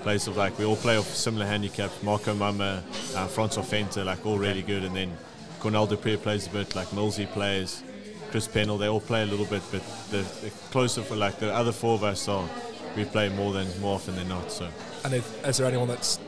Plays 0.00 0.26
of 0.26 0.36
like 0.36 0.58
we 0.58 0.64
all 0.64 0.76
play 0.76 0.96
off 0.96 1.06
similar 1.14 1.46
handicaps. 1.46 2.02
Marco 2.02 2.34
Mama, 2.34 2.82
uh, 3.14 3.26
Francois 3.26 3.62
Venter, 3.62 4.04
like 4.04 4.24
all 4.24 4.38
really 4.38 4.62
good, 4.62 4.84
and 4.84 4.94
then 4.96 5.12
Cornel 5.60 5.86
du 5.86 5.96
Preez 5.96 6.22
plays 6.22 6.46
a 6.46 6.50
bit. 6.50 6.74
Like 6.74 6.88
Millsy 6.88 7.26
plays, 7.30 7.82
Chris 8.30 8.48
Pennell. 8.48 8.78
They 8.78 8.88
all 8.88 9.00
play 9.00 9.22
a 9.22 9.26
little 9.26 9.46
bit, 9.46 9.62
but 9.70 9.82
the, 10.10 10.18
the 10.42 10.50
closer 10.70 11.02
for 11.02 11.16
like 11.16 11.38
the 11.38 11.52
other 11.54 11.72
four 11.72 11.94
of 11.94 12.04
us 12.04 12.28
are. 12.28 12.48
we 12.96 13.04
play 13.04 13.28
more 13.28 13.52
than 13.52 13.66
more 13.80 13.94
often 13.96 14.16
than 14.16 14.28
not. 14.28 14.50
So 14.50 14.68
And 15.04 15.14
if, 15.14 15.46
is 15.46 15.58
there 15.58 15.66
anyone 15.66 15.88
that's 15.88 16.18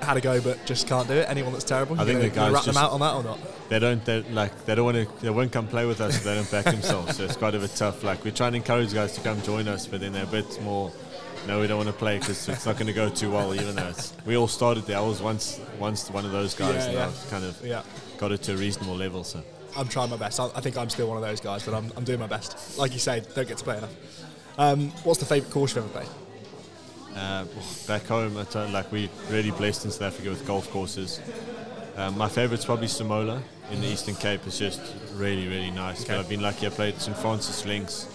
had 0.00 0.16
a 0.16 0.20
go 0.20 0.40
but 0.40 0.64
just 0.66 0.86
can't 0.86 1.08
do 1.08 1.14
it? 1.14 1.26
Anyone 1.28 1.52
that's 1.52 1.64
terrible? 1.64 1.98
I 2.00 2.04
think 2.04 2.18
gonna- 2.18 2.28
the 2.30 2.34
guys 2.34 2.52
wrap 2.52 2.64
them 2.64 2.76
out 2.76 2.90
on 2.92 3.00
that 3.00 3.14
or 3.14 3.22
not? 3.22 3.38
they 3.68 3.78
don't 3.78 4.04
they, 4.04 4.20
like 4.24 4.66
they 4.66 4.74
don't 4.74 4.84
want 4.84 4.96
to 4.98 5.22
they 5.22 5.30
won't 5.30 5.50
come 5.50 5.66
play 5.66 5.86
with 5.86 6.00
us 6.02 6.16
if 6.16 6.24
they 6.24 6.34
don't 6.34 6.50
back 6.50 6.66
themselves. 6.66 7.16
So 7.16 7.24
it's 7.24 7.36
quite 7.36 7.54
a 7.54 7.58
bit 7.58 7.74
tough. 7.74 8.04
Like 8.04 8.22
we 8.22 8.30
try 8.30 8.48
and 8.48 8.56
encourage 8.56 8.92
guys 8.92 9.14
to 9.14 9.20
come 9.22 9.40
join 9.42 9.66
us, 9.66 9.86
but 9.86 10.00
then 10.00 10.12
they're 10.12 10.24
a 10.24 10.26
bit 10.26 10.60
more. 10.62 10.92
No, 11.46 11.60
we 11.60 11.66
don't 11.66 11.76
want 11.78 11.88
to 11.88 11.92
play 11.94 12.18
because 12.18 12.48
it's 12.48 12.66
not 12.66 12.76
going 12.76 12.86
to 12.86 12.92
go 12.92 13.08
too 13.08 13.30
well. 13.30 13.54
Even 13.54 13.74
though 13.74 13.88
it's, 13.88 14.12
we 14.24 14.36
all 14.36 14.46
started 14.46 14.84
there, 14.86 14.98
I 14.98 15.00
was 15.00 15.20
once 15.20 15.60
once 15.78 16.08
one 16.10 16.24
of 16.24 16.30
those 16.32 16.54
guys, 16.54 16.74
Yeah, 16.76 16.84
and 16.84 16.92
yeah. 16.94 17.06
I've 17.06 17.30
kind 17.30 17.44
of 17.44 17.60
Yeah. 17.64 17.82
got 18.18 18.30
it 18.32 18.42
to 18.44 18.52
a 18.52 18.56
reasonable 18.56 18.94
level. 18.94 19.24
So 19.24 19.42
I'm 19.76 19.88
trying 19.88 20.10
my 20.10 20.16
best. 20.16 20.38
I, 20.38 20.46
I 20.54 20.60
think 20.60 20.76
I'm 20.78 20.88
still 20.88 21.08
one 21.08 21.16
of 21.16 21.22
those 21.22 21.40
guys, 21.40 21.64
but 21.64 21.74
I'm, 21.74 21.92
I'm 21.96 22.04
doing 22.04 22.20
my 22.20 22.26
best. 22.28 22.78
Like 22.78 22.92
you 22.92 23.00
say, 23.00 23.22
don't 23.34 23.48
get 23.48 23.58
to 23.58 23.64
play 23.64 23.78
enough. 23.78 23.94
Um, 24.56 24.90
what's 25.02 25.18
the 25.18 25.26
favourite 25.26 25.52
course 25.52 25.74
you've 25.74 25.84
ever 25.84 25.92
played? 25.92 26.08
uh, 27.16 27.44
back 27.86 28.06
home, 28.06 28.36
at, 28.38 28.54
like 28.70 28.90
we're 28.92 29.08
really 29.30 29.50
blessed 29.50 29.84
in 29.84 29.90
South 29.90 30.02
Africa 30.14 30.30
with 30.30 30.46
golf 30.46 30.70
courses. 30.70 31.20
Um, 31.96 32.16
my 32.16 32.28
favourite's 32.28 32.64
probably 32.64 32.86
Samola 32.86 33.42
in 33.70 33.80
the 33.80 33.86
Eastern 33.88 34.14
Cape. 34.14 34.40
It's 34.46 34.58
just 34.58 34.80
really, 35.14 35.46
really 35.48 35.70
nice. 35.70 36.02
Okay. 36.04 36.12
But 36.14 36.20
I've 36.20 36.28
been 36.28 36.40
lucky. 36.40 36.66
I 36.66 36.70
played 36.70 36.98
St 37.00 37.16
Francis 37.16 37.66
Links, 37.66 38.08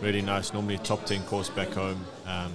really 0.00 0.22
nice. 0.22 0.52
Normally 0.52 0.76
a 0.76 0.78
top 0.78 1.04
ten 1.06 1.22
course 1.24 1.48
back 1.48 1.70
home. 1.70 2.04
Um, 2.26 2.52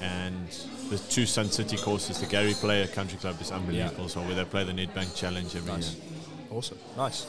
and 0.00 0.48
the 0.88 0.98
two 0.98 1.26
Sun 1.26 1.50
City 1.50 1.76
courses, 1.76 2.20
the 2.20 2.26
Gary 2.26 2.54
Player 2.54 2.86
Country 2.86 3.18
Club 3.18 3.40
is 3.40 3.50
unbelievable. 3.50 4.08
So 4.08 4.20
where 4.22 4.34
they 4.34 4.44
play 4.44 4.64
the 4.64 4.72
Nedbank 4.72 5.14
Challenge 5.14 5.54
every 5.56 5.72
Nice. 5.72 5.94
year. 5.94 6.02
Awesome. 6.50 6.78
Nice. 6.96 7.26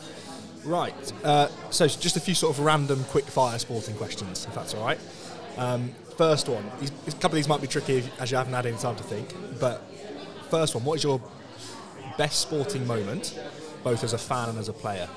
Right. 0.64 1.14
Uh, 1.24 1.48
so 1.70 1.88
just 1.88 2.18
a 2.18 2.20
few 2.20 2.34
sort 2.36 2.56
of 2.58 2.64
random 2.64 3.04
quick 3.06 3.26
fire 3.26 3.58
sporting 3.60 3.96
questions, 3.96 4.46
if 4.46 4.54
that's 4.56 4.74
all 4.74 4.84
right. 4.86 5.00
Um, 5.58 5.90
first 6.18 6.48
one. 6.50 6.64
These, 6.80 6.92
a 7.08 7.12
couple 7.14 7.30
of 7.30 7.34
these 7.36 7.48
might 7.48 7.62
be 7.62 7.68
tricky 7.68 7.98
if, 7.98 8.22
as 8.22 8.32
you 8.32 8.38
haven't 8.38 8.54
had 8.54 8.66
any 8.66 8.78
time 8.78 8.96
to 8.96 9.04
think. 9.04 9.28
But 9.60 9.82
first 10.50 10.74
one. 10.76 10.84
What 10.84 10.96
is 10.96 11.04
your 11.04 11.22
best 12.18 12.40
sporting 12.42 12.86
moment, 12.88 13.40
both 13.84 14.04
as 14.04 14.14
a 14.14 14.18
fan 14.18 14.50
and 14.50 14.58
as 14.60 14.70
a 14.70 14.74
player? 14.74 15.08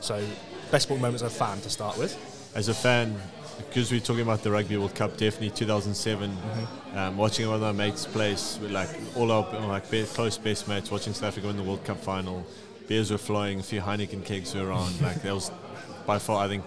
So 0.00 0.24
best 0.70 0.84
sporting 0.84 1.02
moment 1.02 1.22
as 1.22 1.32
a 1.32 1.34
fan 1.34 1.60
to 1.62 1.70
start 1.70 1.98
with. 1.98 2.16
as 2.54 2.68
a 2.68 2.74
fan, 2.74 3.20
because 3.68 3.90
we're 3.90 4.00
talking 4.00 4.22
about 4.22 4.42
the 4.42 4.50
Rugby 4.50 4.76
World 4.76 4.94
Cup, 4.94 5.16
definitely 5.16 5.50
2007. 5.50 6.36
Um, 6.94 7.16
watching 7.16 7.46
one 7.46 7.56
of 7.56 7.60
my 7.62 7.72
mates' 7.72 8.06
place, 8.06 8.58
with 8.60 8.70
like 8.72 8.88
all 9.16 9.30
our 9.30 9.42
like 9.66 9.90
be- 9.90 10.04
close 10.04 10.36
best 10.38 10.66
mates, 10.68 10.90
watching 10.90 11.12
South 11.12 11.28
Africa 11.28 11.46
win 11.46 11.56
the 11.56 11.62
World 11.62 11.84
Cup 11.84 11.98
final. 11.98 12.44
Beers 12.88 13.10
were 13.10 13.18
flowing, 13.18 13.60
a 13.60 13.62
few 13.62 13.80
Heineken 13.80 14.24
kegs 14.24 14.54
were 14.54 14.66
around. 14.68 15.00
like 15.02 15.22
that 15.22 15.34
was 15.34 15.50
by 16.06 16.18
far, 16.18 16.44
I 16.44 16.48
think, 16.48 16.64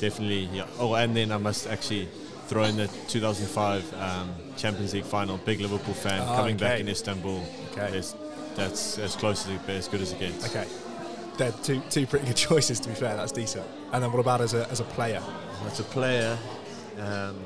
definitely. 0.00 0.48
Yeah. 0.52 0.66
Oh, 0.78 0.94
and 0.94 1.16
then 1.16 1.30
I 1.30 1.36
must 1.36 1.66
actually 1.68 2.08
throw 2.48 2.64
in 2.64 2.76
the 2.76 2.88
2005 3.08 3.94
um, 3.94 4.34
Champions 4.56 4.92
League 4.94 5.04
final. 5.04 5.38
Big 5.38 5.60
Liverpool 5.60 5.94
fan 5.94 6.20
Ah, 6.22 6.36
coming 6.36 6.56
back 6.56 6.80
in 6.80 6.88
Istanbul. 6.88 7.44
Okay. 7.72 8.02
That's 8.56 8.98
as 8.98 9.16
close 9.16 9.46
as 9.48 9.54
it, 9.54 9.68
as 9.68 9.88
good 9.88 10.00
as 10.00 10.12
it 10.12 10.20
gets. 10.20 10.46
Okay. 10.54 10.66
They're 11.38 11.52
two, 11.52 11.80
two 11.90 12.06
pretty 12.06 12.26
good 12.26 12.36
choices, 12.48 12.78
to 12.80 12.88
be 12.88 12.94
fair. 12.94 13.16
That's 13.16 13.32
decent. 13.32 13.66
And 13.94 14.02
then 14.02 14.10
what 14.10 14.18
about 14.18 14.40
as 14.40 14.54
a, 14.54 14.68
as 14.70 14.80
a 14.80 14.84
player? 14.84 15.22
As 15.66 15.78
a 15.78 15.84
player. 15.84 16.36
Um, 16.98 17.38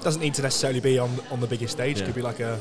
Doesn't 0.00 0.20
need 0.22 0.34
to 0.34 0.42
necessarily 0.42 0.78
be 0.78 0.98
on 1.00 1.10
on 1.32 1.40
the 1.40 1.48
biggest 1.48 1.72
stage. 1.72 1.96
It 1.96 2.00
Yeah. 2.00 2.06
could 2.06 2.14
be 2.14 2.22
like 2.22 2.38
a, 2.38 2.60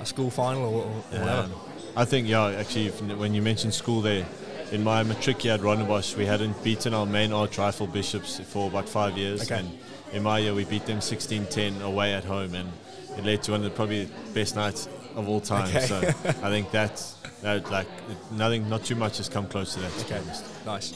a 0.00 0.04
school 0.04 0.30
final 0.30 0.64
or, 0.64 0.82
or 0.84 1.18
whatever. 1.18 1.30
Um, 1.30 1.52
I 1.96 2.04
think, 2.04 2.28
yeah, 2.28 2.48
actually, 2.50 2.88
if, 2.88 3.00
when 3.00 3.32
you 3.34 3.40
mentioned 3.40 3.72
school 3.72 4.02
there, 4.02 4.26
in 4.70 4.84
my 4.84 5.02
matric 5.02 5.42
year 5.44 5.54
at 5.54 5.60
Rondebosch, 5.60 6.14
we 6.16 6.26
hadn't 6.26 6.62
beaten 6.62 6.92
our 6.92 7.06
main 7.06 7.32
arch 7.32 7.56
rifle 7.58 7.86
bishops 7.86 8.38
for 8.38 8.68
about 8.68 8.88
five 8.88 9.16
years. 9.16 9.42
Okay. 9.42 9.60
And 9.60 9.78
in 10.12 10.22
my 10.22 10.38
year, 10.40 10.52
we 10.54 10.64
beat 10.66 10.84
them 10.84 11.00
16 11.00 11.46
10 11.46 11.80
away 11.80 12.12
at 12.12 12.24
home. 12.24 12.54
And 12.54 12.70
it 13.16 13.24
led 13.24 13.42
to 13.44 13.52
one 13.52 13.60
of 13.60 13.64
the 13.64 13.70
probably 13.70 14.10
best 14.34 14.56
nights 14.56 14.88
of 15.16 15.26
all 15.26 15.40
time. 15.40 15.68
Okay. 15.74 15.86
So 15.86 15.96
I 15.98 16.50
think 16.50 16.70
that's, 16.70 17.14
that, 17.40 17.70
like, 17.70 17.88
nothing, 18.30 18.68
not 18.68 18.84
too 18.84 18.94
much 18.94 19.16
has 19.16 19.28
come 19.30 19.46
close 19.48 19.72
to 19.74 19.80
that. 19.80 19.92
to 19.92 20.14
Okay, 20.16 20.20
nice. 20.66 20.94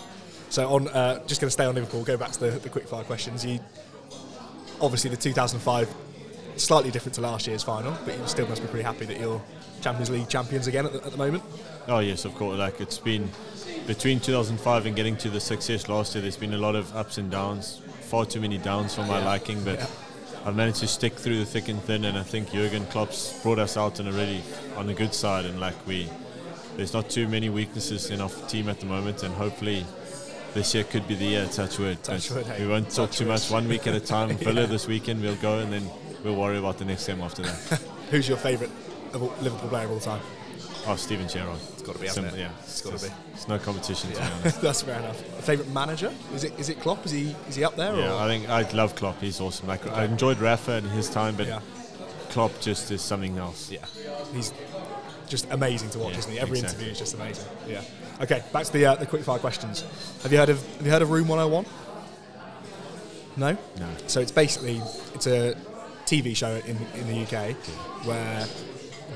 So 0.51 0.69
on, 0.73 0.89
uh, 0.89 1.25
just 1.27 1.41
going 1.41 1.49
to 1.49 1.53
stay 1.53 1.65
on 1.65 1.75
Liverpool. 1.75 2.05
Go 2.05 2.17
back 2.17 2.31
to 2.33 2.41
the, 2.41 2.51
the 2.51 2.69
quick 2.69 2.87
fire 2.87 3.05
questions. 3.05 3.45
You 3.45 3.59
obviously 4.81 5.11
the 5.11 5.17
2005 5.17 5.93
slightly 6.57 6.91
different 6.91 7.15
to 7.17 7.21
last 7.21 7.47
year's 7.47 7.63
final, 7.63 7.97
but 8.05 8.17
you 8.17 8.27
still 8.27 8.47
must 8.47 8.63
be 8.63 8.69
pretty 8.69 8.85
happy 8.85 9.05
that 9.07 9.19
you're 9.19 9.43
Champions 9.81 10.11
League 10.11 10.29
champions 10.29 10.67
again 10.67 10.87
at 10.87 10.93
the, 10.93 11.05
at 11.05 11.11
the 11.11 11.19
moment. 11.19 11.43
Oh 11.89 11.99
yes, 11.99 12.25
of 12.25 12.35
course. 12.37 12.59
Like 12.59 12.81
it's 12.81 12.99
been 12.99 13.29
between 13.87 14.21
2005 14.21 14.87
and 14.87 14.97
getting 14.97 15.17
to 15.19 15.29
the 15.29 15.41
success 15.41 15.89
last 15.89 16.15
year. 16.15 16.23
There's 16.23 16.37
been 16.37 16.55
a 16.55 16.59
lot 16.59 16.75
of 16.77 16.95
ups 16.97 17.19
and 17.19 17.31
downs. 17.31 17.83
Far 18.03 18.25
too 18.25 18.41
many 18.41 18.57
downs 18.59 18.95
for 18.95 19.03
my 19.03 19.19
Yeah. 19.19 19.27
liking, 19.27 19.63
but 19.65 19.81
Yeah. 19.81 19.87
I've 20.47 20.57
managed 20.57 20.81
to 20.81 20.87
stick 20.87 21.15
through 21.15 21.39
the 21.39 21.45
thick 21.45 21.69
and 21.69 21.83
thin. 21.83 22.05
And 22.05 22.17
I 22.17 22.23
think 22.23 22.53
Jurgen 22.53 22.87
Klopp's 22.87 23.33
brought 23.43 23.59
us 23.59 23.77
out 23.77 23.99
on 24.01 24.07
a 24.07 24.13
really 24.13 24.43
on 24.77 24.87
the 24.87 24.95
good 24.95 25.13
side. 25.13 25.45
And 25.45 25.59
like 25.61 25.75
we, 25.87 26.09
there's 26.77 26.93
not 26.95 27.11
too 27.11 27.29
many 27.29 27.49
weaknesses 27.51 28.11
in 28.11 28.21
our 28.21 28.31
team 28.49 28.69
at 28.69 28.81
the 28.81 28.87
moment. 28.87 29.23
And 29.23 29.35
hopefully. 29.35 29.85
This 30.55 30.73
year 30.75 30.85
could 30.85 31.07
be 31.09 31.15
the 31.17 31.25
year, 31.25 31.47
touch 31.49 31.79
wood. 31.79 32.03
Touch 32.05 32.31
wood, 32.31 32.47
hey. 32.47 32.63
We 32.65 32.71
won't 32.71 32.89
talk 32.91 33.11
Touch 33.11 33.19
too 33.19 33.27
much. 33.27 33.51
One 33.51 33.67
week 33.69 33.87
at 33.89 33.95
a 33.95 34.01
time. 34.15 34.29
Villa 34.37 34.63
Yeah. 34.63 34.67
this 34.67 34.87
weekend, 34.87 35.21
we'll 35.21 35.35
go 35.37 35.59
and 35.59 35.73
then 35.73 35.89
we'll 36.23 36.37
worry 36.37 36.59
about 36.59 36.79
the 36.79 36.85
next 36.85 37.07
game 37.07 37.21
after 37.23 37.43
that. 37.43 37.83
Who's 38.11 38.29
your 38.29 38.39
favourite 38.39 38.73
Liverpool 39.13 39.69
player 39.69 39.87
of 39.87 39.93
all 39.93 40.01
time? 40.01 40.21
oh, 40.87 40.95
Steven 40.97 41.27
Gerrard. 41.29 41.59
It's 41.73 41.83
got 41.83 41.97
to 41.97 42.01
be, 42.01 42.09
Sim- 42.09 42.27
yeah, 42.37 42.51
it's 42.63 42.83
got 42.83 42.97
to 42.99 43.07
be. 43.09 43.13
It's 43.33 43.49
no 43.49 43.59
competition, 43.59 44.11
to 44.11 44.17
be 44.17 44.23
Yeah, 44.23 44.31
honest. 44.41 44.61
that's 44.63 44.83
fair 44.83 44.99
enough. 45.01 45.21
Favourite 45.45 45.71
manager? 45.73 46.13
Is 46.35 46.45
it 46.45 46.53
is 46.59 46.69
it 46.69 46.79
Klopp? 46.81 47.05
Is 47.07 47.11
he 47.13 47.35
is 47.49 47.57
he 47.57 47.65
up 47.65 47.75
there? 47.75 47.95
Yeah, 47.97 48.13
or? 48.15 48.21
I 48.21 48.27
think 48.29 48.49
I 48.49 48.63
love 48.73 48.95
Klopp. 48.95 49.21
He's 49.21 49.41
awesome. 49.41 49.67
Like 49.67 49.85
I 49.91 50.05
enjoyed 50.05 50.39
Rafa 50.39 50.77
in 50.77 50.85
his 50.91 51.09
time, 51.11 51.35
but 51.37 51.47
Yeah. 51.49 51.61
Klopp 52.31 52.53
just 52.61 52.91
is 52.93 53.01
something 53.03 53.39
else. 53.39 53.71
Yeah, 53.73 53.85
he's 54.33 54.53
just 55.29 55.47
amazing 55.51 55.91
to 55.91 55.99
watch, 55.99 56.13
Yeah, 56.13 56.19
isn't 56.19 56.33
he? 56.33 56.39
Every 56.41 56.59
exactly. 56.59 56.87
interview 56.87 56.93
is 56.93 56.99
just 56.99 57.15
amazing. 57.15 57.45
Yeah. 57.69 57.83
Okay, 58.23 58.43
back 58.53 58.65
to 58.67 58.73
the 58.73 58.87
uh, 58.87 58.95
the 58.97 59.07
quickfire 59.07 59.39
questions. 59.41 59.85
Have 60.23 60.33
you 60.33 60.39
heard 60.39 60.49
of 60.51 60.65
Have 60.77 60.87
you 60.87 60.93
heard 60.93 61.03
of 61.03 61.11
Room 61.11 61.29
101? 61.29 61.67
No. 63.37 63.51
No. 63.79 63.89
So 64.07 64.21
it's 64.21 64.31
basically 64.31 64.81
it's 65.15 65.27
a 65.27 65.55
TV 66.07 66.37
show 66.37 66.55
in 66.67 66.77
in 66.95 67.07
the 67.09 67.23
UK 67.23 67.55
where 68.07 68.47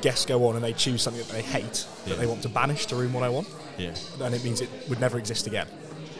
guests 0.00 0.26
go 0.26 0.46
on 0.48 0.54
and 0.56 0.64
they 0.64 0.72
choose 0.72 1.02
something 1.02 1.22
that 1.22 1.30
they 1.32 1.42
hate 1.42 1.86
Yeah. 2.06 2.14
that 2.14 2.20
they 2.20 2.26
want 2.26 2.42
to 2.42 2.48
banish 2.48 2.86
to 2.86 2.96
Room 2.96 3.12
101, 3.12 3.46
Yeah. 3.78 3.94
and 4.24 4.34
it 4.34 4.44
means 4.44 4.60
it 4.60 4.68
would 4.88 5.00
never 5.00 5.18
exist 5.18 5.46
again. 5.46 5.66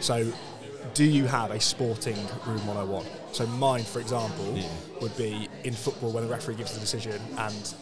So. 0.01 0.31
Do 0.95 1.03
you 1.03 1.27
have 1.27 1.51
a 1.51 1.59
sporting 1.59 2.15
room 2.47 2.65
101? 2.65 3.05
So 3.31 3.45
mine, 3.45 3.83
for 3.83 3.99
example, 3.99 4.53
Yeah. 4.57 4.63
would 5.01 5.15
be 5.17 5.47
in 5.63 5.73
football 5.73 6.11
when 6.11 6.23
the 6.25 6.29
referee 6.29 6.55
gives 6.55 6.73
the 6.73 6.79
decision 6.79 7.21
and 7.37 7.73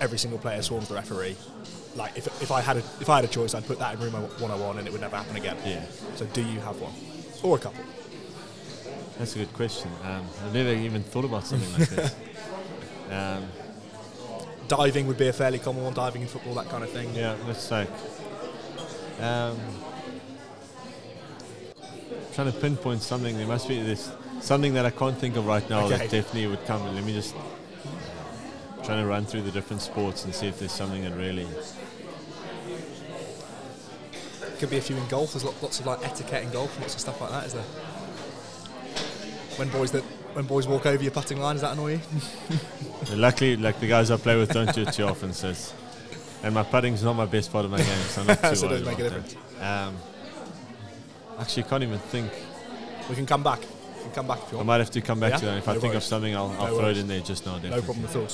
every 0.00 0.18
single 0.18 0.38
player 0.38 0.62
swarms 0.62 0.88
the 0.88 0.94
referee. 0.94 1.36
Like 1.96 2.16
if, 2.16 2.26
if 2.42 2.50
I 2.52 2.60
had 2.60 2.76
a 2.76 2.80
if 3.00 3.08
I 3.08 3.16
had 3.16 3.24
a 3.24 3.28
choice, 3.28 3.54
I'd 3.54 3.66
put 3.66 3.78
that 3.80 3.94
in 3.94 4.00
room 4.00 4.12
101 4.12 4.78
and 4.78 4.86
it 4.86 4.92
would 4.92 5.00
never 5.00 5.16
happen 5.16 5.36
again. 5.36 5.56
Yeah. 5.64 5.84
So 6.16 6.26
do 6.26 6.42
you 6.42 6.60
have 6.60 6.80
one, 6.80 6.92
or 7.42 7.56
a 7.56 7.60
couple? 7.60 7.84
That's 9.18 9.34
a 9.34 9.38
good 9.38 9.52
question. 9.54 9.90
Um, 10.04 10.24
I've 10.44 10.54
never 10.54 10.72
even 10.72 11.02
thought 11.02 11.24
about 11.24 11.44
something 11.46 11.72
like 11.78 11.88
this. 11.90 12.14
Um, 13.10 13.44
Diving 14.68 15.06
would 15.06 15.16
be 15.16 15.28
a 15.28 15.32
fairly 15.32 15.58
common 15.58 15.82
one. 15.82 15.94
Diving 15.94 16.20
in 16.20 16.28
football, 16.28 16.52
that 16.56 16.68
kind 16.68 16.84
of 16.84 16.90
thing. 16.90 17.14
yeah, 17.14 17.34
let's 17.46 17.70
like. 17.70 17.88
Um, 19.18 19.58
trying 22.34 22.52
to 22.52 22.58
pinpoint 22.60 23.00
something. 23.00 23.34
There 23.38 23.46
must 23.46 23.66
be 23.66 23.80
this 23.82 24.10
something 24.42 24.74
that 24.74 24.84
I 24.84 24.90
can't 24.90 25.16
think 25.16 25.36
of 25.36 25.46
right 25.46 25.68
now 25.70 25.86
Okay. 25.86 25.96
that 25.96 26.10
definitely 26.10 26.48
would 26.48 26.64
come. 26.66 26.94
Let 26.94 27.02
me 27.02 27.14
just 27.14 27.34
trying 28.88 29.02
to 29.02 29.06
run 29.06 29.26
through 29.26 29.42
the 29.42 29.50
different 29.50 29.82
sports 29.82 30.24
and 30.24 30.34
see 30.34 30.46
if 30.46 30.58
there's 30.58 30.72
something 30.72 31.02
that 31.04 31.12
really. 31.14 31.46
Could 34.58 34.70
be 34.70 34.78
a 34.78 34.80
few 34.80 34.96
in 34.96 35.06
golf. 35.08 35.34
There's 35.34 35.44
lots 35.44 35.78
of 35.78 35.84
like 35.84 36.02
etiquette 36.06 36.42
in 36.42 36.50
golf, 36.50 36.72
and 36.72 36.80
lots 36.80 36.94
of 36.94 37.00
stuff 37.00 37.20
like 37.20 37.30
that. 37.30 37.44
Is 37.44 37.52
there? 37.52 37.62
When 39.58 39.68
boys 39.68 39.92
that 39.92 40.00
when 40.32 40.46
boys 40.46 40.66
walk 40.66 40.86
over 40.86 41.02
your 41.02 41.12
putting 41.12 41.38
line, 41.38 41.56
does 41.56 41.60
that 41.62 41.72
annoy 41.74 41.92
you? 41.92 42.00
Luckily, 43.14 43.56
like 43.58 43.78
the 43.78 43.88
guys 43.88 44.10
I 44.10 44.16
play 44.16 44.36
with 44.38 44.54
don't 44.54 44.74
do 44.74 44.82
it 44.82 44.92
too 44.94 45.04
often, 45.04 45.34
so 45.34 45.50
it's, 45.50 45.74
and 46.42 46.54
my 46.54 46.62
putting's 46.62 47.02
not 47.02 47.12
my 47.12 47.26
best 47.26 47.52
part 47.52 47.66
of 47.66 47.70
my 47.70 47.76
game, 47.76 47.86
so 47.86 48.22
I'm 48.22 48.26
not 48.28 48.40
too 48.42 48.54
So 48.56 48.66
it 48.66 48.70
worried 48.70 48.84
doesn't 48.84 48.98
make 48.98 49.12
a 49.12 49.16
about 49.18 49.34
that. 49.60 49.86
Um, 49.88 49.96
actually, 51.38 51.62
can't 51.64 51.82
even 51.82 51.98
think. 51.98 52.32
We 53.10 53.16
can 53.16 53.26
come 53.26 53.42
back. 53.42 53.60
We 53.60 54.02
can 54.04 54.12
come 54.12 54.26
back 54.28 54.40
if 54.46 54.52
you 54.52 54.60
I 54.60 54.62
might 54.62 54.78
have 54.78 54.90
to 54.92 55.00
come 55.02 55.20
back 55.20 55.32
Yeah? 55.32 55.38
to 55.40 55.44
that. 55.46 55.58
If 55.58 55.66
No 55.66 55.72
I 55.72 55.74
think 55.74 55.84
worries. 55.92 55.96
of 55.98 56.02
something, 56.04 56.34
I'll, 56.34 56.46
I'll 56.58 56.66
No 56.68 56.74
throw 56.76 56.84
worries. 56.84 56.98
it 56.98 57.02
in 57.02 57.08
there 57.08 57.20
just 57.20 57.44
now. 57.44 57.58
No 57.58 57.82
problem 57.82 58.06
at 58.06 58.16
all. 58.16 58.26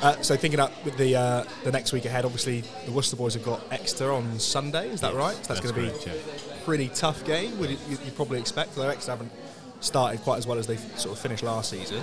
Uh, 0.00 0.20
so 0.22 0.36
thinking 0.36 0.60
up 0.60 0.72
with 0.84 0.96
the 0.96 1.16
uh, 1.16 1.44
the 1.64 1.72
next 1.72 1.92
week 1.92 2.04
ahead, 2.04 2.24
obviously 2.24 2.62
the 2.86 2.92
Worcester 2.92 3.16
boys 3.16 3.34
have 3.34 3.44
got 3.44 3.60
Exeter 3.72 4.12
on 4.12 4.38
Sunday. 4.38 4.90
Is 4.90 5.00
that 5.00 5.12
Yes, 5.12 5.18
right? 5.18 5.34
So 5.34 5.38
that's, 5.38 5.48
that's 5.48 5.72
going 5.72 5.74
to 5.74 5.80
be 5.80 6.10
yeah. 6.10 6.16
a 6.16 6.64
pretty 6.64 6.88
tough 6.88 7.24
game. 7.24 7.58
Would 7.58 7.70
you, 7.70 7.78
you, 7.88 8.12
probably 8.12 8.38
expect? 8.38 8.76
Though 8.76 8.88
Exeter 8.88 9.12
haven't 9.12 9.32
started 9.80 10.20
quite 10.20 10.38
as 10.38 10.46
well 10.46 10.58
as 10.58 10.66
they 10.66 10.76
sort 10.76 11.16
of 11.16 11.18
finished 11.18 11.42
last 11.42 11.70
season. 11.70 12.00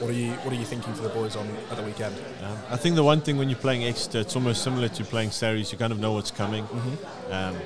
What 0.00 0.10
are 0.10 0.14
you 0.14 0.32
What 0.32 0.52
are 0.52 0.56
you 0.56 0.64
thinking 0.64 0.92
for 0.92 1.02
the 1.02 1.08
boys 1.08 1.36
on 1.36 1.48
at 1.70 1.76
the 1.76 1.82
weekend? 1.82 2.14
Um, 2.42 2.58
I 2.70 2.76
think 2.76 2.96
the 2.96 3.04
one 3.04 3.22
thing 3.22 3.38
when 3.38 3.48
you're 3.48 3.58
playing 3.58 3.84
Exeter, 3.84 4.20
it's 4.20 4.36
almost 4.36 4.62
similar 4.62 4.88
to 4.88 5.04
playing 5.04 5.30
Sarries. 5.30 5.72
You 5.72 5.78
kind 5.78 5.92
of 5.92 6.00
know 6.00 6.12
what's 6.12 6.30
coming. 6.30 6.64
Mm-hmm. 6.64 7.32
Um, 7.32 7.56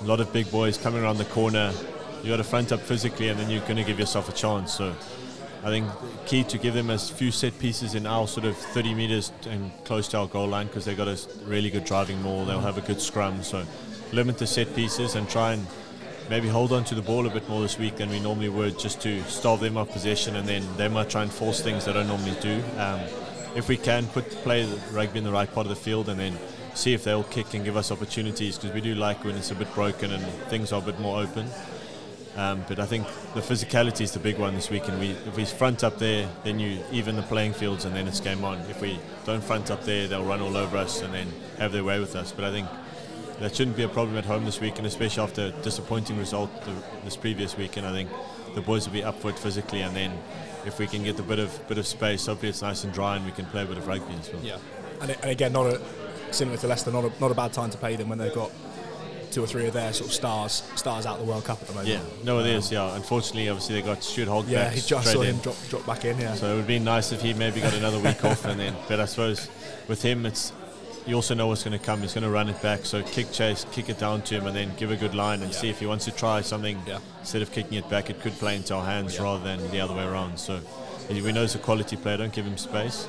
a 0.00 0.06
lot 0.06 0.20
of 0.20 0.32
big 0.32 0.50
boys 0.50 0.76
coming 0.76 1.02
around 1.02 1.16
the 1.16 1.24
corner. 1.26 1.72
You 2.22 2.30
got 2.30 2.36
to 2.36 2.44
front 2.44 2.72
up 2.72 2.80
physically, 2.80 3.28
and 3.28 3.40
then 3.40 3.48
you're 3.48 3.62
going 3.62 3.76
to 3.76 3.84
give 3.84 3.98
yourself 3.98 4.28
a 4.28 4.32
chance. 4.32 4.74
So 4.74 4.94
I 5.64 5.70
think 5.70 5.88
key 6.26 6.44
to 6.44 6.58
give 6.58 6.74
them 6.74 6.90
as 6.90 7.10
few 7.10 7.30
set 7.30 7.58
pieces 7.58 7.94
in 7.94 8.06
our 8.06 8.28
sort 8.28 8.46
of 8.46 8.56
30 8.56 8.94
meters 8.94 9.32
and 9.46 9.72
close 9.84 10.08
to 10.08 10.18
our 10.18 10.28
goal 10.28 10.46
line 10.46 10.68
because 10.68 10.84
they've 10.84 10.96
got 10.96 11.08
a 11.08 11.18
really 11.44 11.70
good 11.70 11.84
driving 11.84 12.22
maul. 12.22 12.44
They'll 12.44 12.60
have 12.60 12.78
a 12.78 12.82
good 12.82 13.00
scrum. 13.00 13.42
So 13.42 13.64
limit 14.12 14.38
the 14.38 14.46
set 14.46 14.74
pieces 14.74 15.16
and 15.16 15.28
try 15.28 15.54
and 15.54 15.66
maybe 16.30 16.48
hold 16.48 16.72
on 16.72 16.84
to 16.84 16.94
the 16.94 17.02
ball 17.02 17.26
a 17.26 17.30
bit 17.30 17.48
more 17.48 17.60
this 17.60 17.78
week 17.78 17.96
than 17.96 18.10
we 18.10 18.20
normally 18.20 18.48
would 18.48 18.78
just 18.78 19.00
to 19.02 19.22
starve 19.24 19.60
them 19.60 19.76
off 19.76 19.90
possession 19.90 20.36
and 20.36 20.46
then 20.46 20.64
they 20.76 20.88
might 20.88 21.10
try 21.10 21.22
and 21.22 21.32
force 21.32 21.60
things 21.60 21.86
they 21.86 21.92
don't 21.92 22.06
normally 22.06 22.36
do. 22.40 22.62
Um, 22.76 23.00
if 23.56 23.68
we 23.68 23.76
can 23.76 24.06
put 24.06 24.30
play 24.42 24.64
rugby 24.92 25.18
in 25.18 25.24
the 25.24 25.32
right 25.32 25.52
part 25.52 25.66
of 25.66 25.70
the 25.70 25.76
field 25.76 26.08
and 26.08 26.20
then 26.20 26.38
see 26.74 26.94
if 26.94 27.02
they'll 27.02 27.24
kick 27.24 27.54
and 27.54 27.64
give 27.64 27.76
us 27.76 27.90
opportunities 27.90 28.56
because 28.56 28.72
we 28.74 28.80
do 28.80 28.94
like 28.94 29.24
when 29.24 29.34
it's 29.34 29.50
a 29.50 29.54
bit 29.54 29.72
broken 29.74 30.12
and 30.12 30.22
things 30.48 30.72
are 30.72 30.80
a 30.80 30.84
bit 30.84 31.00
more 31.00 31.20
open. 31.20 31.48
Um, 32.38 32.64
but 32.68 32.78
I 32.78 32.86
think 32.86 33.04
the 33.34 33.40
physicality 33.40 34.02
is 34.02 34.12
the 34.12 34.20
big 34.20 34.38
one 34.38 34.54
this 34.54 34.70
week, 34.70 34.86
and 34.86 35.00
we 35.00 35.08
if 35.10 35.36
we 35.36 35.44
front 35.44 35.82
up 35.82 35.98
there, 35.98 36.30
then 36.44 36.60
you 36.60 36.78
even 36.92 37.16
the 37.16 37.22
playing 37.22 37.52
fields, 37.52 37.84
and 37.84 37.96
then 37.96 38.06
it's 38.06 38.20
game 38.20 38.44
on. 38.44 38.58
If 38.70 38.80
we 38.80 39.00
don't 39.26 39.42
front 39.42 39.72
up 39.72 39.82
there, 39.82 40.06
they'll 40.06 40.24
run 40.24 40.40
all 40.40 40.56
over 40.56 40.76
us 40.76 41.02
and 41.02 41.12
then 41.12 41.26
have 41.58 41.72
their 41.72 41.82
way 41.82 41.98
with 41.98 42.14
us. 42.14 42.30
But 42.30 42.44
I 42.44 42.52
think 42.52 42.68
that 43.40 43.56
shouldn't 43.56 43.76
be 43.76 43.82
a 43.82 43.88
problem 43.88 44.16
at 44.16 44.24
home 44.24 44.44
this 44.44 44.60
week, 44.60 44.78
and 44.78 44.86
especially 44.86 45.24
after 45.24 45.46
a 45.46 45.50
disappointing 45.62 46.16
result 46.16 46.48
the, 46.64 46.72
this 47.04 47.16
previous 47.16 47.56
weekend. 47.56 47.84
I 47.88 47.92
think 47.92 48.08
the 48.54 48.60
boys 48.60 48.86
will 48.86 48.94
be 48.94 49.02
up 49.02 49.18
for 49.20 49.30
it 49.30 49.38
physically, 49.38 49.80
and 49.80 49.96
then 49.96 50.12
if 50.64 50.78
we 50.78 50.86
can 50.86 51.02
get 51.02 51.18
a 51.18 51.24
bit 51.24 51.40
of 51.40 51.68
bit 51.68 51.78
of 51.78 51.88
space, 51.88 52.26
hopefully 52.26 52.50
it's 52.50 52.62
nice 52.62 52.84
and 52.84 52.92
dry, 52.92 53.16
and 53.16 53.26
we 53.26 53.32
can 53.32 53.46
play 53.46 53.64
a 53.64 53.66
bit 53.66 53.78
of 53.78 53.88
rugby 53.88 54.14
as 54.14 54.32
well. 54.32 54.42
Yeah, 54.44 54.58
and, 55.00 55.10
and 55.10 55.30
again, 55.32 55.52
not 55.52 55.66
a 55.66 55.80
similar 56.30 56.56
to 56.58 56.68
Leicester, 56.68 56.92
not 56.92 57.04
a, 57.04 57.20
not 57.20 57.32
a 57.32 57.34
bad 57.34 57.52
time 57.52 57.70
to 57.70 57.78
pay 57.78 57.96
them 57.96 58.08
when 58.08 58.18
they've 58.18 58.32
got 58.32 58.52
two 59.30 59.42
or 59.42 59.46
three 59.46 59.66
of 59.66 59.74
their 59.74 59.92
sort 59.92 60.08
of 60.08 60.14
stars 60.14 60.62
stars 60.76 61.06
out 61.06 61.18
of 61.18 61.26
the 61.26 61.30
World 61.30 61.44
Cup 61.44 61.60
at 61.60 61.66
the 61.68 61.74
moment. 61.74 61.88
Yeah, 61.90 62.00
no, 62.24 62.38
it 62.40 62.46
is. 62.46 62.70
Yeah, 62.72 62.94
unfortunately, 62.96 63.48
obviously 63.48 63.76
they 63.80 63.82
got 63.86 64.02
Stuart 64.02 64.28
Hogg 64.28 64.48
Yeah, 64.48 64.64
back 64.64 64.74
he 64.74 64.80
just 64.80 65.12
saw 65.12 65.20
in. 65.22 65.34
him 65.34 65.38
drop, 65.38 65.56
drop 65.68 65.86
back 65.86 66.04
in. 66.04 66.18
Yeah, 66.18 66.34
So 66.34 66.52
it 66.52 66.56
would 66.56 66.66
be 66.66 66.78
nice 66.78 67.12
if 67.12 67.20
he 67.22 67.34
maybe 67.34 67.60
got 67.60 67.74
another 67.74 67.98
week 67.98 68.24
off, 68.24 68.44
and 68.44 68.58
then. 68.58 68.74
But 68.88 69.00
I 69.00 69.04
suppose 69.06 69.48
with 69.88 70.02
him, 70.02 70.26
it's 70.26 70.52
you 71.06 71.14
also 71.14 71.34
know 71.34 71.46
what's 71.46 71.64
going 71.64 71.78
to 71.78 71.82
come. 71.84 72.02
He's 72.02 72.12
going 72.12 72.24
to 72.24 72.30
run 72.30 72.50
it 72.50 72.60
back. 72.60 72.84
So 72.84 73.02
kick 73.02 73.32
chase, 73.32 73.64
kick 73.72 73.88
it 73.88 73.98
down 73.98 74.20
to 74.22 74.34
him, 74.34 74.46
and 74.46 74.54
then 74.54 74.72
give 74.76 74.90
a 74.90 74.96
good 74.96 75.14
line 75.14 75.40
and 75.42 75.50
Yeah. 75.52 75.58
see 75.58 75.70
if 75.70 75.80
he 75.80 75.86
wants 75.86 76.04
to 76.04 76.10
try 76.10 76.42
something. 76.42 76.78
Yeah. 76.86 76.98
Instead 77.20 77.40
of 77.40 77.50
kicking 77.50 77.78
it 77.78 77.88
back, 77.88 78.10
it 78.10 78.20
could 78.20 78.34
play 78.38 78.56
into 78.56 78.74
our 78.74 78.84
hands 78.84 79.14
Yeah. 79.14 79.22
rather 79.22 79.42
than 79.44 79.70
the 79.70 79.80
other 79.80 79.94
way 79.94 80.04
around. 80.04 80.38
So 80.38 80.60
we 81.08 81.32
know 81.32 81.40
he's 81.42 81.54
a 81.54 81.58
quality 81.58 81.96
player. 81.96 82.18
Don't 82.18 82.32
give 82.32 82.44
him 82.44 82.58
space, 82.58 83.06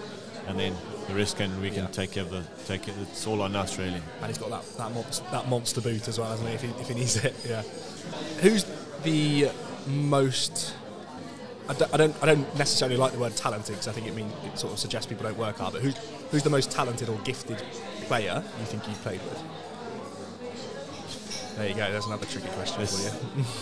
and 0.48 0.58
then 0.58 0.76
the 1.10 1.16
rest 1.16 1.38
can 1.38 1.60
we 1.62 1.70
can 1.70 1.84
Yeah. 1.84 1.90
take 1.92 2.12
care 2.12 2.24
of 2.24 2.30
the 2.30 2.44
take 2.66 2.88
it. 2.88 2.94
It's 3.02 3.26
all 3.28 3.42
on 3.42 3.56
us 3.56 3.78
really. 3.78 3.94
and 4.22 4.28
he's 4.28 4.38
got 4.38 4.50
that 4.52 4.64
that 4.78 4.94
monster, 4.94 5.24
that 5.32 5.48
monster 5.50 5.82
boot 5.82 6.08
as 6.08 6.18
well, 6.20 6.30
hasn't 6.30 6.48
he? 6.50 6.56
If 6.56 6.62
he, 6.62 6.70
if 6.82 6.88
he 6.88 6.94
needs 6.96 7.16
it, 7.18 7.36
yeah. 7.48 7.64
Who's 8.42 8.66
the 9.04 9.50
most? 9.88 10.76
I 11.68 11.74
don't, 11.74 11.94
I 11.94 11.98
don't, 11.98 12.16
I 12.24 12.26
don't 12.26 12.58
necessarily 12.58 12.98
like 12.98 13.12
the 13.12 13.20
word 13.20 13.36
talented 13.36 13.74
because 13.76 13.88
I 13.88 13.92
think 13.92 14.08
it 14.08 14.16
mean 14.16 14.32
it 14.46 14.58
sort 14.58 14.74
of 14.74 14.80
suggests 14.80 15.06
people 15.08 15.24
don't 15.24 15.38
work 15.38 15.58
hard. 15.58 15.74
But 15.74 15.82
who's 15.84 15.96
who's 16.32 16.44
the 16.44 16.50
most 16.50 16.72
talented 16.72 17.10
or 17.10 17.18
gifted 17.20 17.62
player 18.08 18.44
you 18.60 18.66
think 18.66 18.88
you've 18.88 19.02
played 19.02 19.22
with? 19.22 19.44
There 21.58 21.68
you 21.68 21.76
go. 21.76 21.92
There's 21.92 22.06
another 22.06 22.26
tricky 22.26 22.48
question 22.50 22.80
This- 22.82 23.10
for 23.10 23.38
you. 23.38 23.46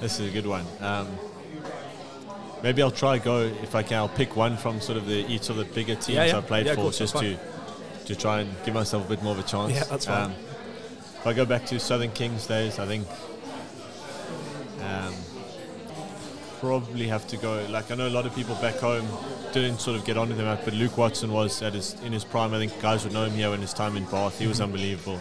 This 0.00 0.20
is 0.20 0.28
a 0.28 0.32
good 0.32 0.46
one. 0.46 0.66
Um, 0.80 1.08
maybe 2.62 2.82
I'll 2.82 2.90
try 2.90 3.18
go 3.18 3.40
if 3.62 3.74
I 3.74 3.82
can. 3.82 3.98
I'll 3.98 4.08
pick 4.08 4.36
one 4.36 4.56
from 4.56 4.80
sort 4.80 4.98
of 4.98 5.06
the 5.06 5.26
each 5.30 5.48
of 5.50 5.56
the 5.56 5.64
bigger 5.64 5.94
teams 5.94 6.08
Yeah, 6.16 6.24
yeah. 6.26 6.38
I 6.38 6.40
played 6.40 6.66
Yeah, 6.66 6.74
for, 6.74 6.82
course, 6.82 6.98
just 6.98 7.16
to 7.18 7.36
to 8.06 8.14
try 8.14 8.40
and 8.40 8.50
give 8.64 8.74
myself 8.74 9.04
a 9.06 9.08
bit 9.08 9.22
more 9.22 9.32
of 9.32 9.38
a 9.38 9.42
chance. 9.42 9.70
Um, 9.72 9.76
Yeah, 9.76 9.84
that's 9.84 10.06
fine. 10.06 10.30
if 10.30 11.26
I 11.26 11.32
go 11.32 11.44
back 11.44 11.66
to 11.66 11.80
Southern 11.80 12.12
Kings 12.12 12.46
days, 12.46 12.78
I 12.78 12.86
think 12.86 13.06
um, 14.82 15.14
probably 16.60 17.08
have 17.08 17.26
to 17.28 17.36
go. 17.36 17.66
Like 17.70 17.90
I 17.90 17.94
know 17.94 18.08
a 18.08 18.10
lot 18.10 18.26
of 18.26 18.34
people 18.34 18.54
back 18.56 18.76
home 18.76 19.06
didn't 19.52 19.80
sort 19.80 19.96
of 19.98 20.04
get 20.04 20.16
onto 20.16 20.34
them, 20.34 20.58
but 20.64 20.74
Luke 20.74 20.96
Watson 20.96 21.32
was 21.32 21.62
at 21.62 21.74
his 21.74 21.94
in 22.04 22.12
his 22.12 22.24
prime. 22.24 22.54
I 22.54 22.58
think 22.58 22.80
guys 22.80 23.04
would 23.04 23.12
know 23.12 23.24
him 23.24 23.32
here 23.32 23.52
in 23.54 23.60
his 23.60 23.72
time 23.72 23.96
in 23.96 24.04
Bath. 24.04 24.38
He 24.38 24.46
was 24.46 24.60
unbelievable. 24.60 25.20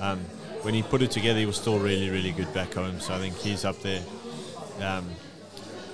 Um, 0.00 0.20
when 0.62 0.74
he 0.74 0.82
put 0.82 1.02
it 1.02 1.10
together, 1.10 1.38
he 1.38 1.46
was 1.46 1.56
still 1.56 1.78
really, 1.78 2.10
really 2.10 2.32
good 2.32 2.52
back 2.52 2.74
home. 2.74 3.00
So 3.00 3.14
I 3.14 3.18
think 3.18 3.36
he's 3.36 3.64
up 3.64 3.80
there. 3.80 4.02
Um, 4.80 5.08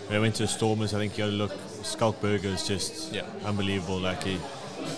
when 0.07 0.17
I 0.17 0.21
went 0.21 0.35
to 0.37 0.47
Stormers, 0.47 0.95
I 0.95 0.99
think 0.99 1.17
you 1.19 1.25
got 1.25 1.31
to 1.31 1.37
look. 1.37 1.53
Schalk 1.85 2.21
Burger 2.21 2.49
is 2.49 2.67
just 2.67 3.13
Yeah. 3.13 3.23
unbelievable. 3.45 3.99
Like 3.99 4.23
he, 4.25 4.39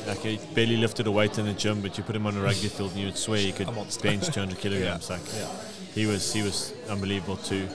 like 0.06 0.18
he 0.20 0.38
barely 0.54 0.76
lifted 0.76 1.06
a 1.06 1.10
weight 1.10 1.38
in 1.38 1.46
the 1.46 1.52
gym, 1.52 1.80
but 1.80 1.96
you 1.98 2.04
put 2.04 2.14
him 2.16 2.26
on 2.26 2.36
a 2.36 2.40
rugby 2.40 2.68
field 2.68 2.90
and 2.92 3.00
you 3.00 3.06
would 3.06 3.16
swear 3.18 3.38
he 3.38 3.52
could 3.52 3.68
bench 4.02 4.26
200 4.28 4.58
kilograms. 4.58 5.08
Yeah. 5.10 5.16
Like 5.16 5.26
Yeah. 5.34 5.48
he 5.94 6.06
was, 6.06 6.32
he 6.32 6.42
was 6.42 6.72
unbelievable 6.88 7.36
too. 7.36 7.68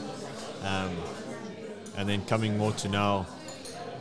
Um, 0.64 0.92
and 1.98 2.08
then 2.08 2.24
coming 2.26 2.58
more 2.58 2.72
to 2.74 2.88
now, 2.90 3.28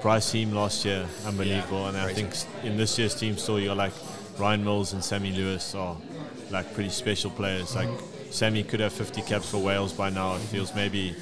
Bryce 0.02 0.32
Heem 0.32 0.52
last 0.52 0.84
year, 0.84 1.06
unbelievable. 1.26 1.86
And 1.86 1.96
I 1.96 2.12
think 2.14 2.32
in 2.64 2.76
this 2.76 2.98
year's 2.98 3.14
team 3.14 3.36
still, 3.36 3.58
you're 3.60 3.74
like 3.74 3.92
Ryan 4.38 4.64
Mills 4.64 4.92
and 4.92 5.04
Sammy 5.04 5.32
Lewis 5.32 5.74
are 5.74 5.96
like 6.50 6.72
pretty 6.74 6.90
special 6.90 7.30
players. 7.30 7.74
Like 7.74 7.88
Mm-hmm. 7.88 8.06
Sammy 8.30 8.62
could 8.62 8.78
have 8.78 8.92
50 8.92 9.22
caps 9.22 9.50
for 9.50 9.58
Wales 9.58 9.92
by 9.92 10.08
now. 10.08 10.36
It 10.36 10.40
feels 10.42 10.72
maybe 10.72 11.16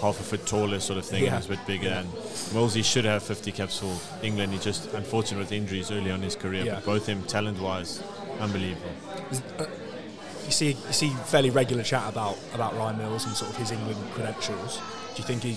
half 0.00 0.20
a 0.20 0.22
foot 0.22 0.46
taller, 0.46 0.80
sort 0.80 0.98
of 0.98 1.04
thing. 1.04 1.24
Yeah. 1.24 1.36
He's 1.36 1.46
a 1.46 1.50
bit 1.50 1.66
bigger. 1.66 1.88
And 1.88 2.08
Mills, 2.52 2.74
he 2.74 2.82
should 2.82 3.04
have 3.04 3.22
50 3.22 3.52
caps 3.52 3.78
for 3.78 3.96
England. 4.24 4.52
He 4.52 4.58
just 4.58 4.92
unfortunate 4.94 5.38
with 5.38 5.52
injuries 5.52 5.90
early 5.90 6.10
on 6.10 6.16
in 6.16 6.22
his 6.22 6.36
career. 6.36 6.64
Yeah. 6.64 6.76
But 6.76 6.84
both 6.84 7.06
them 7.06 7.22
talent-wise, 7.24 8.02
unbelievable. 8.40 8.90
Uh, 9.58 9.66
you 10.44 10.52
see, 10.52 10.68
you 10.68 10.92
see 10.92 11.10
fairly 11.26 11.50
regular 11.50 11.82
chat 11.82 12.08
about 12.08 12.38
about 12.54 12.74
Ryan 12.74 12.98
Mills 12.98 13.26
and 13.26 13.36
sort 13.36 13.50
of 13.50 13.56
his 13.58 13.70
England 13.70 13.98
credentials. 14.12 14.80
Do 15.14 15.22
you 15.22 15.24
think 15.24 15.42
he? 15.42 15.52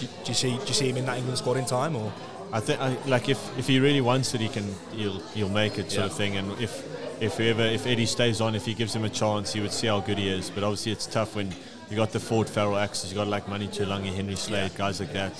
Do 0.00 0.06
you, 0.06 0.24
do 0.24 0.28
you 0.30 0.34
see? 0.34 0.56
Do 0.56 0.66
you 0.66 0.74
see 0.74 0.88
him 0.90 0.96
in 0.96 1.06
that 1.06 1.18
England 1.18 1.38
squad 1.38 1.58
in 1.58 1.64
time, 1.64 1.94
or? 1.94 2.12
I 2.52 2.60
think 2.60 2.80
I, 2.80 2.96
like 3.06 3.28
if, 3.30 3.58
if 3.58 3.66
he 3.66 3.80
really 3.80 4.02
wants 4.02 4.34
it, 4.34 4.40
he 4.40 4.48
can 4.48 4.74
he'll 4.92 5.20
he'll 5.30 5.48
make 5.48 5.78
it 5.78 5.90
sort 5.90 6.06
of 6.06 6.16
thing. 6.16 6.36
And 6.36 6.52
if 6.60 6.84
if 7.22 7.38
ever 7.40 7.62
if 7.62 7.86
Eddie 7.86 8.06
stays 8.06 8.40
on, 8.40 8.54
if 8.54 8.66
he 8.66 8.74
gives 8.74 8.94
him 8.94 9.04
a 9.04 9.08
chance, 9.08 9.52
he 9.52 9.60
would 9.60 9.72
see 9.72 9.86
how 9.86 10.00
good 10.00 10.18
he 10.18 10.28
is. 10.28 10.50
But 10.50 10.64
obviously, 10.64 10.92
it's 10.92 11.06
tough 11.06 11.36
when 11.36 11.54
you 11.92 11.96
got 11.98 12.10
the 12.10 12.18
Ford 12.20 12.48
Farrell 12.48 12.78
access, 12.78 13.10
you 13.10 13.16
got 13.16 13.28
like 13.28 13.46
Manu 13.48 13.66
Tuilagi, 13.66 14.14
Henry 14.14 14.34
Slade, 14.34 14.74
guys 14.74 14.98
like 14.98 15.12
that. 15.12 15.32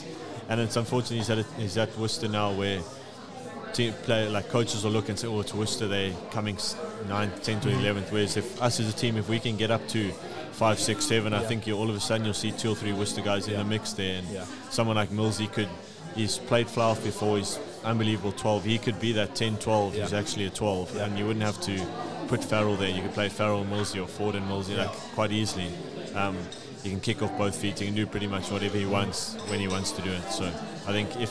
And 0.51 0.61
it's 0.61 0.77
unfortunate 0.77 1.17
he's 1.17 1.31
at 1.31 1.39
a, 1.39 1.45
he's 1.57 1.79
at 1.79 1.97
Worcester 1.99 2.29
now 2.29 2.53
where. 2.53 2.81
Team 3.73 3.95
play 4.03 4.29
like 4.29 4.51
coaches 4.51 4.85
will 4.85 4.91
look 4.91 5.09
and 5.09 5.19
say, 5.19 5.27
"Oh, 5.27 5.41
it's 5.41 5.55
Worcester. 5.55 5.89
They 5.89 6.15
coming 6.31 6.57
s- 6.57 6.77
9th, 7.09 7.41
10th, 7.43 7.65
or 7.65 7.71
mm-hmm. 7.71 7.81
11th." 8.01 8.13
Whereas 8.13 8.37
if 8.37 8.61
us 8.61 8.79
as 8.81 8.91
a 8.91 8.93
team, 8.93 9.17
if 9.17 9.31
we 9.31 9.41
can 9.41 9.57
get 9.57 9.71
up 9.71 9.89
to 9.89 10.11
five, 10.53 10.79
six, 10.79 11.07
seven, 11.07 11.33
I 11.33 11.41
Yeah. 11.41 11.49
think 11.49 11.67
you 11.67 11.75
all 11.75 11.89
of 11.89 11.97
a 11.97 12.01
sudden 12.01 12.27
you'll 12.27 12.35
see 12.35 12.53
two 12.53 12.73
or 12.73 12.75
three 12.77 12.93
Worcester 12.93 13.23
guys 13.23 13.49
in 13.49 13.57
the 13.57 13.65
mix 13.65 13.95
there. 13.95 14.19
And 14.19 14.29
Yeah. 14.29 14.45
someone 14.69 14.97
like 14.97 15.09
Millsy 15.09 15.51
could 15.51 15.69
he's 16.15 16.37
played 16.37 16.69
Flower 16.69 16.97
before 16.97 17.39
he's 17.39 17.59
unbelievable 17.83 18.33
12 18.33 18.65
he 18.65 18.77
could 18.77 19.01
be 19.01 19.13
that 19.13 19.35
10 19.35 19.57
12 19.57 19.95
Yeah. 19.95 20.03
he's 20.03 20.13
actually 20.13 20.45
a 20.45 20.51
12 20.51 20.95
Yeah. 20.95 21.05
and 21.07 21.19
you 21.19 21.27
wouldn't 21.27 21.43
have 21.47 21.59
to 21.63 21.81
put 22.29 22.45
Farrell 22.45 22.77
there 22.77 22.91
you 22.91 23.01
could 23.01 23.15
play 23.15 23.31
Farrell 23.31 23.65
Millsy 23.65 24.03
or 24.03 24.07
Ford 24.07 24.35
and 24.35 24.47
Millsy 24.47 24.77
Yeah. 24.77 24.83
like 24.83 24.91
quite 25.15 25.33
easily 25.33 25.69
um, 26.15 26.37
he 26.83 26.91
can 26.91 27.01
kick 27.01 27.23
off 27.23 27.37
both 27.39 27.55
feet 27.57 27.79
he 27.79 27.87
can 27.87 27.95
do 27.95 28.07
pretty 28.07 28.27
much 28.27 28.51
whatever 28.51 28.77
he 28.77 28.87
wants 28.87 29.35
when 29.49 29.61
he 29.61 29.69
wants 29.69 29.93
to 29.93 30.03
do 30.03 30.11
it 30.11 30.23
so 30.31 30.45
I 30.45 30.93
think 30.93 31.15
if 31.21 31.31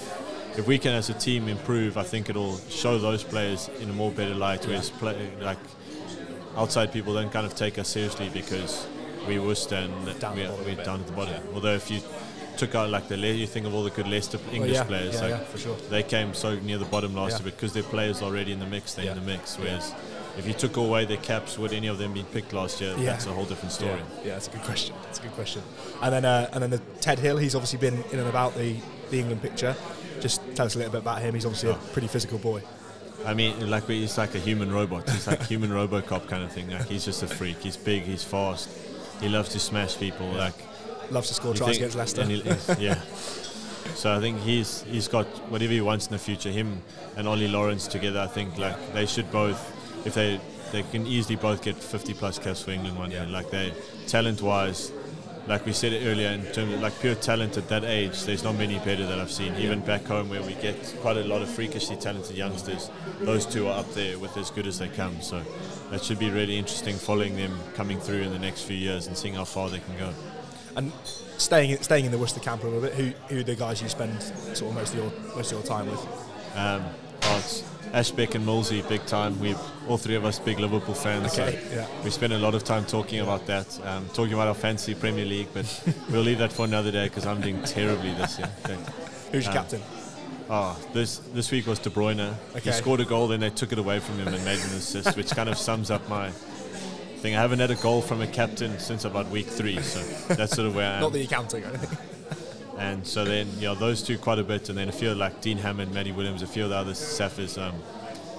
if 0.58 0.67
we 0.67 0.78
can 0.78 0.94
as 0.94 1.10
a 1.10 1.13
team 1.13 1.48
improve 1.48 1.98
I 1.98 2.04
think 2.04 2.30
it'll 2.30 2.58
show 2.70 2.98
those 3.00 3.24
players 3.24 3.70
in 3.80 3.89
a 3.89 3.94
more 3.94 4.12
better 4.12 4.36
light 4.36 4.65
whereas 4.65 4.89
play, 4.89 5.32
like 5.41 5.60
outside 6.58 6.91
people 6.91 7.13
don't 7.13 7.32
kind 7.32 7.46
of 7.46 7.56
take 7.56 7.78
us 7.80 7.89
seriously 7.89 8.30
because 8.34 8.88
we 9.28 9.39
Worcester 9.39 9.76
and 9.76 10.20
Down 10.20 10.36
the 10.36 10.44
we're, 10.44 10.76
we're 10.76 10.84
down 10.84 11.00
at 11.02 11.08
the 11.08 11.13
bottom. 11.13 11.34
Yeah. 11.34 11.54
Although 11.54 11.76
if 11.76 11.91
you 11.91 12.02
took 12.58 12.76
out 12.76 12.89
like 12.89 13.08
the 13.08 13.17
Le- 13.17 13.28
you 13.28 13.48
think 13.48 13.65
of 13.65 13.74
all 13.74 13.84
the 13.84 13.89
good 13.91 14.08
Leicester 14.08 14.39
English 14.52 14.74
yeah, 14.74 14.84
players, 14.84 15.15
yeah, 15.15 15.22
like 15.22 15.30
yeah, 15.30 15.38
for 15.46 15.58
sure. 15.58 15.76
they 15.89 16.04
came 16.04 16.34
so 16.34 16.56
near 16.60 16.78
the 16.78 16.86
bottom 16.86 17.15
last 17.15 17.34
year, 17.39 17.44
but 17.44 17.56
because 17.56 17.74
their 17.74 17.84
players 17.84 18.22
are 18.22 18.26
already 18.26 18.52
in 18.52 18.60
the 18.60 18.65
mix, 18.65 18.94
they're 18.94 19.06
Yeah. 19.06 19.12
in 19.13 19.20
the 19.20 19.26
mix. 19.26 19.58
Whereas 19.58 19.94
if 20.38 20.48
you 20.48 20.54
took 20.54 20.78
away 20.78 21.06
their 21.06 21.17
caps, 21.17 21.58
would 21.58 21.74
any 21.74 21.88
of 21.88 21.98
them 21.98 22.13
be 22.13 22.24
picked 22.24 22.54
last 22.54 22.80
year? 22.82 22.96
Yeah. 22.98 23.12
That's 23.12 23.26
a 23.26 23.32
whole 23.34 23.46
different 23.46 23.72
story. 23.72 23.91
Yeah, 23.91 24.24
yeah, 24.26 24.34
that's 24.34 24.48
a 24.48 24.52
good 24.52 24.62
question. 24.62 24.96
That's 25.04 25.20
a 25.20 25.24
good 25.24 25.32
question. 25.34 25.62
And 26.02 26.13
then, 26.13 26.26
uh, 26.26 26.50
and 26.54 26.63
then 26.63 26.70
the 26.70 26.80
Ted 27.00 27.20
Hill. 27.20 27.38
He's 27.38 27.56
obviously 27.56 27.80
been 27.80 28.04
in 28.12 28.20
and 28.20 28.28
about 28.30 28.56
the, 28.56 28.76
the 29.10 29.20
England 29.20 29.41
picture. 29.41 29.76
Just 30.20 30.41
tell 30.56 30.65
us 30.65 30.76
a 30.76 30.78
little 30.78 30.91
bit 30.94 31.02
about 31.02 31.22
him. 31.22 31.34
He's 31.34 31.46
obviously 31.46 31.70
Oh. 31.70 31.74
a 31.74 31.94
pretty 31.94 32.08
physical 32.08 32.38
boy. 32.38 32.62
I 33.26 33.34
mean, 33.34 33.70
like 33.70 33.88
he's 33.88 34.17
like 34.17 34.34
a 34.36 34.39
human 34.39 34.72
robot. 34.72 35.08
He's 35.10 35.28
like 35.28 35.44
human 35.44 35.70
RoboCop 35.80 36.28
kind 36.28 36.44
of 36.44 36.52
thing. 36.52 36.70
Like 36.72 36.88
he's 36.88 37.06
just 37.06 37.22
a 37.24 37.28
freak. 37.28 37.60
He's 37.60 37.78
big. 37.78 38.04
He's 38.04 38.24
fast. 38.24 38.70
He 39.20 39.30
loves 39.30 39.50
to 39.50 39.60
smash 39.60 39.98
people. 39.98 40.28
Like 40.28 40.56
Loves 41.12 41.28
to 41.28 41.34
score 41.34 41.53
tries 41.53 41.76
against 41.78 41.97
Leicester. 41.97 42.24
he- 42.26 42.41
yeah. 42.80 42.99
So 43.95 44.16
I 44.16 44.20
think 44.20 44.39
he's 44.39 44.84
he's 44.84 45.08
got 45.08 45.26
whatever 45.51 45.74
he 45.74 45.82
wants 45.82 46.08
in 46.08 46.14
the 46.14 46.18
future. 46.20 46.49
Him 46.49 46.82
and 47.18 47.28
Ollie 47.28 47.47
Lawrence 47.49 47.86
together, 47.88 48.20
I 48.22 48.28
think 48.28 48.58
like 48.58 48.93
they 48.93 49.05
should 49.05 49.30
both, 49.32 49.60
if 50.06 50.14
they 50.14 50.39
they 50.72 50.84
can 50.84 51.06
easily 51.06 51.36
both 51.36 51.62
get 51.62 51.76
50 51.76 52.14
plus 52.14 52.39
caps 52.39 52.62
for 52.64 52.72
England 52.72 52.97
one 52.97 53.12
Yeah. 53.12 53.26
day. 53.26 53.32
Like 53.32 53.49
they 53.52 53.74
talent 54.08 54.41
wise, 54.41 54.89
like 55.47 55.66
we 55.66 55.74
said 55.74 55.91
earlier, 56.06 56.30
in 56.30 56.45
terms 56.54 56.74
of 56.74 56.80
like 56.82 56.97
pure 57.02 57.16
talent 57.16 57.58
at 57.58 57.68
that 57.68 57.84
age, 57.84 58.24
there's 58.24 58.41
not 58.43 58.56
many 58.56 58.80
better 58.80 59.06
that 59.06 59.20
I've 59.20 59.32
seen. 59.32 59.54
Even 59.56 59.82
back 59.82 60.06
home 60.06 60.30
where 60.30 60.41
we 60.41 60.54
get 60.56 60.76
quite 61.02 61.18
a 61.18 61.24
lot 61.26 61.41
of 61.41 61.49
freakishly 61.49 61.97
talented 61.97 62.38
youngsters, 62.38 62.89
those 63.20 63.45
two 63.45 63.68
are 63.68 63.80
up 63.80 63.93
there 63.95 64.18
with 64.18 64.38
as 64.38 64.49
good 64.49 64.66
as 64.66 64.80
they 64.80 64.88
come. 64.88 65.20
So 65.22 65.41
that 65.89 66.04
should 66.06 66.20
be 66.20 66.30
really 66.30 66.58
interesting 66.58 66.95
following 66.95 67.36
them 67.36 67.60
coming 67.76 67.99
through 67.99 68.22
in 68.22 68.32
the 68.32 68.39
next 68.39 68.62
few 68.62 68.78
years 68.78 69.08
and 69.08 69.18
seeing 69.18 69.34
how 69.34 69.43
far 69.45 69.70
they 69.70 69.80
can 69.80 69.97
go. 69.99 70.14
And 70.78 70.93
staying 71.38 71.82
staying 71.84 72.06
in 72.06 72.12
the 72.12 72.18
Worcester 72.18 72.39
camp 72.39 72.64
a 72.64 72.68
little 72.68 72.82
bit, 72.82 72.93
who 72.93 73.12
who 73.28 73.41
are 73.41 73.43
the 73.43 73.56
guys 73.56 73.82
you 73.82 73.89
spend 73.89 74.24
sort 74.54 74.72
of 74.72 74.76
most 74.76 74.93
of 74.93 74.99
your 74.99 75.12
most 75.36 75.52
of 75.52 75.58
your 75.58 75.68
time 75.68 75.91
with? 75.91 76.08
Um, 76.56 76.86
it's 77.38 77.63
Ash 77.93 78.11
Beck 78.11 78.36
and 78.36 78.45
Millsy, 78.47 78.88
big 78.88 79.05
time. 79.05 79.39
We 79.39 79.55
all 79.88 79.97
three 79.97 80.15
of 80.15 80.23
us 80.25 80.39
big 80.39 80.59
Liverpool 80.59 80.93
fans. 80.93 81.38
Okay, 81.38 81.59
so 81.69 81.75
yeah. 81.75 81.88
We 82.03 82.09
spend 82.09 82.34
a 82.34 82.39
lot 82.39 82.55
of 82.55 82.63
time 82.63 82.86
talking 82.86 83.19
about 83.19 83.45
that, 83.47 83.79
um, 83.86 84.07
talking 84.13 84.34
about 84.34 84.47
our 84.47 84.53
fantasy 84.55 84.95
Premier 84.95 85.25
League, 85.25 85.47
but 85.53 85.84
we'll 86.09 86.21
leave 86.21 86.38
that 86.39 86.53
for 86.53 86.65
another 86.65 86.91
day 86.91 87.05
because 87.07 87.25
I'm 87.25 87.41
doing 87.41 87.61
terribly 87.63 88.13
this 88.13 88.39
year. 88.39 88.49
Who's 89.32 89.45
your 89.45 89.51
Um, 89.51 89.57
captain? 89.57 89.82
Oh, 90.49 90.77
this 90.93 91.17
this 91.34 91.49
week 91.51 91.65
was 91.67 91.79
De 91.79 91.89
Bruyne. 91.89 92.34
Okay. 92.51 92.59
He 92.61 92.71
scored 92.71 92.99
a 92.99 93.05
goal, 93.05 93.27
then 93.27 93.39
they 93.39 93.49
took 93.49 93.71
it 93.71 93.79
away 93.79 93.99
from 93.99 94.15
him 94.19 94.27
and 94.34 94.43
made 94.45 94.59
an 94.59 94.75
assist, 94.75 95.15
which 95.15 95.32
kind 95.32 95.47
of 95.49 95.57
sums 95.57 95.89
up 95.89 96.07
my 96.09 96.29
thing. 97.21 97.36
I 97.36 97.39
haven't 97.41 97.59
had 97.59 97.71
a 97.71 97.75
goal 97.75 98.01
from 98.01 98.21
a 98.21 98.27
captain 98.27 98.77
since 98.79 99.05
about 99.05 99.29
week 99.29 99.47
three, 99.47 99.79
so 99.82 99.99
that's 100.34 100.53
sort 100.55 100.67
of 100.67 100.75
where 100.75 100.89
I 100.91 100.95
am. 100.95 101.01
Not 101.01 101.13
that 101.13 101.19
you're 101.19 101.27
counting 101.27 101.63
or 101.63 101.67
anything. 101.67 101.97
And 102.82 103.05
so 103.05 103.23
then, 103.25 103.47
you 103.57 103.63
know, 103.67 103.75
those 103.75 104.01
two 104.01 104.17
quite 104.17 104.39
a 104.39 104.43
bit, 104.43 104.69
and 104.69 104.77
then 104.77 104.89
a 104.89 104.91
few 104.91 105.13
like 105.13 105.39
Dean 105.41 105.57
Hammond, 105.57 105.93
Matty 105.93 106.11
Williams, 106.11 106.41
a 106.41 106.47
few 106.47 106.63
of 106.63 106.69
the 106.71 106.75
other 106.77 106.93
Saffers. 106.93 107.61
Um, 107.61 107.75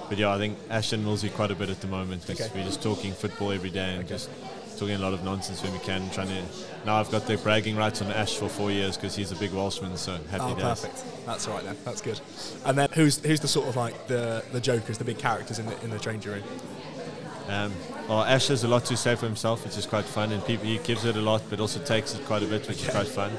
but 0.09 0.17
yeah, 0.17 0.33
I 0.33 0.37
think 0.37 0.57
Ashton 0.69 1.03
Millsy 1.05 1.33
quite 1.33 1.51
a 1.51 1.55
bit 1.55 1.69
at 1.69 1.79
the 1.81 1.87
moment. 1.87 2.27
'cause 2.27 2.41
Okay. 2.41 2.51
We're 2.53 2.65
just 2.65 2.81
talking 2.83 3.13
football 3.13 3.51
every 3.53 3.69
day 3.69 3.95
and 3.95 4.07
just 4.07 4.29
talking 4.77 4.95
a 4.95 4.99
lot 4.99 5.13
of 5.13 5.23
nonsense 5.23 5.63
when 5.63 5.71
we 5.71 5.79
can. 5.79 6.09
Trying 6.09 6.27
to 6.27 6.41
now 6.85 6.99
I've 6.99 7.09
got 7.09 7.25
the 7.25 7.37
bragging 7.37 7.77
rights 7.77 8.01
on 8.01 8.11
Ash 8.11 8.33
for 8.35 8.49
four 8.49 8.69
years 8.69 8.97
because 8.97 9.15
he's 9.15 9.31
a 9.31 9.35
big 9.35 9.53
Welshman. 9.53 9.95
So 9.97 10.17
happy 10.29 10.43
Oh, 10.43 10.55
days. 10.55 10.63
perfect. 10.63 11.03
That's 11.25 11.47
all 11.47 11.53
right 11.55 11.63
then. 11.63 11.77
That's 11.85 12.01
good. 12.01 12.19
And 12.65 12.77
then 12.77 12.89
who's 12.93 13.17
who's 13.23 13.39
the 13.39 13.47
sort 13.47 13.67
of 13.69 13.75
like 13.77 14.07
the 14.07 14.43
the 14.51 14.59
jokers, 14.59 14.97
the 14.97 15.05
big 15.05 15.19
characters 15.19 15.57
in 15.59 15.67
the 15.67 15.81
in 15.83 15.89
the 15.89 15.99
changing 15.99 16.33
room? 16.33 16.43
Um, 17.49 17.73
well, 18.09 18.23
Ash 18.23 18.47
has 18.47 18.63
a 18.63 18.67
lot 18.67 18.85
to 18.85 18.97
say 18.97 19.15
for 19.15 19.25
himself, 19.25 19.63
which 19.65 19.77
is 19.77 19.85
quite 19.85 20.05
fun, 20.05 20.31
and 20.31 20.45
people, 20.45 20.65
he 20.65 20.77
gives 20.79 21.03
it 21.05 21.15
a 21.17 21.21
lot, 21.21 21.41
but 21.49 21.59
also 21.59 21.79
takes 21.79 22.13
it 22.15 22.25
quite 22.25 22.41
a 22.41 22.45
bit, 22.45 22.67
which 22.67 22.81
is 22.83 22.89
quite 22.89 23.07
fun. 23.07 23.31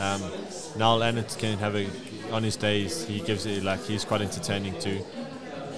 Um, 0.00 0.22
Niall 0.78 1.00
Annett 1.00 1.38
can 1.38 1.58
have 1.58 1.76
a 1.76 1.86
on 2.32 2.42
his 2.42 2.56
days. 2.56 3.04
He 3.04 3.20
gives 3.20 3.44
it 3.46 3.62
like 3.62 3.84
he's 3.84 4.04
quite 4.04 4.22
entertaining 4.22 4.78
too. 4.80 5.04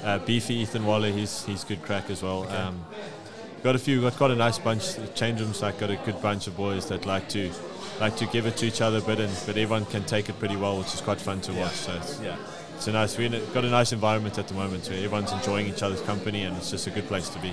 Uh, 0.04 0.18
Beefy 0.18 0.54
Ethan 0.56 0.84
Waller, 0.86 1.10
he's 1.10 1.44
he's 1.44 1.64
good 1.64 1.82
crack 1.82 2.08
as 2.10 2.22
well. 2.22 2.48
Um, 2.48 2.84
got 3.64 3.74
a 3.74 3.78
few, 3.78 4.00
got 4.00 4.16
got 4.18 4.30
a 4.30 4.36
nice 4.36 4.58
bunch. 4.58 4.84
Change 5.14 5.40
rooms 5.40 5.60
like 5.62 5.78
got 5.80 5.90
a 5.90 5.96
good 5.96 6.20
bunch 6.22 6.46
of 6.46 6.56
boys 6.56 6.86
that 6.88 7.04
like 7.04 7.28
to 7.30 7.50
like 8.00 8.16
to 8.16 8.26
give 8.26 8.46
it 8.46 8.56
to 8.58 8.66
each 8.66 8.80
other, 8.80 9.00
but 9.00 9.18
and, 9.18 9.32
but 9.46 9.56
everyone 9.56 9.86
can 9.86 10.04
take 10.04 10.28
it 10.28 10.38
pretty 10.38 10.56
well, 10.56 10.78
which 10.78 10.94
is 10.94 11.00
quite 11.00 11.20
fun 11.20 11.40
to 11.42 11.52
watch. 11.54 11.72
So 11.72 11.94
it's, 11.94 12.20
Yeah. 12.20 12.36
it's 12.76 12.86
a 12.86 12.92
nice. 12.92 13.18
We've 13.18 13.54
got 13.54 13.64
a 13.64 13.70
nice 13.70 13.92
environment 13.92 14.38
at 14.38 14.46
the 14.46 14.54
moment 14.54 14.88
where 14.88 14.98
everyone's 14.98 15.32
enjoying 15.32 15.66
each 15.66 15.82
other's 15.82 16.00
company, 16.02 16.42
and 16.44 16.56
it's 16.56 16.70
just 16.70 16.86
a 16.86 16.90
good 16.90 17.06
place 17.08 17.28
to 17.30 17.38
be. 17.40 17.52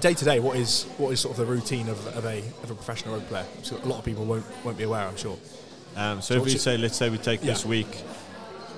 Day 0.00 0.14
to 0.14 0.24
day, 0.24 0.38
what 0.40 0.56
is 0.56 0.84
what 0.98 1.10
is 1.10 1.20
sort 1.20 1.38
of 1.38 1.46
the 1.46 1.52
routine 1.52 1.88
of, 1.88 2.06
of 2.16 2.24
a 2.24 2.38
of 2.62 2.70
a 2.70 2.74
professional 2.74 3.14
rugby 3.14 3.28
player? 3.28 3.46
So 3.62 3.76
a 3.82 3.86
lot 3.86 3.98
of 3.98 4.04
people 4.04 4.24
won't 4.24 4.44
won't 4.64 4.76
be 4.78 4.84
aware, 4.84 5.06
I'm 5.06 5.16
sure. 5.16 5.38
Um, 5.96 6.20
so 6.20 6.34
if 6.34 6.44
we 6.44 6.50
say, 6.58 6.76
let's 6.76 6.96
say 6.96 7.08
we 7.10 7.18
take 7.18 7.40
this 7.40 7.64
week, 7.64 8.02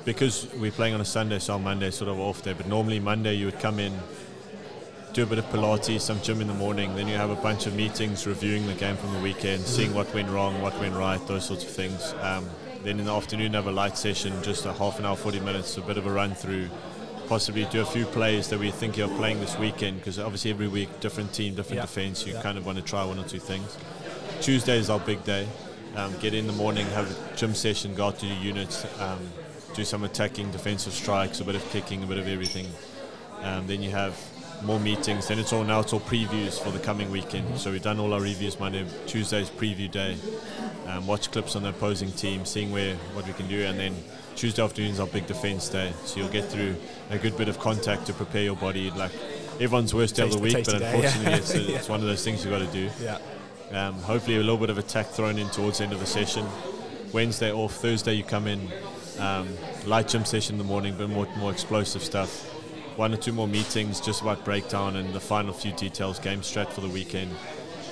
because 0.05 0.47
we're 0.55 0.71
playing 0.71 0.95
on 0.95 1.01
a 1.01 1.05
Sunday, 1.05 1.39
so 1.39 1.55
on 1.55 1.65
Monday 1.65 1.91
sort 1.91 2.09
of 2.11 2.19
off 2.21 2.43
day. 2.43 2.53
But 2.53 2.69
normally 2.69 3.01
Monday 3.01 3.35
you 3.35 3.47
would 3.47 3.59
come 3.59 3.79
in, 3.81 3.93
do 5.13 5.23
a 5.23 5.27
bit 5.27 5.39
of 5.39 5.47
Pilates, 5.47 6.03
some 6.03 6.21
gym 6.21 6.41
in 6.41 6.47
the 6.47 6.55
morning. 6.55 6.95
Then 6.95 7.09
you 7.09 7.17
have 7.17 7.31
a 7.31 7.37
bunch 7.37 7.67
of 7.67 7.75
meetings, 7.75 8.27
reviewing 8.27 8.67
the 8.67 8.75
game 8.75 8.97
from 8.97 9.13
the 9.15 9.21
weekend, 9.21 9.65
seeing 9.65 9.95
what 9.95 10.13
went 10.15 10.29
wrong, 10.29 10.61
what 10.61 10.79
went 10.79 10.95
right, 10.95 11.25
those 11.27 11.47
sorts 11.47 11.65
of 11.65 11.71
things. 11.71 12.15
Um, 12.21 12.49
then 12.85 13.01
in 13.01 13.07
the 13.07 13.13
afternoon 13.13 13.55
have 13.55 13.67
a 13.67 13.73
light 13.73 13.97
session, 13.97 14.33
just 14.43 14.67
a 14.67 14.73
half 14.75 14.99
an 14.99 15.07
hour, 15.07 15.17
40 15.17 15.41
minutes, 15.41 15.77
a 15.79 15.81
bit 15.81 15.97
of 15.97 16.07
a 16.07 16.11
run 16.13 16.35
through. 16.35 16.69
Possibly 17.29 17.65
do 17.65 17.81
a 17.81 17.85
few 17.87 18.05
plays 18.05 18.49
that 18.51 18.61
we 18.61 18.71
think 18.71 18.99
of 18.99 19.11
playing 19.17 19.41
this 19.41 19.59
weekend, 19.59 19.99
because 19.99 20.19
obviously 20.21 20.51
every 20.53 20.69
week 20.69 21.01
different 21.01 21.33
team, 21.33 21.55
different 21.57 21.77
Yeah. 21.77 21.83
defence. 21.83 22.25
You 22.27 22.35
Yeah. 22.35 22.43
kind 22.43 22.59
of 22.59 22.65
want 22.67 22.79
to 22.79 22.85
try 22.85 23.05
one 23.05 23.19
or 23.19 23.25
two 23.25 23.41
things. 23.41 23.77
Tuesday 24.41 24.79
is 24.79 24.89
our 24.91 25.01
big 25.01 25.25
day. 25.25 25.49
Um, 25.97 26.15
get 26.21 26.35
in 26.35 26.47
the 26.47 26.53
morning, 26.53 26.87
have 26.89 27.11
a 27.11 27.37
gym 27.37 27.55
session, 27.55 27.95
go 27.95 28.09
out 28.09 28.19
to 28.19 28.27
the 28.27 28.35
units, 28.35 28.85
um, 29.01 29.19
do 29.75 29.83
some 29.85 30.05
attacking, 30.05 30.51
defensive 30.51 30.93
strikes, 30.93 31.41
a 31.41 31.45
bit 31.45 31.55
of 31.55 31.65
kicking, 31.71 32.03
a 32.03 32.07
bit 32.07 32.19
of 32.19 32.29
everything. 32.29 32.67
Um, 33.43 33.67
then 33.67 33.83
you 33.83 33.91
have 33.91 34.19
more 34.63 34.79
meetings. 34.79 35.29
Then 35.29 35.39
it's 35.39 35.53
all 35.55 35.65
now 35.65 35.81
it's 35.81 35.93
all 35.95 36.01
previews 36.01 36.63
for 36.63 36.71
the 36.71 36.79
coming 36.79 37.11
weekend. 37.11 37.59
So 37.59 37.71
we've 37.71 37.83
done 37.83 37.99
all 37.99 38.13
our 38.13 38.21
reviews 38.21 38.61
Monday. 38.61 38.85
Tuesday's 39.07 39.49
preview 39.51 39.91
day. 39.91 40.17
Um, 40.87 41.07
watch 41.07 41.31
clips 41.31 41.57
on 41.57 41.63
the 41.63 41.71
opposing 41.71 42.13
team, 42.13 42.45
seeing 42.45 42.73
where 42.73 42.95
what 43.15 43.27
we 43.27 43.33
can 43.33 43.49
do, 43.49 43.65
and 43.65 43.79
then 43.79 43.95
Tuesday 44.35 44.63
afternoon 44.63 44.93
is 44.93 45.01
our 45.01 45.07
big 45.07 45.27
defense 45.27 45.69
day. 45.69 45.93
So 46.05 46.21
you'll 46.21 46.29
get 46.29 46.45
through 46.45 46.77
a 47.11 47.19
good 47.19 47.37
bit 47.39 47.49
of 47.49 47.59
contact 47.59 48.07
to 48.07 48.13
prepare 48.13 48.43
your 48.43 48.57
body. 48.57 48.91
Like 48.91 49.13
everyone's 49.61 49.95
worst 49.95 50.17
day 50.17 50.25
of 50.25 50.33
the 50.33 50.39
week, 50.39 50.53
but 50.65 50.79
day, 50.79 50.95
unfortunately, 50.95 51.31
yeah. 51.31 51.37
it's, 51.39 51.55
Yeah. 51.55 51.77
it's 51.79 51.89
one 51.89 52.01
of 52.01 52.07
those 52.07 52.23
things 52.23 52.45
you've 52.45 52.53
got 52.53 52.59
to 52.67 52.73
do. 52.73 52.91
Yeah. 53.03 53.19
Um, 53.73 53.95
hopefully, 53.95 54.37
a 54.37 54.41
little 54.41 54.59
bit 54.59 54.71
of 54.71 54.79
attack 54.79 55.07
thrown 55.07 55.39
in 55.39 55.49
towards 55.51 55.79
the 55.79 55.85
end 55.85 55.93
of 55.93 56.01
the 56.01 56.07
session. 56.07 56.47
Wednesday 57.13 57.53
off, 57.53 57.75
Thursday 57.75 58.15
you 58.15 58.25
come 58.25 58.47
in, 58.47 58.71
um, 59.19 59.49
light 59.87 60.09
gym 60.09 60.25
session 60.25 60.55
in 60.55 60.59
the 60.59 60.65
morning, 60.65 60.95
but 60.97 61.09
more 61.09 61.27
more 61.39 61.51
explosive 61.51 62.03
stuff. 62.03 62.45
One 62.97 63.13
or 63.13 63.17
two 63.17 63.33
more 63.33 63.49
meetings, 63.49 64.01
just 64.01 64.23
about 64.23 64.45
breakdown 64.45 64.97
and 64.97 65.13
the 65.15 65.21
final 65.21 65.53
few 65.53 65.73
details, 65.73 66.19
game 66.19 66.41
strat 66.41 66.71
for 66.71 66.81
the 66.81 66.89
weekend. 66.89 67.31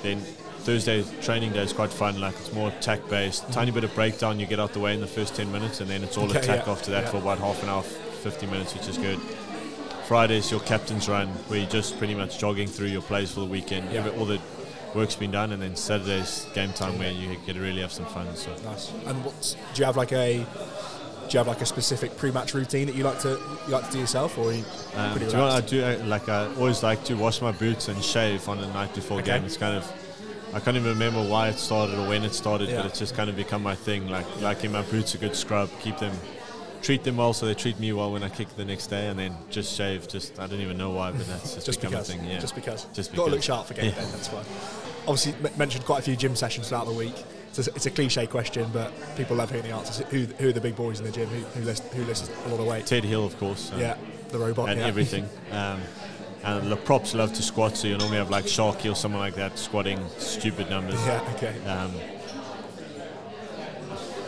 Then 0.03 0.21
Thursday 0.65 1.05
training 1.21 1.53
day 1.53 1.63
is 1.63 1.75
quite 1.75 1.93
fun, 1.93 2.19
like 2.21 2.35
it's 2.37 2.53
more 2.55 2.69
attack 2.69 3.07
based. 3.11 3.51
Tiny 3.53 3.71
bit 3.71 3.85
of 3.85 3.95
breakdown, 3.95 4.41
you 4.41 4.47
get 4.47 4.59
out 4.59 4.73
the 4.73 4.81
way 4.81 4.95
in 4.95 5.01
the 5.03 5.07
first 5.07 5.35
10 5.37 5.53
minutes, 5.53 5.81
and 5.81 5.91
then 5.91 6.03
it's 6.03 6.17
all 6.17 6.25
Okay, 6.25 6.39
attack 6.39 6.67
yeah, 6.67 6.73
after 6.73 6.91
that 6.91 7.05
yeah. 7.05 7.11
for 7.11 7.19
about 7.19 7.39
half 7.39 7.63
an 7.63 7.69
hour, 7.69 7.83
50 7.83 8.47
minutes, 8.47 8.73
which 8.75 8.89
is 8.89 8.97
good. 8.97 9.19
Friday 10.07 10.39
is 10.39 10.51
your 10.51 10.61
captain's 10.61 11.07
run, 11.07 11.29
where 11.49 11.61
you're 11.61 11.69
just 11.69 11.99
pretty 11.99 12.15
much 12.15 12.39
jogging 12.39 12.67
through 12.67 12.87
your 12.89 13.03
plays 13.03 13.33
for 13.33 13.41
the 13.41 13.47
weekend. 13.47 13.93
Yeah. 13.93 14.09
All 14.11 14.25
the 14.25 14.41
work's 14.95 15.17
been 15.17 15.31
done, 15.31 15.53
and 15.53 15.61
then 15.63 15.77
Saturday's 15.77 16.47
game 16.55 16.73
time 16.73 16.99
where 16.99 17.11
you 17.11 17.37
get 17.47 17.55
to 17.55 17.61
really 17.61 17.81
have 17.81 17.93
some 17.93 18.07
fun. 18.07 18.27
So 18.37 18.55
Nice. 18.65 18.93
And 19.07 19.25
what's, 19.25 19.55
do 19.55 19.59
you 19.81 19.85
have 19.85 19.97
like 19.97 20.13
a 20.13 20.47
do 21.27 21.31
you 21.31 21.39
have 21.39 21.49
like 21.49 21.63
a 21.63 21.67
specific 21.67 22.17
pre-match 22.19 22.53
routine 22.53 22.87
that 22.87 22.95
you 22.95 23.03
like 23.03 23.19
to 23.21 23.31
you 23.67 23.73
like 23.73 23.87
to 23.87 23.93
do 23.93 23.99
yourself, 23.99 24.37
or 24.39 24.53
you 24.53 24.65
um, 24.95 25.19
do 25.19 25.25
you 25.25 25.33
know 25.33 25.45
what 25.45 25.53
I 25.53 25.61
do? 25.63 25.85
I, 25.85 25.95
like 25.97 26.29
I 26.29 26.47
always 26.57 26.83
like 26.83 27.03
to 27.05 27.15
wash 27.15 27.41
my 27.41 27.53
boots 27.53 27.89
and 27.89 28.03
shave 28.05 28.49
on 28.49 28.59
the 28.61 28.67
night 28.69 28.95
before 28.95 29.19
Okay. 29.21 29.33
game. 29.33 29.45
It's 29.45 29.57
kind 29.57 29.77
of 29.77 29.91
I 30.53 30.61
can't 30.61 30.77
even 30.77 30.91
remember 30.91 31.23
why 31.29 31.49
it 31.49 31.57
started 31.59 31.99
or 31.99 32.09
when 32.09 32.23
it 32.23 32.33
started, 32.33 32.69
Yeah. 32.69 32.77
but 32.77 32.87
it's 32.87 32.99
just 33.01 33.17
kind 33.17 33.29
of 33.29 33.35
become 33.37 33.63
my 33.63 33.75
thing. 33.75 34.09
Like 34.09 34.27
liking 34.41 34.71
my 34.71 34.83
boots 34.83 35.15
a 35.15 35.19
good 35.19 35.35
scrub, 35.35 35.69
keep 35.81 35.99
them. 35.99 36.13
Treat 36.83 37.03
them 37.03 37.17
well, 37.17 37.33
so 37.33 37.47
they 37.47 37.55
treat 37.55 37.81
me 37.81 37.95
well 37.95 38.13
when 38.13 38.23
I 38.23 38.29
kick 38.29 38.47
the 38.57 38.65
next 38.67 38.89
day, 38.89 39.07
and 39.09 39.19
then 39.19 39.35
just 39.49 39.75
shave. 39.75 40.07
Just 40.07 40.39
I 40.39 40.47
don't 40.47 40.61
even 40.61 40.77
know 40.77 40.91
why, 40.91 41.13
but 41.13 41.27
that's 41.27 41.55
just, 41.55 41.65
just 41.65 41.81
become 41.81 41.93
because. 41.93 42.11
a 42.11 42.13
thing. 42.13 42.29
Yeah, 42.29 42.39
Just 42.39 42.55
because. 42.55 42.85
Just 42.93 43.15
Got 43.17 43.25
to 43.25 43.31
look 43.31 43.43
sharp 43.43 43.67
for 43.69 43.73
game 43.73 43.87
Yeah. 43.87 43.93
day. 43.93 44.07
That's 44.13 44.29
fine. 44.29 44.45
Obviously, 45.07 45.35
mentioned 45.57 45.85
quite 45.85 45.99
a 46.01 46.03
few 46.03 46.17
gym 46.17 46.35
sessions 46.37 46.69
throughout 46.69 46.87
the 46.87 46.93
week. 46.93 47.15
It's 47.57 47.69
a, 47.69 47.71
it's 47.75 47.87
a 47.87 47.91
cliche 47.91 48.27
question, 48.27 48.69
but 48.73 48.93
people 49.17 49.37
love 49.37 49.51
hearing 49.51 49.67
the 49.67 49.75
answers. 49.75 49.99
Who, 50.09 50.25
who 50.43 50.49
are 50.49 50.53
the 50.53 50.61
big 50.61 50.75
boys 50.77 50.99
in 50.99 51.07
the 51.07 51.13
gym? 51.13 51.29
Who, 51.29 51.41
who 51.59 51.65
lifts 51.65 51.83
who 51.95 52.03
lifts 52.05 52.29
a 52.47 52.49
lot 52.49 52.59
of 52.61 52.67
weight? 52.67 52.87
Ted 52.87 53.05
Hill, 53.05 53.25
of 53.25 53.39
course. 53.39 53.71
um, 53.73 53.79
Yeah, 53.81 53.97
the 54.31 54.39
robot. 54.39 54.71
and 54.71 54.81
yeah. 54.81 54.87
everything. 54.87 55.29
Um, 55.53 55.81
and 56.43 56.71
the 56.71 56.77
props 56.77 57.15
love 57.15 57.33
to 57.33 57.43
squat, 57.43 57.75
so 57.75 57.89
you 57.89 57.97
normally 57.97 58.19
have 58.19 58.29
like 58.29 58.45
Sharky 58.45 58.91
or 58.93 58.95
someone 58.95 59.21
like 59.23 59.35
that 59.37 59.59
squatting 59.59 59.99
stupid 60.19 60.69
numbers. 60.69 61.01
Yeah. 61.07 61.33
Okay. 61.37 61.55
Um, 61.65 61.91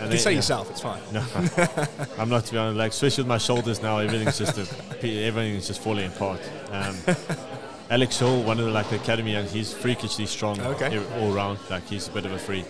and 0.01 0.05
You 0.05 0.09
can 0.11 0.19
say 0.19 0.31
yeah. 0.31 0.37
yourself. 0.37 0.71
It's 0.71 0.81
fine. 0.81 1.03
No, 1.13 1.23
I'm 2.19 2.29
not 2.31 2.45
to 2.47 2.53
be 2.53 2.59
honest. 2.59 2.79
Like, 2.79 2.93
especially 2.93 3.23
with 3.25 3.29
my 3.29 3.39
shoulders 3.39 3.83
now, 3.83 3.99
everything's 3.99 4.39
just 4.39 4.57
a, 4.57 4.63
everything's 5.27 5.67
just 5.67 5.83
falling 5.83 6.07
apart. 6.07 6.41
Um, 6.71 6.97
Alex 7.89 8.19
Hall, 8.19 8.43
one 8.43 8.59
of 8.59 8.65
the 8.67 8.71
like 8.73 8.89
the 8.91 8.97
academy 8.97 9.41
he's 9.45 9.73
freakishly 9.73 10.27
strong 10.27 10.61
Okay. 10.61 10.99
all 11.21 11.31
round. 11.33 11.59
Like 11.71 11.87
he's 11.87 12.09
a 12.09 12.11
bit 12.11 12.27
of 12.27 12.33
a 12.33 12.39
freak. 12.39 12.67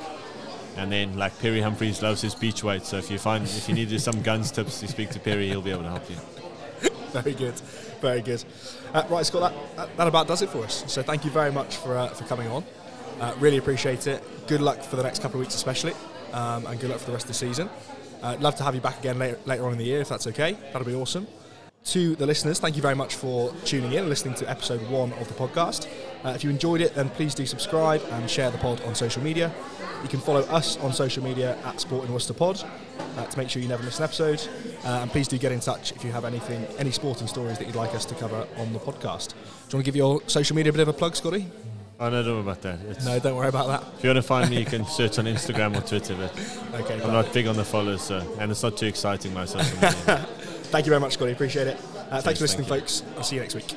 And 0.77 0.93
then 0.93 1.17
like 1.17 1.39
Perry 1.39 1.63
Humphreys 1.63 2.03
loves 2.03 2.21
his 2.21 2.35
beach 2.35 2.63
weight. 2.63 2.85
So 2.85 2.99
if 2.99 3.11
you 3.11 3.19
find 3.19 3.45
if 3.45 3.69
you 3.69 3.75
need 3.75 3.99
some 4.01 4.21
guns 4.23 4.51
tips, 4.51 4.83
you 4.83 4.89
speak 4.89 5.11
to 5.11 5.21
Perry, 5.21 5.49
he'll 5.49 5.63
be 5.63 5.71
able 5.71 5.85
to 5.85 5.89
help 5.91 6.09
you. 6.11 6.17
Very 7.13 7.33
good, 7.33 7.55
very 8.03 8.21
good. 8.21 8.45
Uh, 8.93 9.05
right, 9.09 9.25
Scott, 9.25 9.53
that, 9.53 9.77
that, 9.77 9.97
that 9.97 10.07
about 10.07 10.29
does 10.29 10.43
it 10.43 10.51
for 10.51 10.65
us. 10.65 10.85
So 10.87 11.03
thank 11.03 11.25
you 11.25 11.31
very 11.31 11.51
much 11.51 11.77
for, 11.77 11.97
uh, 11.97 12.09
for 12.09 12.25
coming 12.25 12.49
on. 12.49 12.63
Uh, 13.21 13.35
really 13.39 13.57
appreciate 13.57 14.07
it. 14.07 14.23
Good 14.47 14.61
luck 14.61 14.83
for 14.83 14.97
the 14.97 15.03
next 15.03 15.23
couple 15.23 15.41
of 15.41 15.47
weeks, 15.47 15.55
especially, 15.55 15.95
um, 16.35 16.67
and 16.67 16.79
good 16.79 16.91
luck 16.91 16.99
for 16.99 17.07
the 17.07 17.13
rest 17.13 17.25
of 17.25 17.29
the 17.29 17.35
season. 17.35 17.71
Uh, 18.23 18.37
love 18.41 18.55
to 18.57 18.65
have 18.65 18.75
you 18.75 18.83
back 18.83 18.99
again 18.99 19.19
later, 19.19 19.39
later 19.47 19.65
on 19.65 19.73
in 19.73 19.79
the 19.79 19.85
year, 19.85 20.01
if 20.03 20.11
that's 20.11 20.27
okay. 20.27 20.59
That'll 20.73 20.85
be 20.87 20.95
awesome. 20.95 21.27
To 21.87 22.17
the 22.17 22.27
listeners, 22.27 22.59
thank 22.59 22.75
you 22.75 22.83
very 22.83 22.97
much 22.97 23.15
for 23.15 23.53
tuning 23.65 23.93
in 23.93 24.01
and 24.01 24.09
listening 24.09 24.35
to 24.37 24.51
episode 24.51 24.83
one 24.91 25.13
of 25.15 25.29
the 25.29 25.35
podcast. 25.35 25.87
Uh, 26.25 26.31
if 26.31 26.43
you 26.43 26.51
enjoyed 26.51 26.81
it, 26.81 26.97
then 26.97 27.09
please 27.11 27.33
do 27.33 27.47
subscribe 27.47 28.03
and 28.11 28.29
share 28.29 28.51
the 28.51 28.59
pod 28.59 28.83
on 28.83 28.97
social 28.97 29.23
media. 29.23 29.53
You 30.03 30.09
can 30.09 30.19
follow 30.19 30.41
us 30.41 30.77
on 30.79 30.93
social 30.93 31.23
media 31.23 31.57
at 31.65 31.81
Sport 31.81 32.07
in 32.07 32.13
Worcester 32.13 32.35
Pod 32.35 32.65
uh, 33.17 33.27
to 33.27 33.39
make 33.39 33.49
sure 33.49 33.63
you 33.63 33.69
never 33.69 33.85
miss 33.85 33.99
an 33.99 34.05
episode. 34.05 34.43
Uh, 34.85 34.99
and 35.03 35.11
please 35.13 35.29
do 35.29 35.39
get 35.39 35.53
in 35.53 35.61
touch 35.61 35.93
if 35.93 36.03
you 36.05 36.11
have 36.11 36.25
anything, 36.25 36.67
any 36.77 36.91
sporting 36.91 37.29
stories 37.29 37.57
that 37.59 37.69
you'd 37.69 37.77
like 37.77 37.95
us 37.95 38.05
to 38.07 38.17
cover 38.17 38.49
on 38.57 38.73
the 38.73 38.81
podcast. 38.81 39.29
Do 39.29 39.37
you 39.37 39.45
want 39.45 39.71
to 39.71 39.83
give 39.85 39.97
your 39.97 40.21
social 40.27 40.57
media 40.57 40.71
a 40.71 40.73
bit 40.73 40.81
of 40.83 40.89
a 40.89 40.93
plug, 40.93 41.15
Scotty? 41.15 41.47
I 42.01 42.11
don't 42.11 42.27
know 42.27 42.39
about 42.41 42.63
that. 42.63 42.81
It's, 42.81 43.07
No, 43.07 43.19
don't 43.21 43.37
worry 43.37 43.49
about 43.49 43.69
that. 43.69 43.85
If 43.97 44.03
you 44.03 44.11
want 44.11 44.17
to 44.17 44.23
find 44.23 44.51
me, 44.51 44.59
you 44.59 44.67
can 44.67 44.85
search 44.87 45.21
on 45.21 45.27
Instagram 45.27 45.79
or 45.79 45.87
Twitter, 45.87 46.17
but 46.17 46.33
Okay, 46.81 47.01
I'm 47.01 47.13
not 47.13 47.33
big 47.33 47.47
on 47.47 47.55
the 47.57 47.65
followers, 47.65 48.03
so, 48.03 48.37
and 48.41 48.51
it's 48.51 48.63
not 48.65 48.77
too 48.77 48.87
exciting, 48.87 49.33
my 49.33 49.45
social 49.45 49.75
media. 49.77 50.27
Thank 50.77 50.85
you 50.85 50.91
very 50.91 51.01
much, 51.01 51.15
Scotty. 51.15 51.33
Appreciate 51.33 51.69
it. 51.69 51.79
Uh, 52.11 52.21
thanks 52.21 52.39
for 52.39 52.45
listening, 52.45 52.67
thank 52.67 52.83
folks. 52.83 53.03
I'll 53.17 53.23
see 53.23 53.37
you 53.37 53.41
next 53.41 53.55
week. 53.55 53.75